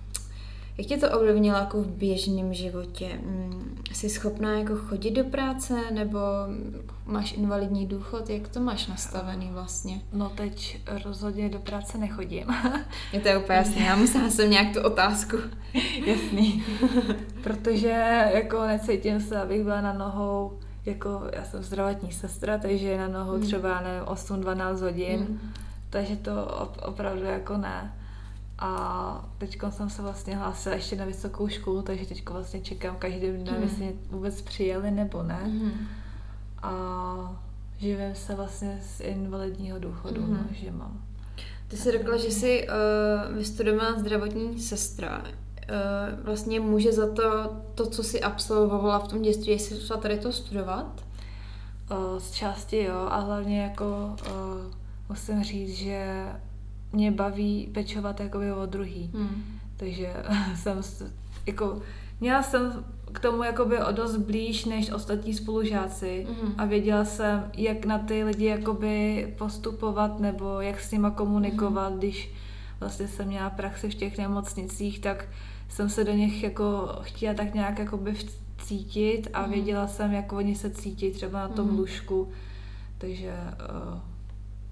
jak 0.82 0.88
tě 0.88 1.06
to 1.06 1.18
ovlivnilo 1.18 1.58
jako 1.58 1.82
v 1.82 1.86
běžném 1.86 2.54
životě? 2.54 3.20
Mm, 3.22 3.76
jsi 3.92 4.08
schopná 4.08 4.58
jako 4.58 4.76
chodit 4.76 5.10
do 5.10 5.24
práce 5.24 5.74
nebo 5.90 6.18
máš 7.06 7.32
invalidní 7.32 7.86
důchod? 7.86 8.30
Jak 8.30 8.48
to 8.48 8.60
máš 8.60 8.86
nastavený 8.86 9.50
vlastně? 9.52 10.00
No 10.12 10.28
teď 10.28 10.80
rozhodně 11.04 11.48
do 11.48 11.58
práce 11.58 11.98
nechodím. 11.98 12.46
Je 13.12 13.20
to 13.20 13.28
úplně 13.40 13.58
jasný, 13.58 13.84
já 13.84 13.96
musela 13.96 14.30
jsem 14.30 14.50
nějak 14.50 14.72
tu 14.72 14.82
otázku. 14.82 15.36
Jasný. 16.06 16.64
Protože 17.42 18.28
jako 18.34 18.66
necítím 18.66 19.20
se, 19.20 19.42
abych 19.42 19.62
byla 19.62 19.80
na 19.80 19.92
nohou 19.92 20.58
jako 20.86 21.22
já 21.32 21.44
jsem 21.44 21.62
zdravotní 21.62 22.12
sestra, 22.12 22.58
takže 22.58 22.98
na 22.98 23.08
nohou 23.08 23.32
hmm. 23.32 23.42
třeba 23.42 23.80
ne 23.80 24.02
8-12 24.04 24.80
hodin, 24.80 25.20
hmm. 25.20 25.38
takže 25.90 26.16
to 26.16 26.66
opravdu 26.82 27.24
jako 27.24 27.56
ne. 27.56 27.92
A 28.64 29.24
teď 29.38 29.58
jsem 29.70 29.90
se 29.90 30.02
vlastně 30.02 30.36
hlásila 30.36 30.74
ještě 30.74 30.96
na 30.96 31.04
vysokou 31.04 31.48
školu, 31.48 31.82
takže 31.82 32.06
teď 32.06 32.28
vlastně 32.28 32.60
čekám 32.60 32.96
každý 32.96 33.20
den, 33.20 33.56
mm. 33.56 33.62
jestli 33.62 33.96
vůbec 34.10 34.42
přijeli 34.42 34.90
nebo 34.90 35.22
ne. 35.22 35.40
Mm. 35.46 35.72
A 36.62 37.42
živím 37.78 38.14
se 38.14 38.34
vlastně 38.34 38.78
z 38.82 39.00
invalidního 39.00 39.78
důchodu, 39.78 40.22
mm. 40.22 40.34
no, 40.34 40.44
že 40.50 40.70
mám. 40.70 41.02
Ty 41.68 41.76
jsi 41.76 41.92
řekla, 41.92 42.16
že 42.16 42.30
jsi 42.30 42.68
uh, 42.68 43.36
vystudovala 43.36 43.98
zdravotní 43.98 44.58
sestra. 44.58 45.18
Uh, 45.18 46.24
vlastně 46.24 46.60
může 46.60 46.92
za 46.92 47.14
to, 47.14 47.56
to, 47.74 47.86
co 47.86 48.02
jsi 48.02 48.20
absolvovala 48.22 48.98
v 48.98 49.08
tom 49.08 49.22
dětství, 49.22 49.52
jestli 49.52 49.80
šla 49.80 49.96
tady 49.96 50.18
to 50.18 50.32
studovat? 50.32 51.04
Uh, 51.90 52.18
z 52.18 52.30
části 52.30 52.82
jo, 52.82 53.06
a 53.10 53.20
hlavně 53.20 53.62
jako 53.62 54.16
uh, 54.26 54.72
musím 55.08 55.44
říct, 55.44 55.76
že 55.76 56.26
mě 56.92 57.10
baví 57.10 57.68
pečovat 57.74 58.20
jakoby 58.20 58.52
o 58.52 58.66
druhý. 58.66 59.10
Hmm. 59.14 59.44
Takže 59.76 60.14
jsem 60.56 60.80
jako, 61.46 61.82
měla 62.20 62.42
jsem 62.42 62.84
k 63.12 63.18
tomu 63.18 63.42
jakoby 63.42 63.78
o 63.78 63.92
dost 63.92 64.16
blíž 64.16 64.64
než 64.64 64.90
ostatní 64.90 65.34
spolužáci 65.34 66.26
mm. 66.28 66.54
a 66.58 66.64
věděla 66.64 67.04
jsem, 67.04 67.50
jak 67.56 67.84
na 67.84 67.98
ty 67.98 68.24
lidi 68.24 68.44
jakoby 68.44 69.26
postupovat 69.38 70.20
nebo 70.20 70.60
jak 70.60 70.80
s 70.80 70.90
nima 70.90 71.10
komunikovat, 71.10 71.92
mm. 71.92 71.98
když 71.98 72.34
vlastně 72.80 73.08
jsem 73.08 73.28
měla 73.28 73.50
praxi 73.50 73.90
v 73.90 73.94
těch 73.94 74.18
nemocnicích, 74.18 75.00
tak 75.00 75.28
jsem 75.68 75.88
se 75.88 76.04
do 76.04 76.12
nich 76.12 76.42
jako 76.42 76.98
chtěla 77.02 77.34
tak 77.34 77.54
nějak 77.54 77.78
jakoby 77.78 78.16
cítit 78.58 79.28
a 79.34 79.46
mm. 79.46 79.52
věděla 79.52 79.88
jsem, 79.88 80.12
jak 80.12 80.32
oni 80.32 80.54
se 80.54 80.70
cítí 80.70 81.10
třeba 81.10 81.40
na 81.40 81.48
tom 81.48 81.70
mm. 81.70 81.78
lůžku. 81.78 82.28
Takže 82.98 83.32
uh, 83.32 84.11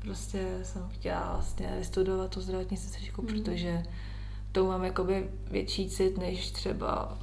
prostě 0.00 0.58
jsem 0.62 0.88
chtěla 0.88 1.32
vlastně 1.32 1.74
vystudovat 1.78 2.30
tu 2.30 2.40
zdravotní 2.40 2.76
sestřičku, 2.76 3.22
mm. 3.22 3.28
protože 3.28 3.82
to 4.52 4.64
mám 4.64 4.84
jakoby 4.84 5.30
větší 5.50 5.90
cit, 5.90 6.18
než 6.18 6.50
třeba 6.50 7.18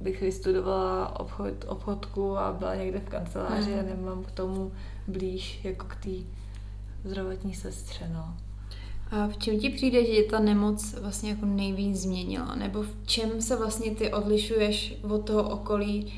bych 0.00 0.20
vystudovala 0.20 1.20
obchod, 1.20 1.64
obchodku 1.66 2.38
a 2.38 2.52
byla 2.52 2.74
někde 2.74 3.00
v 3.00 3.08
kanceláři 3.08 3.70
mm. 3.70 3.78
a 3.78 3.82
nemám 3.82 4.24
k 4.24 4.30
tomu 4.30 4.72
blíž 5.08 5.64
jako 5.64 5.86
k 5.86 5.96
té 5.96 6.10
zdravotní 7.04 7.54
sestře, 7.54 8.10
no. 8.14 8.34
A 9.10 9.28
v 9.28 9.36
čem 9.36 9.58
ti 9.58 9.70
přijde, 9.70 10.14
že 10.14 10.22
ta 10.22 10.40
nemoc 10.40 10.94
vlastně 10.94 11.30
jako 11.30 11.46
nejvíc 11.46 12.00
změnila? 12.00 12.54
Nebo 12.54 12.82
v 12.82 12.96
čem 13.06 13.42
se 13.42 13.56
vlastně 13.56 13.90
ty 13.90 14.12
odlišuješ 14.12 14.94
od 15.02 15.26
toho 15.26 15.50
okolí 15.50 16.04
uh, 16.06 16.12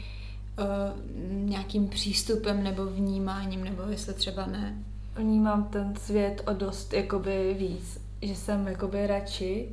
nějakým 1.49 1.89
přístupem 1.89 2.63
nebo 2.63 2.87
vnímáním, 2.87 3.65
nebo 3.65 3.83
jestli 3.83 4.15
třeba 4.15 4.47
ne? 4.47 4.85
Vnímám 5.17 5.65
ten 5.65 5.97
svět 5.97 6.43
o 6.47 6.53
dost 6.53 6.93
jakoby 6.93 7.57
víc, 7.59 8.01
že 8.23 8.35
jsem 8.35 8.67
jakoby 8.67 9.07
radši 9.07 9.69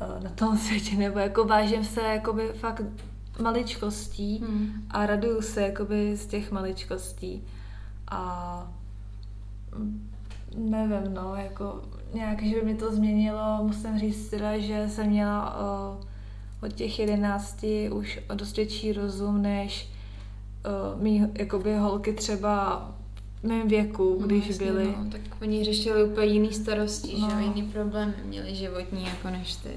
uh, 0.00 0.24
na 0.24 0.30
tom 0.30 0.58
světě, 0.58 0.96
nebo 0.96 1.18
jako 1.18 1.44
vážím 1.44 1.84
se 1.84 2.00
jakoby 2.00 2.48
fakt 2.48 2.82
maličkostí 3.42 4.38
hmm. 4.38 4.86
a 4.90 5.06
raduju 5.06 5.42
se 5.42 5.62
jakoby 5.62 6.16
z 6.16 6.26
těch 6.26 6.52
maličkostí 6.52 7.42
a 8.08 8.72
mm, 9.76 10.10
nevím, 10.56 11.14
no, 11.14 11.34
jako 11.34 11.82
nějak, 12.14 12.42
že 12.42 12.54
by 12.54 12.62
mi 12.62 12.74
to 12.74 12.94
změnilo, 12.94 13.58
musím 13.62 13.98
říct 13.98 14.30
teda, 14.30 14.58
že 14.58 14.88
jsem 14.88 15.06
měla 15.06 15.56
uh, 15.56 16.04
od 16.62 16.72
těch 16.72 16.98
jedenácti 16.98 17.90
už 17.90 18.20
o 18.30 18.34
dost 18.34 18.56
větší 18.56 18.92
rozum, 18.92 19.42
než 19.42 19.88
uh, 20.94 21.02
mý 21.02 21.26
jakoby 21.38 21.76
holky 21.76 22.12
třeba 22.12 22.88
mém 23.44 23.68
věku, 23.68 24.18
no, 24.20 24.26
když 24.26 24.48
jasně, 24.48 24.66
byli. 24.66 24.84
No, 24.84 25.10
tak 25.10 25.20
oni 25.42 25.64
řešili 25.64 26.04
úplně 26.04 26.26
jiný 26.26 26.52
starosti, 26.52 27.16
no. 27.20 27.30
že 27.30 27.42
jiný 27.42 27.62
problémy 27.62 28.14
měli 28.24 28.54
životní 28.54 29.04
jako 29.04 29.30
než 29.30 29.54
ty. 29.54 29.70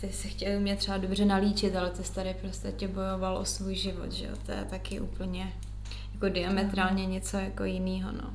Ty 0.00 0.12
se 0.12 0.28
chtěli 0.28 0.60
mě 0.60 0.76
třeba 0.76 0.96
dobře 0.96 1.24
nalíčit, 1.24 1.76
ale 1.76 1.90
ty 1.90 2.12
tady 2.14 2.34
prostě 2.40 2.72
tě 2.72 2.88
bojoval 2.88 3.36
o 3.36 3.44
svůj 3.44 3.74
život, 3.74 4.12
že 4.12 4.26
jo, 4.26 4.32
to 4.46 4.52
je 4.52 4.64
taky 4.70 5.00
úplně 5.00 5.52
jako 6.14 6.28
diametrálně 6.28 7.06
něco 7.06 7.36
jako 7.36 7.64
jiného, 7.64 8.12
no. 8.12 8.30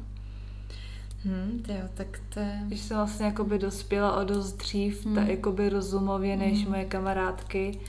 Hmm, 1.23 1.63
jo, 1.67 1.89
tak 1.93 2.21
to 2.33 2.39
je... 2.39 2.61
Když 2.67 2.79
jsem 2.79 2.97
vlastně 2.97 3.25
jakoby 3.25 3.59
dospěla 3.59 4.21
o 4.21 4.23
dost 4.23 4.53
dřív, 4.53 5.05
hmm. 5.05 5.15
tak 5.15 5.27
jakoby 5.27 5.69
rozumově 5.69 6.37
než 6.37 6.61
hmm. 6.61 6.71
moje 6.71 6.85
kamarádky, 6.85 7.79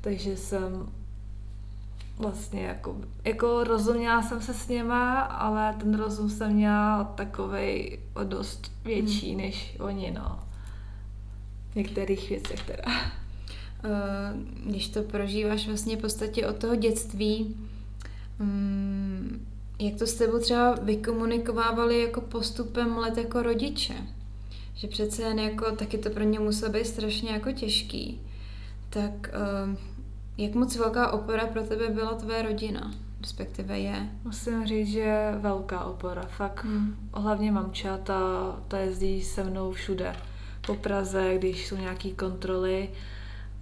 takže 0.00 0.36
jsem 0.36 0.88
vlastně 2.18 2.62
jako, 2.62 2.96
jako 3.24 3.64
rozuměla 3.64 4.22
jsem 4.22 4.40
se 4.42 4.54
s 4.54 4.68
něma, 4.68 5.20
ale 5.20 5.74
ten 5.80 5.94
rozum 5.94 6.30
jsem 6.30 6.52
měla 6.52 7.04
takovej 7.04 8.00
o 8.14 8.24
dost 8.24 8.72
větší 8.84 9.30
hmm. 9.30 9.40
než 9.40 9.76
oni, 9.80 10.10
no. 10.10 10.40
V 11.70 11.76
některých 11.76 12.28
věcech 12.30 12.62
teda. 12.62 12.82
Eh, 13.84 14.34
když 14.66 14.88
to 14.88 15.02
prožíváš 15.02 15.66
vlastně 15.66 15.96
v 15.96 16.00
podstatě 16.00 16.46
od 16.46 16.56
toho 16.56 16.76
dětství, 16.76 17.56
mm, 18.38 19.46
jak 19.80 19.94
to 19.98 20.06
s 20.06 20.14
tebou 20.14 20.38
třeba 20.38 20.74
vykomunikovávali 20.74 22.00
jako 22.00 22.20
postupem 22.20 22.96
let 22.96 23.18
jako 23.18 23.42
rodiče? 23.42 23.94
Že 24.74 24.88
přece 24.88 25.22
jen 25.22 25.38
jako, 25.38 25.76
taky 25.76 25.98
to 25.98 26.10
pro 26.10 26.22
ně 26.24 26.40
muselo 26.40 26.72
být 26.72 26.86
strašně 26.86 27.30
jako 27.30 27.52
těžký. 27.52 28.20
Tak 28.90 29.12
uh, 29.68 29.95
jak 30.38 30.54
moc 30.54 30.76
velká 30.76 31.12
opora 31.12 31.46
pro 31.46 31.62
tebe 31.62 31.88
byla 31.88 32.14
tvé 32.14 32.42
rodina? 32.42 32.94
Respektive 33.20 33.78
je? 33.78 34.08
Musím 34.24 34.66
říct, 34.66 34.88
že 34.88 35.34
velká 35.38 35.84
opora. 35.84 36.22
Fakt 36.22 36.64
hmm. 36.64 37.08
hlavně 37.14 37.52
mamča, 37.52 37.96
ta, 37.96 38.20
ta 38.68 38.78
jezdí 38.78 39.22
se 39.22 39.44
mnou 39.44 39.72
všude. 39.72 40.16
Po 40.66 40.74
Praze, 40.74 41.34
když 41.38 41.66
jsou 41.66 41.76
nějaké 41.76 42.10
kontroly 42.10 42.90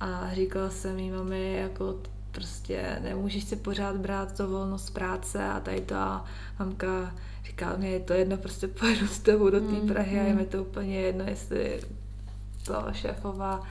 a 0.01 0.35
říkala 0.35 0.71
jsem 0.71 0.99
jí 0.99 1.11
mami, 1.11 1.57
jako 1.57 1.97
prostě 2.31 2.99
nemůžeš 3.03 3.45
si 3.45 3.57
pořád 3.57 3.97
brát 3.97 4.37
to 4.37 4.49
volnost 4.49 4.91
práce 4.91 5.45
a 5.49 5.61
tady 5.61 5.81
to 5.81 5.95
a 5.95 6.25
mamka 6.59 7.15
říká, 7.45 7.77
mě 7.77 7.91
je 7.91 8.01
to 8.01 8.13
jedno, 8.13 8.37
prostě 8.37 8.69
pojedu 8.69 9.07
s 9.07 9.19
tebou 9.19 9.51
do 9.51 9.61
té 9.61 9.67
hmm. 9.67 9.89
Prahy 9.89 10.21
a 10.21 10.23
je 10.23 10.29
hmm. 10.29 10.39
mi 10.39 10.47
to 10.47 10.63
úplně 10.63 11.01
jedno, 11.01 11.25
jestli 11.29 11.81
to 12.67 12.85
šéfová 12.93 13.63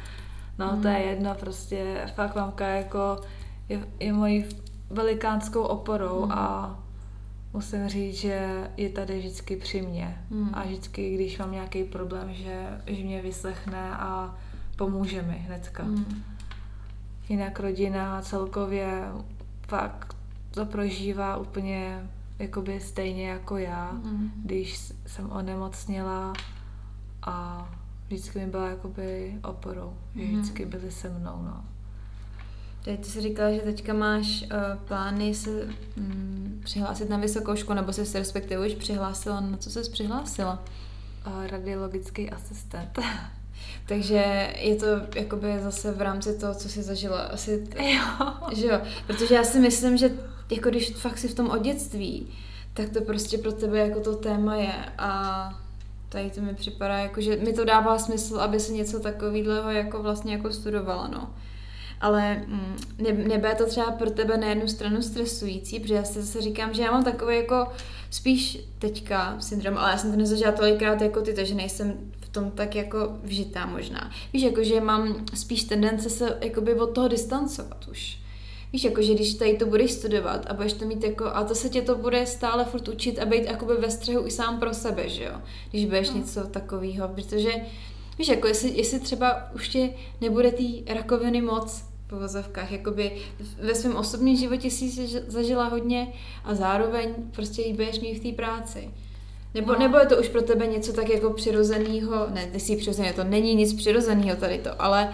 No, 0.60 0.72
hmm. 0.72 0.82
to 0.82 0.88
je 0.88 1.00
jedno, 1.00 1.36
prostě 1.36 2.06
fakt 2.16 2.36
mamka 2.36 2.68
jako 2.68 3.22
je, 3.70 3.88
je 4.00 4.14
mojí 4.14 4.46
velikánskou 4.90 5.62
oporou 5.62 6.22
hmm. 6.22 6.32
a 6.32 6.80
musím 7.54 7.90
říct, 7.90 8.16
že 8.16 8.70
je 8.78 8.90
tady 8.90 9.20
vždycky 9.20 9.56
při 9.56 9.82
mně. 9.82 10.18
Hmm. 10.32 10.50
A 10.54 10.64
vždycky, 10.64 11.16
když 11.16 11.38
mám 11.38 11.52
nějaký 11.52 11.84
problém, 11.84 12.34
že, 12.34 12.68
že 12.88 13.04
mě 13.04 13.22
vyslechne 13.22 13.96
a 13.96 14.36
pomůže 14.76 15.22
mi 15.22 15.34
hnedka. 15.34 15.84
Hmm. 15.84 16.24
Jinak 17.30 17.60
rodina 17.60 18.22
celkově 18.22 19.04
fakt 19.68 20.16
to 20.52 20.66
prožívá 20.66 21.38
úplně 21.38 22.10
jakoby 22.40 22.80
stejně 22.80 23.28
jako 23.28 23.58
já, 23.58 23.92
Mm. 23.92 24.32
když 24.36 24.78
jsem 25.08 25.32
onemocněla 25.32 26.34
a 27.22 27.68
vždycky 28.14 28.40
mi 28.40 28.48
byla 28.48 28.70
jakoby 28.70 29.36
oporou, 29.44 29.94
že 30.16 30.22
Mhm. 30.22 30.40
vždycky 30.40 30.66
byli 30.66 30.92
se 30.92 31.10
mnou, 31.10 31.42
no. 31.46 31.66
Teď 32.84 33.00
ty 33.00 33.10
jsi 33.10 33.22
říkala, 33.22 33.52
že 33.52 33.60
teďka 33.62 33.94
máš 33.94 34.42
uh, 34.44 34.50
plány 34.88 35.34
se 35.36 35.50
mm, 35.98 36.62
přihlásit 36.64 37.10
na 37.10 37.18
vysokou 37.18 37.56
školu, 37.56 37.76
nebo 37.76 37.94
jsi 37.94 38.06
se 38.06 38.20
respektive 38.20 38.68
už 38.68 38.74
přihlásila. 38.76 39.40
Na 39.40 39.58
co 39.58 39.70
jsi 39.70 39.92
přihlásila? 39.92 40.64
A 41.26 41.48
radiologický 41.48 42.30
asistent. 42.32 43.00
Takže 43.88 44.54
je 44.60 44.76
to 44.76 44.86
jakoby 45.16 45.60
zase 45.64 45.92
v 45.92 46.02
rámci 46.02 46.38
toho, 46.40 46.54
co 46.56 46.70
jsi 46.70 46.84
zažila. 46.84 47.20
Asi, 47.22 47.68
jo. 47.96 48.34
že 48.56 48.68
jo? 48.68 48.82
Protože 49.08 49.36
já 49.36 49.44
si 49.44 49.60
myslím, 49.60 49.98
že 49.98 50.12
jako 50.52 50.70
když 50.70 50.90
fakt 50.96 51.18
si 51.18 51.28
v 51.28 51.36
tom 51.36 51.50
od 51.50 51.62
dětství, 51.62 52.28
tak 52.74 52.90
to 52.90 53.02
prostě 53.02 53.38
pro 53.38 53.52
tebe 53.52 53.78
jako 53.80 54.00
to 54.00 54.16
téma 54.16 54.56
je 54.56 54.74
a 54.98 55.63
tady 56.14 56.30
to 56.30 56.42
mi 56.42 56.56
připadá, 56.56 56.98
jako, 56.98 57.22
že 57.22 57.36
mi 57.36 57.54
to 57.54 57.66
dává 57.66 58.00
smysl, 58.00 58.40
aby 58.40 58.60
se 58.60 58.72
něco 58.72 59.00
takového 59.00 59.72
jako 59.72 60.04
vlastně 60.04 60.34
jako 60.34 60.54
studovala, 60.54 61.08
no. 61.08 61.34
Ale 62.02 62.44
mm, 62.48 62.78
ne, 62.98 63.14
nebude 63.14 63.56
to 63.56 63.66
třeba 63.66 63.92
pro 63.92 64.12
tebe 64.12 64.38
na 64.38 64.48
jednu 64.48 64.68
stranu 64.68 65.02
stresující, 65.02 65.80
protože 65.80 65.94
já 65.94 66.04
si 66.04 66.22
zase 66.22 66.42
říkám, 66.42 66.74
že 66.74 66.82
já 66.82 66.92
mám 66.92 67.04
takový 67.04 67.36
jako 67.36 67.68
spíš 68.10 68.60
teďka 68.80 69.36
syndrom, 69.40 69.78
ale 69.78 69.92
já 69.92 69.98
jsem 69.98 70.12
to 70.12 70.18
nezažila 70.18 70.52
tolikrát 70.52 71.02
jako 71.02 71.22
ty, 71.22 71.34
takže 71.34 71.56
nejsem 71.56 72.12
v 72.20 72.30
tom 72.30 72.52
tak 72.52 72.76
jako 72.76 73.18
vžitá 73.24 73.66
možná. 73.66 74.12
Víš, 74.34 74.44
jako 74.44 74.64
že 74.64 74.82
mám 74.82 75.26
spíš 75.34 75.64
tendence 75.64 76.10
se 76.10 76.38
jakoby 76.42 76.74
od 76.74 76.88
toho 76.88 77.08
distancovat 77.08 77.88
už. 77.88 78.23
Víš, 78.74 78.84
jako, 78.84 79.02
že 79.02 79.14
když 79.14 79.34
tady 79.34 79.58
to 79.58 79.66
budeš 79.66 79.92
studovat 79.92 80.46
a 80.50 80.54
budeš 80.54 80.74
to 80.74 80.86
mít 80.86 81.04
jako, 81.04 81.26
a 81.26 81.44
to 81.44 81.56
se 81.56 81.70
tě 81.70 81.82
to 81.82 81.96
bude 81.96 82.26
stále 82.26 82.66
furt 82.66 82.88
učit 82.88 83.20
a 83.20 83.26
být 83.26 83.44
jakoby 83.46 83.74
ve 83.74 83.92
střehu 83.92 84.28
i 84.28 84.32
sám 84.32 84.60
pro 84.60 84.74
sebe, 84.74 85.10
že 85.10 85.24
jo, 85.24 85.34
když 85.72 85.86
budeš 85.86 86.10
No. 86.10 86.18
něco 86.18 86.44
takového, 86.44 87.08
protože 87.08 87.52
víš, 88.20 88.28
jako 88.28 88.48
jestli, 88.48 88.70
jestli 88.78 89.00
třeba 89.00 89.52
už 89.56 89.70
tě 89.70 89.90
nebude 90.22 90.52
té 90.52 90.94
rakoviny 90.94 91.42
moc 91.42 91.84
v 92.08 92.20
vozovkách, 92.20 92.72
jakoby 92.72 93.12
ve 93.62 93.76
svém 93.76 93.96
osobním 93.96 94.38
životě 94.38 94.70
si 94.72 95.08
zažila 95.28 95.68
hodně 95.68 96.08
a 96.44 96.56
zároveň 96.56 97.10
prostě 97.32 97.62
ji 97.62 97.74
budeš 97.74 98.00
mít 98.00 98.20
v 98.20 98.30
té 98.32 98.36
práci. 98.36 98.90
Nebo, 99.54 99.74
No. 99.74 99.80
nebo 99.80 99.98
je 99.98 100.06
to 100.06 100.18
už 100.20 100.28
pro 100.30 100.42
tebe 100.42 100.68
něco 100.68 100.94
tak 100.94 101.10
jako 101.10 101.30
přirozeného, 101.34 102.28
ne, 102.30 102.48
ty 102.52 102.60
jsi 102.60 102.76
přirozený, 102.76 103.14
to 103.16 103.24
není 103.24 103.56
nic 103.56 103.74
přirozeného 103.74 104.36
tady 104.40 104.58
to, 104.58 104.82
ale 104.82 105.14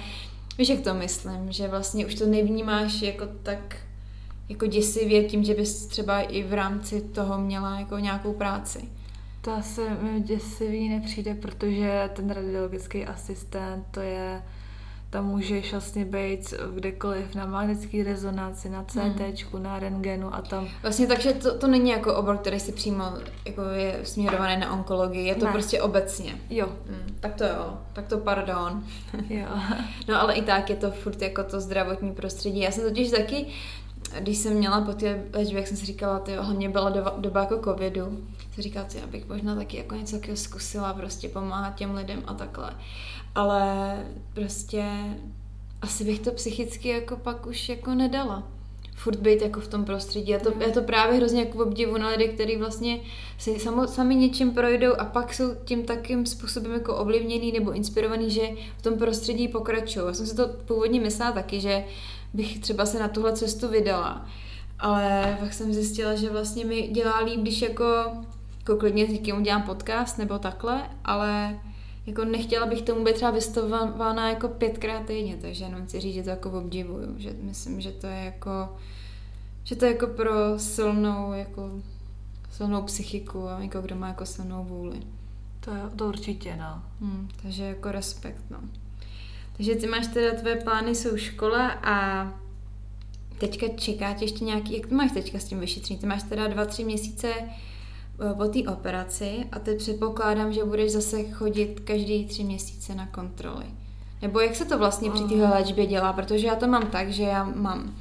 víš, 0.60 0.70
jak 0.70 0.80
to 0.80 0.94
myslím, 0.94 1.52
že 1.52 1.68
vlastně 1.68 2.06
už 2.06 2.16
to 2.16 2.26
nevnímáš 2.26 3.02
jako 3.02 3.26
tak 3.44 3.78
jako 4.50 4.66
děsivě 4.66 5.24
tím, 5.24 5.44
že 5.44 5.54
bys 5.54 5.86
třeba 5.86 6.22
i 6.22 6.44
v 6.44 6.54
rámci 6.54 7.02
toho 7.02 7.38
měla 7.38 7.80
jako 7.80 7.98
nějakou 7.98 8.34
práci. 8.34 8.90
To 9.42 9.52
asi 9.52 9.82
mi 10.02 10.22
děsivý 10.22 10.90
nepřijde, 10.90 11.34
protože 11.34 12.10
ten 12.14 12.30
radiologický 12.30 13.06
asistent, 13.06 13.86
to 13.92 14.00
je, 14.00 14.44
tam 15.10 15.26
můžeš 15.26 15.72
vlastně 15.72 16.06
být 16.06 16.54
kdekoliv 16.76 17.36
na 17.36 17.46
magnetické 17.46 18.04
rezonanci, 18.04 18.70
na 18.70 18.84
CT, 18.84 19.54
na 19.60 19.80
rentgenu 19.80 20.36
a 20.36 20.42
tam 20.42 20.68
Vlastně 20.82 21.08
takže 21.08 21.34
to, 21.34 21.58
to 21.58 21.68
není 21.68 21.90
jako 21.90 22.16
obor, 22.16 22.38
který 22.38 22.60
si 22.60 22.72
přímo 22.72 23.04
jako 23.46 23.62
je 23.62 24.00
směrovaný 24.04 24.58
na 24.62 24.74
onkologii, 24.74 25.28
je 25.28 25.36
to 25.36 25.46
Ne. 25.46 25.52
prostě 25.52 25.82
obecně. 25.82 26.36
Jo, 26.50 26.68
Hmm, 26.88 27.18
tak 27.20 27.36
to 27.36 27.44
jo, 27.44 27.78
tak 27.94 28.08
to 28.08 28.18
pardon. 28.18 28.84
jo. 29.30 29.48
No 30.08 30.22
ale 30.22 30.34
i 30.34 30.42
tak 30.42 30.70
je 30.70 30.76
to 30.76 30.92
furt 30.92 31.22
jako 31.22 31.44
to 31.44 31.60
zdravotní 31.62 32.12
prostředí. 32.14 32.60
Já 32.60 32.72
jsem 32.72 32.84
totiž 32.84 33.12
taky, 33.12 33.46
když 34.20 34.38
jsem 34.38 34.54
měla 34.54 34.82
po 34.82 34.94
té 34.94 35.24
léčbě, 35.34 35.58
jak 35.60 35.68
jsem 35.68 35.78
si 35.78 35.86
říkala, 35.86 36.20
ty 36.20 36.36
hlavně 36.36 36.70
byla 36.70 36.90
doba, 36.90 37.16
doba 37.18 37.40
jako 37.40 37.62
covidu, 37.64 38.20
jsem 38.54 38.64
říkala, 38.64 38.86
ty, 38.86 39.02
abych 39.02 39.30
možná 39.30 39.56
taky 39.56 39.78
jako 39.78 39.96
něco 39.96 40.16
takového 40.16 40.38
zkusila, 40.38 40.94
prostě 40.94 41.30
pomáhat 41.30 41.76
těm 41.76 41.96
lidem 41.96 42.24
a 42.28 42.34
takhle. 42.34 42.72
Ale 43.36 43.96
prostě 44.34 44.86
asi 45.82 46.04
bych 46.04 46.20
to 46.20 46.32
psychicky 46.32 46.90
jako 46.90 47.16
pak 47.16 47.46
už 47.46 47.70
jako 47.70 47.96
nedala. 47.96 48.44
Furt 48.96 49.20
být 49.20 49.42
jako 49.42 49.60
v 49.60 49.68
tom 49.68 49.86
prostředí. 49.86 50.32
Já 50.32 50.40
to, 50.40 50.54
já 50.60 50.72
to 50.72 50.82
právě 50.82 51.18
hrozně 51.18 51.40
jako 51.40 51.66
obdivu 51.66 51.98
na 51.98 52.10
lidi, 52.10 52.28
kteří 52.28 52.56
vlastně 52.56 53.00
si 53.38 53.60
samo, 53.60 53.88
sami 53.88 54.16
něčím 54.16 54.54
projdou 54.54 54.94
a 54.94 55.06
pak 55.06 55.34
jsou 55.34 55.56
tím 55.66 55.84
takým 55.84 56.26
způsobem 56.26 56.72
jako 56.72 56.96
ovlivněný 56.96 57.52
nebo 57.52 57.72
inspirovaný, 57.72 58.30
že 58.30 58.50
v 58.78 58.82
tom 58.82 58.98
prostředí 58.98 59.48
pokračují. 59.48 60.06
Já 60.08 60.14
jsem 60.14 60.26
si 60.26 60.36
to 60.36 60.48
původně 60.48 61.00
myslela 61.00 61.32
taky, 61.32 61.60
že 61.60 61.84
bych 62.34 62.60
třeba 62.60 62.86
se 62.86 63.00
na 63.00 63.08
tuhle 63.08 63.34
cestu 63.34 63.68
vydala. 63.68 64.26
Ale 64.80 65.38
pak 65.40 65.54
jsem 65.54 65.74
zjistila, 65.74 66.16
že 66.16 66.30
vlastně 66.30 66.66
mi 66.66 66.88
dělá 66.88 67.20
líp, 67.20 67.40
když 67.40 67.62
jako, 67.62 67.86
jako 68.60 68.76
klidně 68.76 69.08
s 69.08 69.10
někým 69.10 69.38
udělám 69.38 69.64
podcast 69.64 70.18
nebo 70.18 70.40
takhle, 70.40 70.90
ale 71.06 71.60
jako 72.06 72.26
nechtěla 72.26 72.66
bych 72.66 72.82
tomu 72.82 73.04
být 73.04 73.16
třeba 73.16 73.32
vystavována 73.32 74.30
jako 74.30 74.48
pětkrát 74.48 75.06
týdně, 75.06 75.38
takže 75.42 75.64
jenom 75.64 75.86
chci 75.86 76.00
říct, 76.00 76.14
že 76.14 76.24
to 76.24 76.30
jako 76.30 76.52
obdivuju, 76.52 77.16
že 77.18 77.34
myslím, 77.42 77.82
že 77.82 77.92
to 77.92 78.08
je 78.08 78.26
jako, 78.26 78.76
že 79.64 79.76
to 79.76 79.86
je 79.86 79.92
jako 79.92 80.08
pro 80.08 80.60
silnou, 80.60 81.34
jako 81.34 81.72
silnou 82.52 82.82
psychiku 82.82 83.50
a 83.50 83.60
jako 83.60 83.82
kdo 83.82 83.96
má 83.96 84.08
jako 84.08 84.26
silnou 84.26 84.64
vůli. 84.64 85.00
To, 85.60 85.72
to 85.96 86.08
určitě, 86.08 86.56
no. 86.56 86.84
Hmm, 87.02 87.30
takže 87.42 87.64
jako 87.64 87.92
respekt, 87.92 88.44
no. 88.50 88.60
Takže 89.60 89.76
ty 89.76 89.88
máš 89.88 90.08
teda, 90.08 90.40
tvé 90.40 90.56
plány 90.56 90.96
jsou 90.96 91.18
škola 91.18 91.68
a 91.84 92.28
teďka 93.38 93.68
čeká 93.76 94.14
tě 94.14 94.26
ještě 94.26 94.46
nějaký, 94.46 94.78
jak 94.78 94.88
to 94.88 94.96
máš 94.96 95.12
teďka 95.12 95.40
s 95.40 95.44
tím 95.44 95.60
vyšetřením? 95.60 96.02
Ty 96.02 96.08
máš 96.08 96.24
teda 96.24 96.48
dva, 96.48 96.66
tři 96.66 96.84
měsíce 96.84 97.34
eh, 97.38 98.34
po 98.38 98.46
té 98.46 98.60
operaci 98.72 99.46
a 99.52 99.60
teď 99.60 99.78
předpokládám, 99.78 100.54
že 100.54 100.64
budeš 100.64 100.92
zase 100.92 101.24
chodit 101.24 101.80
každý 101.80 102.26
tři 102.26 102.44
měsíce 102.44 102.96
na 102.96 103.08
kontroly. 103.08 103.66
Nebo 104.22 104.40
jak 104.40 104.56
se 104.56 104.66
to 104.66 104.78
vlastně 104.78 105.12
při 105.12 105.24
téhle 105.24 105.50
léčbě 105.50 105.86
dělá? 105.86 106.14
Protože 106.14 106.48
já 106.48 106.56
to 106.56 106.68
mám 106.68 106.88
tak, 106.88 107.12
že 107.12 107.24
já 107.24 107.44
mám 107.44 107.84
uh, 107.84 107.94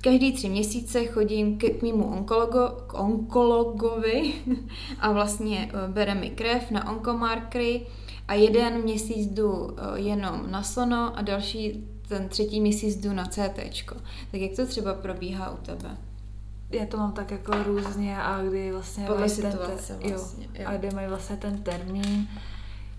každý 0.00 0.32
tři 0.32 0.48
měsíce 0.48 1.06
chodím 1.06 1.58
k, 1.58 1.78
k 1.78 1.82
mýmu 1.82 2.04
onkologo, 2.04 2.68
k 2.86 2.94
onkologovi 2.94 4.32
a 5.00 5.12
vlastně 5.12 5.70
uh, 5.74 5.94
bere 5.94 6.14
mi 6.14 6.30
krev 6.30 6.70
na 6.70 6.90
onkomarkery 6.90 7.86
a 8.28 8.34
jeden 8.34 8.82
měsíc 8.82 9.26
jdu 9.26 9.52
uh, 9.52 9.72
jenom 9.94 10.50
na 10.50 10.62
sono 10.62 11.18
a 11.18 11.22
další 11.22 11.88
ten 12.08 12.28
třetí 12.28 12.60
měsíc 12.60 12.96
jdu 12.96 13.12
na 13.12 13.24
CT. 13.24 13.58
Tak 14.30 14.40
jak 14.40 14.52
to 14.56 14.66
třeba 14.66 14.94
probíhá 14.94 15.50
u 15.50 15.56
tebe? 15.56 15.96
Já 16.70 16.86
to 16.86 16.96
mám 16.96 17.12
tak 17.12 17.30
jako 17.30 17.62
různě 17.62 18.18
a 18.18 18.42
kdy 18.42 18.72
vlastně 18.72 19.06
Podle 19.06 19.28
situace 19.28 19.98
ten, 20.00 20.10
vlastně, 20.10 20.48
jo, 20.54 20.60
jo. 20.60 20.66
a 20.66 20.76
kdy 20.76 20.90
mají 20.94 21.08
vlastně 21.08 21.36
ten 21.36 21.62
termín. 21.62 22.28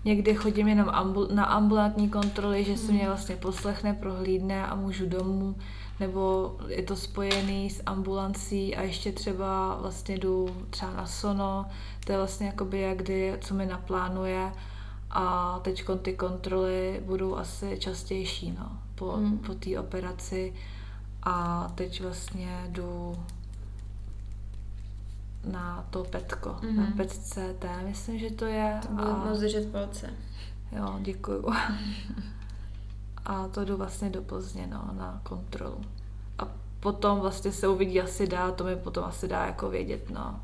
Někdy 0.04 0.34
chodím 0.34 0.68
jenom 0.68 0.88
ambul, 0.88 1.28
na 1.32 1.44
ambulantní 1.44 2.08
kontroly, 2.08 2.64
že 2.64 2.76
se 2.76 2.92
mě 2.92 3.06
vlastně 3.06 3.36
poslechne, 3.36 3.94
prohlídne 3.94 4.66
a 4.66 4.74
můžu 4.74 5.06
domů, 5.06 5.56
nebo 6.00 6.56
je 6.68 6.82
to 6.82 6.96
spojený 6.96 7.70
s 7.70 7.82
ambulancí 7.86 8.76
a 8.76 8.82
ještě 8.82 9.12
třeba 9.12 9.78
vlastně 9.80 10.18
jdu 10.18 10.48
třeba 10.70 10.92
na 10.92 11.06
sono, 11.06 11.66
to 12.06 12.12
je 12.12 12.18
vlastně 12.18 12.46
jakoby 12.46 12.80
jak 12.80 12.98
kdy, 12.98 13.34
co 13.40 13.54
mi 13.54 13.66
naplánuje 13.66 14.52
a 15.10 15.58
teď 15.58 15.84
ty 16.02 16.12
kontroly 16.12 17.02
budou 17.04 17.36
asi 17.36 17.78
častější 17.78 18.52
no, 18.58 18.78
po, 18.94 19.16
Mm. 19.16 19.38
po 19.38 19.54
té 19.54 19.78
operaci 19.80 20.54
a 21.22 21.68
teď 21.74 22.02
vlastně 22.02 22.64
jdu 22.68 23.16
na 25.44 25.86
to 25.90 26.04
petko, 26.04 26.48
mm-hmm. 26.50 26.76
na 26.76 26.82
Mhm. 26.82 26.92
PET 26.92 27.12
CT, 27.12 27.64
myslím, 27.84 28.18
že 28.18 28.30
to 28.30 28.44
je. 28.44 28.78
To 28.82 28.88
bylo 28.94 29.16
moc 29.26 29.38
držet 29.40 29.72
palce. 29.72 30.10
Jo, 30.76 30.98
děkuju. 31.02 31.44
a 33.24 33.48
to 33.48 33.64
jdu 33.64 33.76
vlastně 33.76 34.10
do 34.10 34.22
Plzně, 34.22 34.66
no, 34.66 34.90
na 34.92 35.20
kontrolu. 35.22 35.80
A 36.38 36.42
potom 36.80 37.20
vlastně 37.20 37.52
se 37.52 37.68
uvidí 37.68 38.00
asi 38.00 38.26
dá, 38.26 38.50
to 38.52 38.64
mi 38.64 38.76
potom 38.76 39.04
asi 39.04 39.28
dá 39.28 39.46
jako 39.46 39.68
vědět, 39.70 40.10
no. 40.10 40.40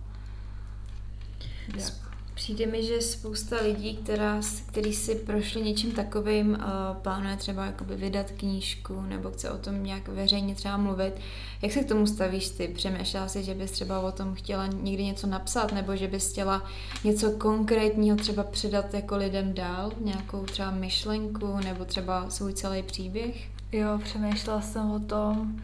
Jak? 1.77 1.93
Přijde 2.35 2.67
mi, 2.67 2.83
že 2.83 3.03
spousta 3.03 3.57
lidí, 3.63 3.97
která, 3.97 4.41
který 4.67 4.93
si 4.93 5.15
prošli 5.15 5.63
něčím 5.63 5.93
takovým, 5.93 6.51
uh, 6.51 6.97
plánuje 7.03 7.37
třeba 7.37 7.67
jakoby 7.67 7.97
vydat 7.97 8.31
knížku 8.31 9.01
nebo 9.01 9.31
chce 9.31 9.51
o 9.51 9.59
tom 9.59 9.85
nějak 9.85 10.09
veřejně 10.09 10.55
třeba 10.55 10.77
mluvit. 10.77 11.15
Jak 11.63 11.73
se 11.73 11.85
k 11.85 11.89
tomu 11.89 12.07
stavíš 12.07 12.49
ty? 12.49 12.69
Přemýšlela 12.69 13.29
si, 13.29 13.45
že 13.45 13.55
bys 13.55 13.71
třeba 13.71 14.01
o 14.01 14.13
tom 14.13 14.35
chtěla 14.35 14.67
někdy 14.67 15.05
něco 15.05 15.27
napsat 15.27 15.73
nebo 15.73 15.97
že 15.97 16.09
bys 16.09 16.31
chtěla 16.33 16.63
něco 17.05 17.31
konkrétního 17.31 18.17
třeba 18.17 18.43
předat 18.43 18.95
jako 18.95 19.17
lidem 19.17 19.55
dál? 19.55 19.93
Nějakou 20.01 20.45
třeba 20.45 20.71
myšlenku 20.71 21.57
nebo 21.65 21.85
třeba 21.85 22.31
svůj 22.31 22.53
celý 22.53 22.83
příběh? 22.83 23.49
Jo, 23.73 24.01
přemýšlela 24.05 24.61
jsem 24.61 24.91
o 24.91 24.99
tom. 24.99 25.61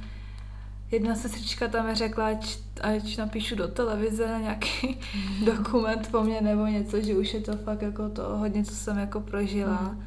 Jedna 0.91 1.14
sestřička 1.14 1.68
tam 1.68 1.86
mi 1.86 1.95
řekla, 1.95 2.26
ať, 2.26 2.59
ať 2.80 3.18
napíšu 3.18 3.57
do 3.57 3.68
televize 3.68 4.28
na 4.28 4.38
nějaký 4.47 4.99
dokument 5.45 6.09
po 6.11 6.22
mně 6.22 6.41
nebo 6.41 6.66
něco, 6.66 7.01
že 7.01 7.14
už 7.14 7.34
je 7.34 7.41
to 7.41 7.57
fakt 7.57 7.82
jako 7.82 8.09
to 8.09 8.22
hodně, 8.22 8.64
co 8.64 8.74
jsem 8.74 8.99
jako 8.99 9.20
prožila. 9.20 9.82
Mhm. 9.82 10.05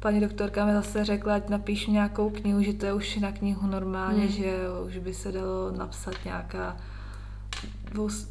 paní 0.00 0.20
doktorka 0.20 0.66
mi 0.66 0.72
zase 0.72 1.04
řekla, 1.04 1.34
ať 1.34 1.48
napíšu 1.48 1.90
nějakou 1.90 2.30
knihu, 2.30 2.62
že 2.62 2.72
to 2.72 2.86
je 2.86 2.92
už 2.92 3.16
na 3.16 3.32
knihu 3.32 3.66
normálně, 3.66 4.22
hmm. 4.22 4.32
že 4.32 4.56
už 4.86 4.98
by 4.98 5.14
se 5.14 5.32
dalo 5.32 5.72
napsat 5.78 6.14
nějaká 6.24 6.76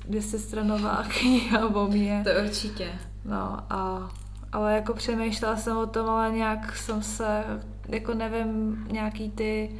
200 0.08 0.40
stranová 0.40 1.04
kniha 1.20 1.68
o 1.68 1.88
mě. 1.88 2.24
To 2.24 2.44
určitě. 2.44 2.90
No 3.26 3.64
a 3.70 4.12
ale 4.52 4.76
jako 4.76 4.94
přemýšlela 4.94 5.58
jsem 5.58 5.78
o 5.78 5.86
tom, 5.86 6.10
ale 6.10 6.32
nějak 6.32 6.76
jsem 6.78 7.04
se, 7.04 7.44
jako 7.88 8.14
nevím, 8.14 8.86
nějaký 8.92 9.32
ty 9.32 9.78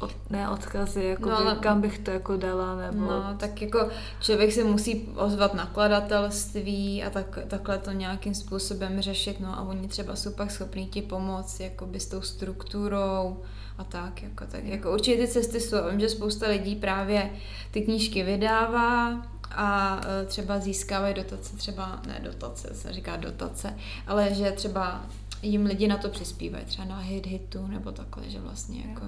od, 0.00 0.30
ne 0.30 0.50
odkazy, 0.50 1.04
jako 1.04 1.30
no, 1.30 1.54
by, 1.54 1.60
kam 1.60 1.80
bych 1.80 1.98
to 1.98 2.10
jako 2.10 2.36
dala, 2.36 2.76
nebo... 2.76 3.06
No, 3.06 3.36
tak 3.38 3.62
jako 3.62 3.88
člověk 4.20 4.52
se 4.52 4.64
musí 4.64 5.08
ozvat 5.16 5.54
nakladatelství 5.54 7.04
a 7.04 7.10
tak, 7.10 7.38
takhle 7.48 7.78
to 7.78 7.92
nějakým 7.92 8.34
způsobem 8.34 9.00
řešit, 9.00 9.40
no 9.40 9.58
a 9.58 9.62
oni 9.62 9.88
třeba 9.88 10.16
jsou 10.16 10.30
pak 10.32 10.50
schopní 10.50 10.86
ti 10.86 11.02
pomoct, 11.02 11.60
jako 11.60 11.86
by 11.86 12.00
s 12.00 12.06
tou 12.06 12.20
strukturou 12.20 13.36
a 13.78 13.84
tak, 13.84 14.22
jako, 14.22 14.44
tak, 14.46 14.64
jako 14.64 14.92
určitě 14.92 15.26
ty 15.26 15.28
cesty 15.28 15.60
jsou, 15.60 15.76
vím, 15.90 16.00
že 16.00 16.08
spousta 16.08 16.48
lidí 16.48 16.76
právě 16.76 17.30
ty 17.70 17.80
knížky 17.82 18.22
vydává, 18.22 19.22
a 19.50 20.00
e, 20.22 20.26
třeba 20.26 20.58
získávají 20.58 21.14
dotace, 21.14 21.56
třeba, 21.56 22.02
ne 22.06 22.20
dotace, 22.24 22.74
se 22.74 22.92
říká 22.92 23.16
dotace, 23.16 23.74
ale 24.06 24.34
že 24.34 24.52
třeba 24.52 25.06
jim 25.42 25.66
lidi 25.66 25.88
na 25.88 25.96
to 25.96 26.08
přispívají, 26.08 26.64
třeba 26.64 26.88
na 26.88 26.98
hit 26.98 27.26
hitu 27.26 27.66
nebo 27.66 27.92
takhle, 27.92 28.30
že 28.30 28.40
vlastně 28.40 28.84
jako 28.88 29.06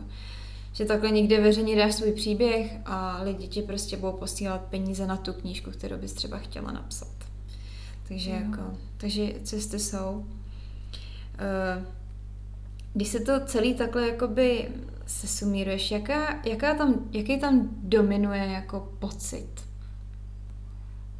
že 0.73 0.85
takhle 0.85 1.11
někde 1.11 1.41
veřejně 1.41 1.77
dáš 1.77 1.95
svůj 1.95 2.12
příběh 2.12 2.77
a 2.85 3.23
lidi 3.23 3.49
ti 3.49 3.62
prostě 3.62 3.97
budou 3.97 4.12
posílat 4.12 4.61
peníze 4.61 5.07
na 5.07 5.16
tu 5.16 5.33
knížku, 5.33 5.71
kterou 5.71 5.97
bys 5.97 6.12
třeba 6.12 6.39
chtěla 6.39 6.73
napsat. 6.73 7.12
Takže 8.09 8.31
mm. 8.31 8.51
jako, 8.51 8.79
takže 8.97 9.33
cesty 9.43 9.79
jsou. 9.79 10.27
E, 11.39 11.85
když 12.95 13.09
se 13.09 13.21
to 13.21 13.41
celý 13.47 13.75
takhle 13.75 14.09
jakoby 14.09 14.68
se 15.07 15.29
sumíruješ, 15.29 15.91
jaká, 15.91 16.41
jaká 16.45 16.75
tam, 16.75 16.95
jaký 17.12 17.41
tam 17.41 17.68
dominuje 17.83 18.45
jako 18.45 18.93
pocit? 18.99 19.70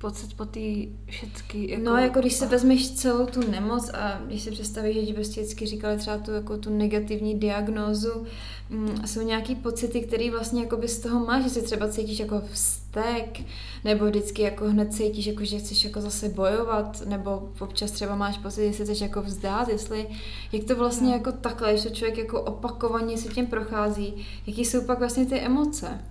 Pocit 0.01 0.34
po 0.34 0.44
té 0.44 0.61
všetky. 1.07 1.70
Jako... 1.70 1.84
No, 1.84 1.96
jako 1.96 2.20
když 2.20 2.32
se 2.32 2.46
vezmeš 2.46 2.90
celou 2.90 3.26
tu 3.26 3.51
nemoc 3.51 3.90
a 3.94 4.20
když 4.26 4.42
si 4.42 4.51
představíš, 4.51 4.96
že 4.96 5.03
ti 5.03 5.12
prostě 5.12 5.40
vždycky 5.40 5.66
říkali 5.66 5.96
třeba 5.96 6.18
tu, 6.18 6.30
jako 6.30 6.57
tu 6.57 6.70
negativní 6.70 7.38
diagnózu, 7.38 8.26
mm, 8.70 9.07
jsou 9.07 9.22
nějaký 9.22 9.55
pocity, 9.55 10.01
které 10.01 10.30
vlastně 10.30 10.62
jako 10.62 10.80
z 10.86 10.98
toho 10.98 11.26
máš, 11.26 11.42
že 11.42 11.51
si 11.51 11.62
třeba 11.62 11.88
cítíš 11.88 12.18
jako 12.18 12.42
vztek, 12.53 13.40
nebo 13.84 14.07
vždycky 14.07 14.42
jako 14.42 14.64
hned 14.64 14.94
cítíš, 14.94 15.26
jako, 15.26 15.44
že 15.44 15.59
chceš 15.59 15.84
jako 15.84 16.01
zase 16.01 16.28
bojovat, 16.28 17.03
nebo 17.07 17.48
občas 17.61 17.90
třeba 17.90 18.16
máš 18.16 18.38
pocit, 18.38 18.66
že 18.66 18.72
se 18.72 18.84
chceš 18.84 19.01
jako 19.01 19.22
vzdát, 19.22 19.68
jestli, 19.68 20.07
jak 20.53 20.64
to 20.64 20.76
vlastně 20.76 21.09
no. 21.09 21.12
jako 21.12 21.32
takhle, 21.32 21.76
že 21.76 21.90
člověk 21.90 22.18
jako 22.18 22.42
opakovaně 22.42 23.18
se 23.18 23.28
tím 23.28 23.46
prochází, 23.46 24.26
jaký 24.46 24.64
jsou 24.64 24.84
pak 24.84 24.98
vlastně 24.98 25.26
ty 25.26 25.40
emoce? 25.40 26.05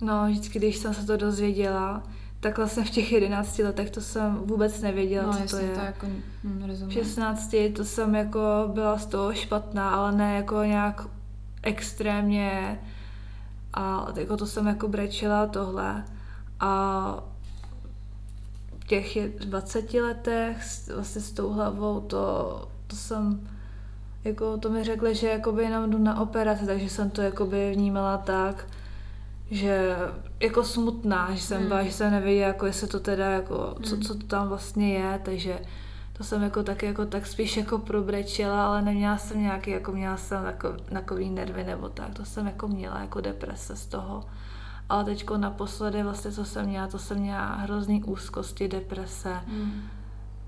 No, 0.00 0.26
vždycky, 0.28 0.58
když 0.58 0.76
jsem 0.76 0.94
se 0.94 1.06
to 1.06 1.16
dozvěděla, 1.16 2.02
takhle 2.40 2.68
jsem 2.68 2.84
v 2.84 2.90
těch 2.90 3.12
11 3.12 3.58
letech, 3.58 3.90
to 3.90 4.00
jsem 4.00 4.34
vůbec 4.34 4.80
nevěděla, 4.80 5.26
no, 5.26 5.46
co 5.46 5.56
to 5.56 5.62
je. 5.62 5.70
To 5.70 5.80
jako, 5.80 6.06
hm, 6.44 6.88
v 6.88 6.92
16 6.92 7.54
to 7.76 7.84
jsem 7.84 8.14
jako 8.14 8.70
byla 8.74 8.98
z 8.98 9.06
toho 9.06 9.34
špatná, 9.34 9.90
ale 9.90 10.12
ne 10.12 10.34
jako 10.36 10.64
nějak 10.64 11.06
extrémně. 11.62 12.80
A 13.74 14.06
jako 14.16 14.36
to 14.36 14.46
jsem 14.46 14.66
jako 14.66 14.88
brečela 14.88 15.46
tohle. 15.46 16.04
A 16.60 17.22
v 18.78 18.86
těch 18.86 19.38
20 19.38 20.00
letech 20.00 20.56
vlastně 20.94 21.20
s 21.20 21.32
tou 21.32 21.52
hlavou 21.52 22.00
to, 22.00 22.68
to 22.86 22.96
jsem 22.96 23.48
jako 24.24 24.58
to 24.58 24.70
mi 24.70 24.84
řekli, 24.84 25.14
že 25.14 25.28
jakoby 25.28 25.62
jenom 25.62 25.90
jdu 25.90 25.98
na 25.98 26.20
operaci, 26.20 26.66
takže 26.66 26.88
jsem 26.88 27.10
to 27.10 27.22
jakoby 27.22 27.72
vnímala 27.74 28.18
tak, 28.18 28.66
že 29.50 29.96
jako 30.40 30.64
smutná, 30.64 31.28
že 31.34 31.42
jsem 31.42 31.58
hmm. 31.58 31.68
byla, 31.68 31.82
že 31.82 31.92
jsem 31.92 32.10
nevěděla, 32.10 32.46
jako 32.46 32.66
jestli 32.66 32.86
to 32.88 33.00
teda, 33.00 33.30
jako, 33.30 33.76
co, 33.82 33.94
hmm. 33.94 34.04
co 34.04 34.14
to 34.14 34.26
tam 34.26 34.48
vlastně 34.48 34.92
je, 34.92 35.20
takže 35.24 35.60
to 36.12 36.24
jsem 36.24 36.42
jako 36.42 36.62
tak, 36.62 36.82
jako 36.82 37.06
tak 37.06 37.26
spíš 37.26 37.56
jako 37.56 37.78
probrečela, 37.78 38.66
ale 38.66 38.82
neměla 38.82 39.18
jsem 39.18 39.42
nějaký, 39.42 39.70
jako 39.70 39.92
měla 39.92 40.16
jsem 40.16 40.44
jako, 40.44 40.72
takový 40.72 41.30
nervy 41.30 41.64
nebo 41.64 41.88
tak, 41.88 42.14
to 42.14 42.24
jsem 42.24 42.46
jako 42.46 42.68
měla 42.68 43.00
jako 43.00 43.20
deprese 43.20 43.76
z 43.76 43.86
toho. 43.86 44.24
Ale 44.88 45.04
teďko 45.04 45.36
naposledy 45.36 46.02
vlastně, 46.02 46.32
co 46.32 46.44
jsem 46.44 46.66
měla, 46.66 46.86
to 46.86 46.98
jsem 46.98 47.18
měla 47.18 47.54
hrozný 47.54 48.04
úzkosti, 48.04 48.68
deprese. 48.68 49.34
Hmm. 49.46 49.82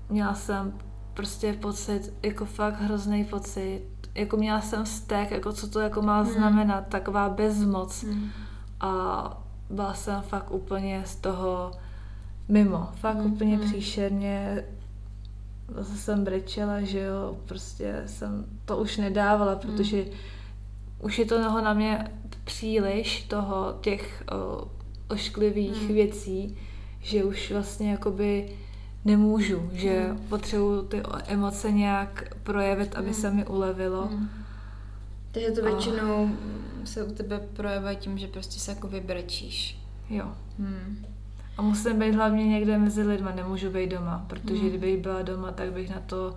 Měla 0.09 0.33
jsem 0.33 0.73
prostě 1.13 1.53
pocit, 1.53 2.13
jako 2.23 2.45
fakt 2.45 2.81
hrozný 2.81 3.25
pocit, 3.25 3.81
jako 4.15 4.37
měla 4.37 4.61
jsem 4.61 4.83
vztek, 4.83 5.31
jako 5.31 5.53
co 5.53 5.67
to 5.67 5.79
jako 5.79 6.01
má 6.01 6.21
hmm. 6.21 6.31
znamenat, 6.31 6.87
taková 6.87 7.29
bezmoc. 7.29 8.03
Hmm 8.03 8.29
a 8.81 9.43
byla 9.69 9.93
jsem 9.93 10.21
fakt 10.21 10.51
úplně 10.51 11.03
z 11.05 11.15
toho 11.15 11.71
mimo. 12.49 12.89
Fakt 12.95 13.17
mm, 13.17 13.33
úplně 13.33 13.59
příšerně 13.59 14.63
zase 15.75 15.97
jsem 15.97 16.23
brečela, 16.23 16.81
že 16.81 16.99
jo, 16.99 17.37
prostě 17.45 18.03
jsem 18.05 18.45
to 18.65 18.77
už 18.77 18.97
nedávala, 18.97 19.55
protože 19.55 19.97
mm. 19.97 20.09
už 20.99 21.19
je 21.19 21.25
to 21.25 21.43
toho 21.43 21.61
na 21.61 21.73
mě 21.73 22.11
příliš, 22.43 23.23
toho 23.23 23.77
těch 23.81 24.23
o, 24.31 24.67
ošklivých 25.09 25.81
mm. 25.81 25.87
věcí, 25.87 26.57
že 26.99 27.23
už 27.23 27.51
vlastně 27.51 27.91
jakoby 27.91 28.49
nemůžu, 29.05 29.69
že 29.73 30.07
mm. 30.11 30.17
potřebuju 30.17 30.81
ty 30.81 31.01
emoce 31.27 31.71
nějak 31.71 32.35
projevit, 32.43 32.95
aby 32.95 33.07
mm. 33.07 33.13
se 33.13 33.31
mi 33.31 33.45
ulevilo. 33.45 34.09
Mm. 34.11 34.29
Takže 35.31 35.51
to 35.51 35.61
většinou 35.61 36.27
a... 36.27 36.85
se 36.85 37.03
u 37.03 37.13
tebe 37.13 37.39
projevuje 37.53 37.95
tím, 37.95 38.17
že 38.17 38.27
prostě 38.27 38.59
se 38.59 38.71
jako 38.71 38.87
vybrečíš. 38.87 39.79
Jo. 40.09 40.25
Hmm. 40.59 41.05
A 41.57 41.61
musím 41.61 41.99
být 41.99 42.15
hlavně 42.15 42.47
někde 42.47 42.77
mezi 42.77 43.03
lidma, 43.03 43.31
nemůžu 43.31 43.69
být 43.69 43.89
doma, 43.89 44.25
protože 44.27 44.59
hmm. 44.59 44.69
kdybych 44.69 45.01
byla 45.01 45.21
doma, 45.21 45.51
tak 45.51 45.73
bych 45.73 45.89
na 45.89 45.99
to 45.99 46.35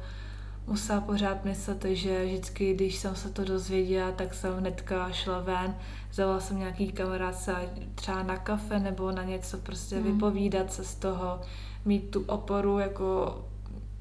musela 0.66 1.00
pořád 1.00 1.44
myslet, 1.44 1.84
že 1.84 2.24
vždycky, 2.24 2.74
když 2.74 2.96
jsem 2.96 3.16
se 3.16 3.30
to 3.30 3.44
dozvěděla, 3.44 4.12
tak 4.12 4.34
jsem 4.34 4.56
hnedka 4.56 5.12
šla 5.12 5.40
ven, 5.40 5.74
vzala 6.10 6.40
jsem 6.40 6.58
nějaký 6.58 6.92
kamarád 6.92 7.50
třeba 7.94 8.22
na 8.22 8.36
kafe 8.36 8.78
nebo 8.78 9.12
na 9.12 9.24
něco, 9.24 9.58
prostě 9.58 9.96
hmm. 9.96 10.04
vypovídat 10.04 10.72
se 10.72 10.84
z 10.84 10.94
toho, 10.94 11.40
mít 11.84 12.10
tu 12.10 12.24
oporu, 12.26 12.78
jako 12.78 13.38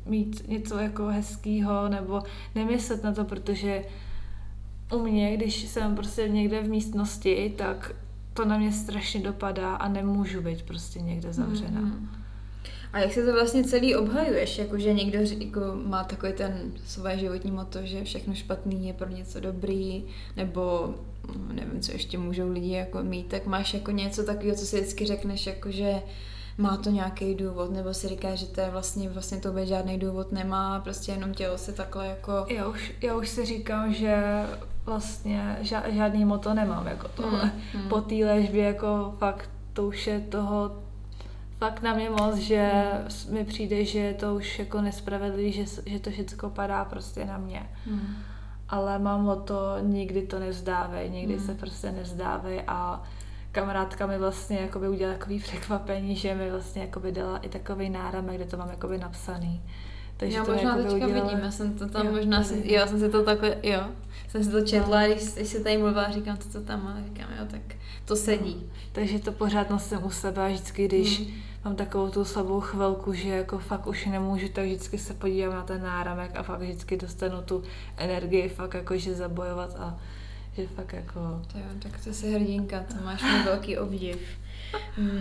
mít 0.06 0.48
něco 0.48 0.78
jako 0.78 1.08
hezkého, 1.08 1.90
nebo 1.90 2.24
nemyslet 2.56 3.04
na 3.04 3.14
to, 3.14 3.26
protože 3.26 3.86
u 4.94 5.04
mě, 5.04 5.38
když 5.38 5.64
jsem 5.64 5.96
prostě 5.96 6.30
někde 6.30 6.62
v 6.62 6.70
místnosti, 6.70 7.54
tak 7.58 7.96
to 8.34 8.46
na 8.46 8.58
mě 8.58 8.72
strašně 8.72 9.22
dopadá 9.22 9.76
a 9.76 9.88
nemůžu 9.88 10.42
být 10.42 10.62
prostě 10.62 11.00
někde 11.00 11.34
zavřena. 11.34 11.82
Mm-hmm. 11.82 12.08
A 12.94 13.00
jak 13.00 13.14
se 13.14 13.26
to 13.26 13.34
vlastně 13.34 13.64
celý 13.64 13.96
obhajuješ? 13.96 14.58
Jakože 14.58 14.94
někdo 14.94 15.20
jako 15.20 15.60
má 15.86 16.04
takový 16.04 16.34
ten 16.34 16.72
své 16.86 17.18
životní 17.18 17.52
moto, 17.52 17.80
že 17.84 18.04
všechno 18.04 18.36
špatný 18.36 18.88
je 18.88 18.94
pro 18.94 19.10
něco 19.10 19.40
dobrý, 19.40 20.04
nebo 20.38 20.96
nevím, 21.54 21.82
co 21.82 21.92
ještě 21.92 22.18
můžou 22.18 22.52
lidi 22.52 22.72
jako 22.72 23.04
mít, 23.04 23.28
tak 23.28 23.46
máš 23.46 23.74
jako 23.74 23.92
něco 23.92 24.24
takového, 24.24 24.56
co 24.56 24.66
si 24.66 24.76
vždycky 24.76 25.06
řekneš, 25.06 25.48
jakože 25.48 26.02
má 26.58 26.78
to 26.78 26.90
nějaký 26.90 27.36
důvod, 27.36 27.72
nebo 27.72 27.94
si 27.94 28.08
říká, 28.08 28.36
že 28.36 28.46
to 28.46 28.62
je 28.62 28.70
vlastně, 28.70 29.10
vlastně 29.10 29.38
to 29.38 29.52
by 29.52 29.68
žádný 29.68 30.00
důvod 30.00 30.32
nemá, 30.32 30.80
prostě 30.80 31.12
jenom 31.12 31.34
tělo 31.34 31.58
se 31.58 31.74
takhle 31.74 32.08
jako... 32.08 32.46
Já 32.48 32.68
už, 32.68 32.94
já 33.02 33.16
už 33.16 33.30
si 33.30 33.46
říkám, 33.46 33.94
že 33.94 34.44
vlastně 34.86 35.58
žádný 35.90 36.26
moto 36.26 36.54
nemám 36.54 36.88
jako 36.88 37.08
tohle. 37.08 37.52
Mm, 37.74 37.82
mm. 37.82 37.90
Po 37.90 38.02
té 38.02 38.16
léčbě 38.16 38.64
jako 38.64 39.16
fakt 39.18 39.50
to 39.74 39.88
už 39.88 40.08
je 40.08 40.20
toho 40.20 40.72
fakt 41.58 41.82
na 41.82 41.94
mě 41.94 42.10
moc, 42.10 42.36
že 42.36 42.72
mm. 43.28 43.34
mi 43.34 43.46
přijde, 43.46 43.86
že 43.86 44.00
je 44.00 44.14
to 44.14 44.36
už 44.36 44.60
jako 44.60 44.82
nespravedlivý, 44.82 45.52
že, 45.52 45.66
že 45.86 46.00
to 46.00 46.10
všechno 46.10 46.50
padá 46.50 46.86
prostě 46.86 47.26
na 47.26 47.38
mě. 47.38 47.70
Mm. 47.86 48.16
Ale 48.70 49.00
mám 49.00 49.24
moto, 49.24 49.56
nikdy 49.82 50.22
to 50.22 50.40
nevzdávej, 50.40 51.10
nikdy 51.10 51.34
mm. 51.34 51.46
se 51.46 51.56
prostě 51.56 51.92
nevzdávej 51.92 52.64
a 52.68 53.04
kamarádka 53.54 54.06
mi 54.06 54.18
vlastně 54.18 54.58
jakoby 54.58 54.90
udělala 54.90 55.18
takový 55.18 55.40
překvapení, 55.40 56.16
že 56.16 56.36
mi 56.36 56.52
vlastně 56.52 56.82
jakoby 56.82 57.12
dala 57.12 57.38
i 57.38 57.50
takový 57.50 57.90
náramek, 57.90 58.36
kde 58.36 58.46
to 58.46 58.58
mám 58.58 58.70
jakoby 58.70 58.98
napsaný. 58.98 59.62
Takže 60.18 60.38
já 60.38 60.46
to 60.46 60.52
možná 60.52 60.76
teďka 60.76 60.94
udělala... 60.94 61.24
vidím, 61.24 61.40
já 61.46 61.52
jsem 61.52 61.74
to 61.74 61.90
tam 61.90 62.06
jo, 62.06 62.12
možná, 62.12 62.44
si, 62.44 62.74
jo, 62.74 62.88
jsem 62.88 63.00
si 63.00 63.10
to 63.10 63.24
takhle, 63.24 63.58
jo, 63.64 63.82
jsem 64.28 64.44
si 64.44 64.52
to 64.52 64.62
četla, 64.62 65.02
no. 65.02 65.08
když, 65.08 65.34
když 65.34 65.48
se 65.48 65.60
tady 65.60 65.78
mluvila, 65.78 66.12
říkám 66.12 66.38
to, 66.38 66.50
co 66.50 66.62
tam 66.62 66.84
má, 66.84 66.98
říkám, 67.06 67.30
jo, 67.40 67.46
tak 67.52 67.62
to 68.06 68.16
sedí. 68.16 68.56
No. 68.62 68.74
Takže 68.92 69.20
to 69.20 69.32
pořád 69.32 69.70
nosím 69.70 70.06
u 70.06 70.10
sebe 70.10 70.46
a 70.46 70.48
vždycky, 70.48 70.88
když 70.88 71.20
mm. 71.20 71.28
mám 71.66 71.76
takovou 71.76 72.10
tu 72.10 72.26
slabou 72.26 72.60
chvilku, 72.60 73.14
že 73.14 73.30
jako 73.30 73.60
fakt 73.60 73.88
už 73.88 74.06
nemůžu, 74.06 74.48
tak 74.54 74.66
vždycky 74.66 74.98
se 74.98 75.14
podívám 75.14 75.56
na 75.56 75.64
ten 75.64 75.84
náramek 75.84 76.32
a 76.36 76.44
fakt 76.44 76.60
vždycky 76.60 76.98
dostanu 76.98 77.42
tu 77.42 77.64
energii 77.98 78.50
fakt 78.50 78.74
jakože 78.74 79.16
zabojovat 79.16 79.76
a 79.80 80.00
že 80.58 80.68
fakt 80.68 80.94
jako... 80.94 81.20
To 81.52 81.58
jo, 81.58 81.66
tak 81.80 82.04
to 82.04 82.14
jsi 82.14 82.32
hrdinka, 82.32 82.86
to 82.88 83.06
máš 83.06 83.24
mi 83.24 83.44
velký 83.44 83.78
obdiv. 83.78 84.18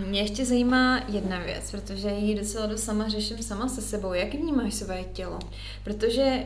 Mě 0.07 0.21
ještě 0.21 0.45
zajímá 0.45 1.01
jedna 1.07 1.39
věc, 1.39 1.71
protože 1.71 2.09
ji 2.09 2.35
docela 2.35 2.65
dost 2.65 2.83
sama 2.83 3.07
řeším 3.07 3.37
sama 3.37 3.67
se 3.67 3.81
sebou. 3.81 4.13
Jak 4.13 4.33
vnímáš 4.33 4.73
své 4.73 5.03
tělo? 5.03 5.39
Protože 5.83 6.43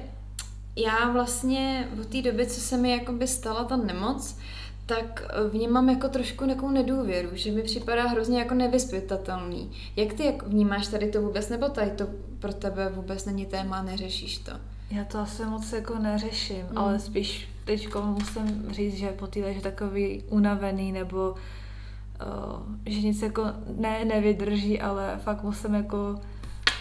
já 0.75 1.11
vlastně 1.11 1.87
v 1.93 2.05
té 2.05 2.21
době, 2.21 2.45
co 2.45 2.61
se 2.61 2.77
mi 2.77 2.91
jakoby 2.91 3.27
stala 3.27 3.63
ta 3.63 3.77
nemoc, 3.77 4.37
tak 4.85 5.23
v 5.51 5.55
něm 5.55 5.71
mám 5.71 5.89
jako 5.89 6.09
trošku 6.09 6.45
nějakou 6.45 6.69
nedůvěru, 6.69 7.29
že 7.33 7.51
mi 7.51 7.61
připadá 7.61 8.07
hrozně 8.07 8.39
jako 8.39 8.53
nevyspytatelný. 8.53 9.71
Jak 9.95 10.13
ty 10.13 10.25
jak 10.25 10.43
vnímáš 10.43 10.87
tady 10.87 11.11
to 11.11 11.21
vůbec, 11.21 11.49
nebo 11.49 11.69
tady 11.69 11.91
to 11.91 12.07
pro 12.39 12.53
tebe 12.53 12.89
vůbec 12.89 13.25
není 13.25 13.45
téma, 13.45 13.83
neřešíš 13.83 14.37
to? 14.37 14.51
Já 14.91 15.03
to 15.03 15.19
asi 15.19 15.45
moc 15.45 15.73
jako 15.73 15.99
neřeším, 15.99 16.65
mm. 16.71 16.77
ale 16.77 16.99
spíš 16.99 17.49
teď 17.65 17.95
musím 17.95 18.67
říct, 18.71 18.97
že 18.97 19.09
po 19.09 19.27
týhle, 19.27 19.53
že 19.53 19.61
takový 19.61 20.23
unavený 20.29 20.91
nebo 20.91 21.29
uh, 21.31 22.75
že 22.85 23.01
nic 23.01 23.21
jako 23.21 23.43
ne, 23.77 24.05
nevydrží, 24.05 24.81
ale 24.81 25.19
fakt 25.23 25.43
musím 25.43 25.75
jako 25.75 26.19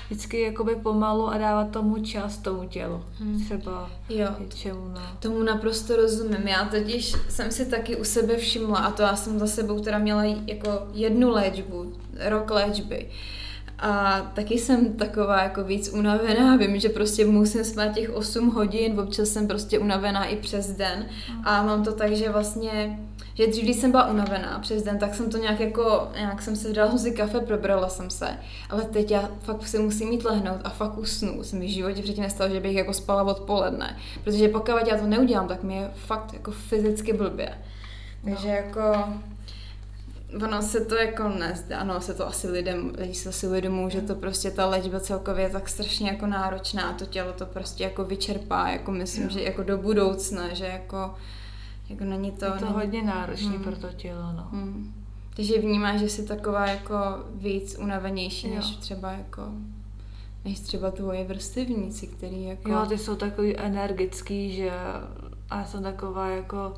vždycky 0.07 0.41
jakoby 0.41 0.77
pomalu 0.77 1.29
a 1.29 1.39
dávat 1.39 1.71
tomu 1.71 2.05
čas 2.05 2.39
tomu 2.39 2.69
tělu. 2.69 3.05
Hmm. 3.19 3.45
Třeba 3.45 3.91
jo. 4.09 4.29
čemu, 4.55 4.89
no. 4.89 5.01
Tomu 5.19 5.43
naprosto 5.43 5.97
rozumím. 5.97 6.49
Já 6.49 6.65
totiž 6.65 7.15
jsem 7.29 7.51
si 7.51 7.67
taky 7.67 7.97
u 7.97 8.05
sebe 8.05 8.37
všimla 8.37 8.79
a 8.79 8.91
to 8.91 9.03
já 9.03 9.17
jsem 9.17 9.39
za 9.39 9.47
sebou 9.47 9.81
teda 9.81 9.99
měla 9.99 10.25
jako 10.25 10.71
jednu 10.93 11.31
léčbu, 11.31 11.93
rok 12.21 12.51
léčby. 12.51 13.11
A 13.79 14.21
taky 14.35 14.59
jsem 14.59 14.93
taková 14.95 15.43
jako 15.43 15.65
víc 15.65 15.89
unavená, 15.89 16.57
vím, 16.57 16.81
že 16.81 16.89
prostě 16.89 17.25
musím 17.25 17.65
spát 17.65 17.89
těch 17.89 18.15
8 18.15 18.51
hodin, 18.51 19.01
občas 19.01 19.29
jsem 19.29 19.49
prostě 19.49 19.79
unavená 19.79 20.25
i 20.25 20.37
přes 20.37 20.71
den 20.71 21.07
a 21.45 21.63
mám 21.63 21.85
to 21.85 21.93
tak, 21.93 22.13
že 22.13 22.31
vlastně 22.31 22.99
že 23.35 23.47
dřív, 23.47 23.65
když 23.65 23.77
jsem 23.77 23.91
byla 23.91 24.11
unavená 24.11 24.59
přes 24.59 24.83
den, 24.83 24.99
tak 24.99 25.15
jsem 25.15 25.31
to 25.31 25.39
nějak 25.39 25.61
jako, 25.61 26.09
nějak 26.15 26.43
jsem 26.43 26.57
se 26.57 26.73
dala 26.73 26.91
jsem 26.91 26.99
si 26.99 27.13
kafe, 27.13 27.41
probrala 27.41 27.89
jsem 27.89 28.11
se, 28.11 28.29
ale 28.71 28.83
teď 28.83 29.11
já 29.11 29.31
fakt 29.41 29.67
si 29.67 29.79
musím 29.79 30.09
mít 30.09 30.25
lehnout 30.25 30.61
a 30.65 30.71
fakt 30.71 30.99
usnu. 30.99 31.45
Se 31.45 31.57
mi 31.57 31.67
v 31.67 31.71
životě 31.71 32.03
předtím 32.03 32.23
nestalo, 32.23 32.51
že 32.51 32.61
bych 32.61 32.77
jako 32.77 32.93
spala 32.93 33.23
odpoledne, 33.23 33.97
protože 34.25 34.49
pokud 34.49 34.87
já 34.87 34.99
to 34.99 35.07
neudělám, 35.07 35.49
tak 35.49 35.63
mi 35.63 35.77
je 35.77 35.91
fakt 35.95 36.33
jako 36.33 36.51
fyzicky 36.51 37.13
blbě. 37.13 37.59
Takže 38.25 38.49
no. 38.49 38.55
jako 38.55 39.09
ono 40.45 40.63
se 40.63 40.85
to 40.85 40.95
jako 40.95 41.29
nezdá, 41.29 41.79
ano, 41.79 42.01
se 42.01 42.15
to 42.15 42.27
asi 42.27 42.51
lidem, 42.51 42.93
lidi 42.99 43.15
se 43.15 43.29
asi 43.29 43.47
uvědomují, 43.47 43.91
že 43.91 44.01
to 44.01 44.15
prostě 44.15 44.51
ta 44.51 44.67
léčba 44.67 45.01
celkově 45.01 45.45
je 45.45 45.51
tak 45.51 45.69
strašně 45.69 46.09
jako 46.09 46.27
náročná, 46.27 46.93
to 46.93 47.07
tělo 47.07 47.33
to 47.33 47.47
prostě 47.47 47.85
jako 47.85 48.05
vyčerpá, 48.05 48.69
jako 48.69 48.93
myslím, 48.93 49.25
jo. 49.25 49.31
že 49.31 49.43
jako 49.43 49.63
do 49.63 49.79
budoucna, 49.79 50.55
že 50.55 50.67
jako 50.67 51.15
jako 51.89 52.05
není 52.05 52.33
to... 52.33 52.45
Je 52.45 52.51
to 52.51 52.65
není... 52.65 52.75
hodně 52.75 53.03
náročný 53.03 53.49
hmm. 53.49 53.63
pro 53.63 53.77
to 53.77 53.89
tělo, 53.89 54.33
no. 54.33 54.49
Hmm. 54.53 54.95
Takže 55.37 55.59
vnímáš, 55.59 56.01
že 56.01 56.09
jsi 56.09 56.27
taková 56.27 56.67
jako 56.67 56.95
víc 57.35 57.79
unavenější, 57.79 58.49
jo. 58.49 58.55
než 58.55 58.67
třeba 58.67 59.13
jako 59.13 59.43
než 60.45 60.61
třeba 60.61 60.91
tvoje 60.91 61.25
vrstevníci, 61.25 62.07
který 62.07 62.45
jako... 62.45 62.71
Jo, 62.71 62.87
ty 62.89 62.99
jsou 62.99 63.17
takový 63.17 63.57
energický, 63.57 64.57
že 64.57 64.71
a 65.51 65.59
já 65.59 65.65
jsem 65.65 65.83
taková 65.83 66.29
jako 66.29 66.75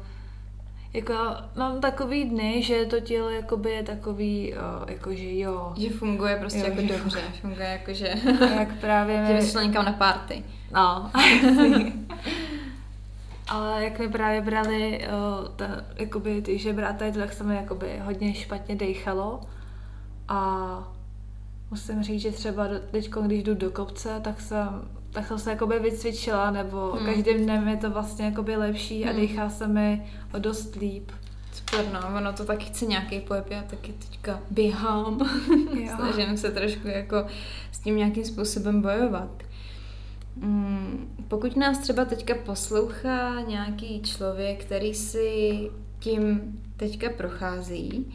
jako 0.93 1.15
mám 1.57 1.81
takový 1.81 2.25
dny, 2.25 2.63
že 2.63 2.87
to 2.87 3.01
tělo 3.01 3.31
jakoby 3.31 3.71
je 3.71 3.83
takový, 3.83 4.55
o, 4.55 4.91
jako 4.91 5.15
že 5.15 5.39
jo. 5.39 5.73
Že 5.77 5.91
funguje 5.91 6.37
prostě 6.37 6.59
jo, 6.59 6.65
jako 6.65 6.81
že 6.81 6.99
dobře, 6.99 7.21
funguje 7.41 7.69
jako 7.69 7.93
že... 7.93 8.15
Jak 8.59 8.75
právě... 8.81 9.25
že 9.29 9.35
bys 9.35 9.55
někam 9.55 9.85
na 9.85 9.93
párty. 9.93 10.45
No. 10.75 11.11
Ale 13.49 13.85
jak 13.85 13.99
mi 13.99 14.09
právě 14.09 14.41
brali 14.41 15.01
uh, 15.09 15.49
ten, 15.49 15.85
jakoby 15.97 16.43
ty 16.43 16.59
žebráty, 16.59 17.13
tak 17.13 17.33
se 17.33 17.45
mi 17.45 17.57
jakoby 17.57 18.03
hodně 18.05 18.35
špatně 18.35 18.77
dejchalo. 18.77 19.41
A 20.29 20.93
musím 21.71 22.03
říct, 22.03 22.23
že 22.23 22.33
třeba 22.33 22.69
teď, 22.91 23.11
když 23.11 23.43
jdu 23.43 23.55
do 23.55 23.71
kopce, 23.71 24.21
tak 24.25 24.41
jsem, 24.41 24.89
tak 25.11 25.27
jsem 25.27 25.39
se 25.39 25.51
jakoby 25.51 25.79
vycvičila, 25.79 26.51
nebo 26.51 26.93
hmm. 26.93 27.07
každým 27.07 27.45
dnem 27.45 27.69
je 27.69 27.77
to 27.77 27.91
vlastně 27.91 28.25
jakoby 28.25 28.57
lepší 28.57 29.03
hmm. 29.03 29.17
a 29.17 29.21
dechá 29.21 29.51
se 29.51 29.69
mi 29.69 30.07
o 30.35 30.39
dost 30.39 30.75
líp. 30.75 31.11
Super, 31.53 31.85
no, 31.93 32.17
ono 32.17 32.33
to 32.33 32.45
taky 32.45 32.65
chce 32.65 32.87
nějaký 32.87 33.21
pohyb, 33.21 33.51
já 33.51 33.63
taky 33.63 33.93
teďka 33.93 34.41
běhám, 34.51 35.19
snažím 35.97 36.37
se 36.37 36.51
trošku 36.51 36.89
jako 36.89 37.27
s 37.73 37.79
tím 37.79 37.97
nějakým 37.97 38.25
způsobem 38.25 38.83
bojovat. 38.83 39.43
Mm, 40.37 41.25
pokud 41.29 41.57
nás 41.57 41.79
třeba 41.79 42.05
teďka 42.05 42.35
poslouchá 42.35 43.41
nějaký 43.41 44.03
člověk, 44.03 44.65
který 44.65 44.95
si 44.95 45.71
tím 45.99 46.41
teďka 46.77 47.11
prochází, 47.17 48.13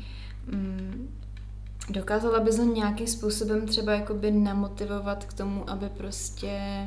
mm, 0.47 1.09
dokázala 1.89 2.39
bys 2.39 2.57
ho 2.57 2.65
nějakým 2.65 3.07
způsobem 3.07 3.65
třeba 3.67 3.93
jakoby 3.93 4.31
namotivovat 4.31 5.25
k 5.25 5.33
tomu, 5.33 5.69
aby 5.69 5.89
prostě 5.89 6.85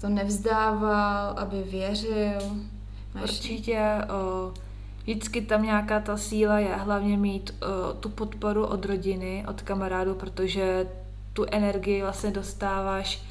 to 0.00 0.08
nevzdával, 0.08 1.34
aby 1.38 1.62
věřil? 1.62 2.38
Máš... 3.14 3.22
Určitě 3.22 3.98
o, 4.10 4.52
vždycky 5.02 5.40
tam 5.40 5.62
nějaká 5.62 6.00
ta 6.00 6.16
síla 6.16 6.58
je, 6.58 6.74
hlavně 6.74 7.16
mít 7.16 7.54
o, 7.62 7.92
tu 7.94 8.08
podporu 8.08 8.66
od 8.66 8.84
rodiny, 8.84 9.44
od 9.48 9.62
kamarádů, 9.62 10.14
protože 10.14 10.86
tu 11.32 11.46
energii 11.50 12.02
vlastně 12.02 12.30
dostáváš 12.30 13.22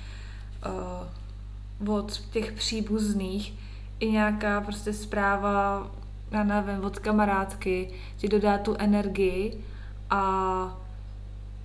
o, 0.66 1.94
od 1.94 2.18
těch 2.18 2.52
příbuzných 2.52 3.54
i 4.00 4.12
nějaká 4.12 4.62
prostě 4.62 4.94
zpráva, 4.94 5.92
já 6.32 6.44
nevím, 6.44 6.86
od 6.86 7.00
kamarádky, 7.00 7.94
ti 8.18 8.28
dodá 8.28 8.58
tu 8.58 8.76
energii 8.80 9.64
a 10.10 10.83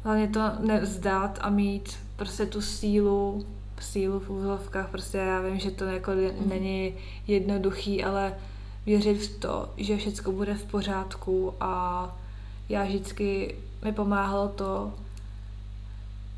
hlavně 0.08 0.28
to 0.28 0.40
nevzdat 0.60 1.38
a 1.40 1.50
mít 1.50 1.98
prostě 2.16 2.46
tu 2.46 2.62
sílu, 2.62 3.46
sílu 3.80 4.20
v 4.20 4.30
úzovkách, 4.30 4.90
prostě 4.90 5.18
já 5.18 5.40
vím, 5.40 5.58
že 5.58 5.70
to 5.70 5.84
jako 5.84 6.10
mm. 6.10 6.48
není 6.48 6.94
jednoduchý, 7.26 8.04
ale 8.04 8.34
věřit 8.86 9.14
v 9.14 9.38
to, 9.38 9.68
že 9.76 9.96
všechno 9.96 10.32
bude 10.32 10.54
v 10.54 10.64
pořádku 10.64 11.54
a 11.60 12.16
já 12.68 12.84
vždycky 12.84 13.54
mi 13.84 13.92
pomáhalo 13.92 14.48
to, 14.48 14.94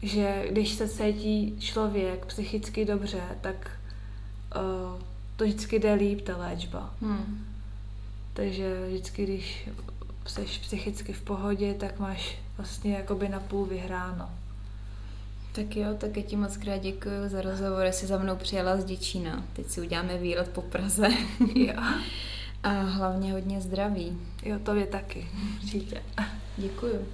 že 0.02 0.46
když 0.50 0.72
se 0.72 0.88
cítí 0.88 1.56
člověk 1.60 2.26
psychicky 2.26 2.84
dobře, 2.84 3.22
tak 3.40 3.70
uh, 4.56 5.00
to 5.36 5.44
vždycky 5.44 5.78
jde 5.78 5.94
líp, 5.94 6.20
ta 6.20 6.36
léčba. 6.36 6.94
Hmm. 7.02 7.46
Takže 8.32 8.86
vždycky, 8.88 9.24
když 9.24 9.68
jsi 10.26 10.44
psychicky 10.60 11.12
v 11.12 11.22
pohodě, 11.22 11.74
tak 11.74 11.98
máš 11.98 12.38
vlastně 12.56 12.94
jakoby 12.94 13.28
na 13.28 13.40
půl 13.40 13.66
vyhráno. 13.66 14.30
Tak 15.52 15.76
jo, 15.76 15.94
tak 15.98 16.16
já 16.16 16.22
ti 16.22 16.36
moc 16.36 16.56
krát 16.56 16.76
děkuji 16.76 17.28
za 17.28 17.40
rozhovor, 17.40 17.86
jsi 17.86 18.06
za 18.06 18.18
mnou 18.18 18.36
přijela 18.36 18.76
z 18.76 18.84
Děčína. 18.84 19.44
Teď 19.52 19.66
si 19.66 19.80
uděláme 19.80 20.18
výlet 20.18 20.48
po 20.48 20.62
Praze. 20.62 21.08
jo. 21.54 21.82
A 22.62 22.68
hlavně 22.68 23.32
hodně 23.32 23.60
zdraví. 23.60 24.18
Jo, 24.42 24.58
to 24.58 24.74
je 24.74 24.86
taky, 24.86 25.28
určitě. 25.62 26.02
Děkuju. 26.56 27.06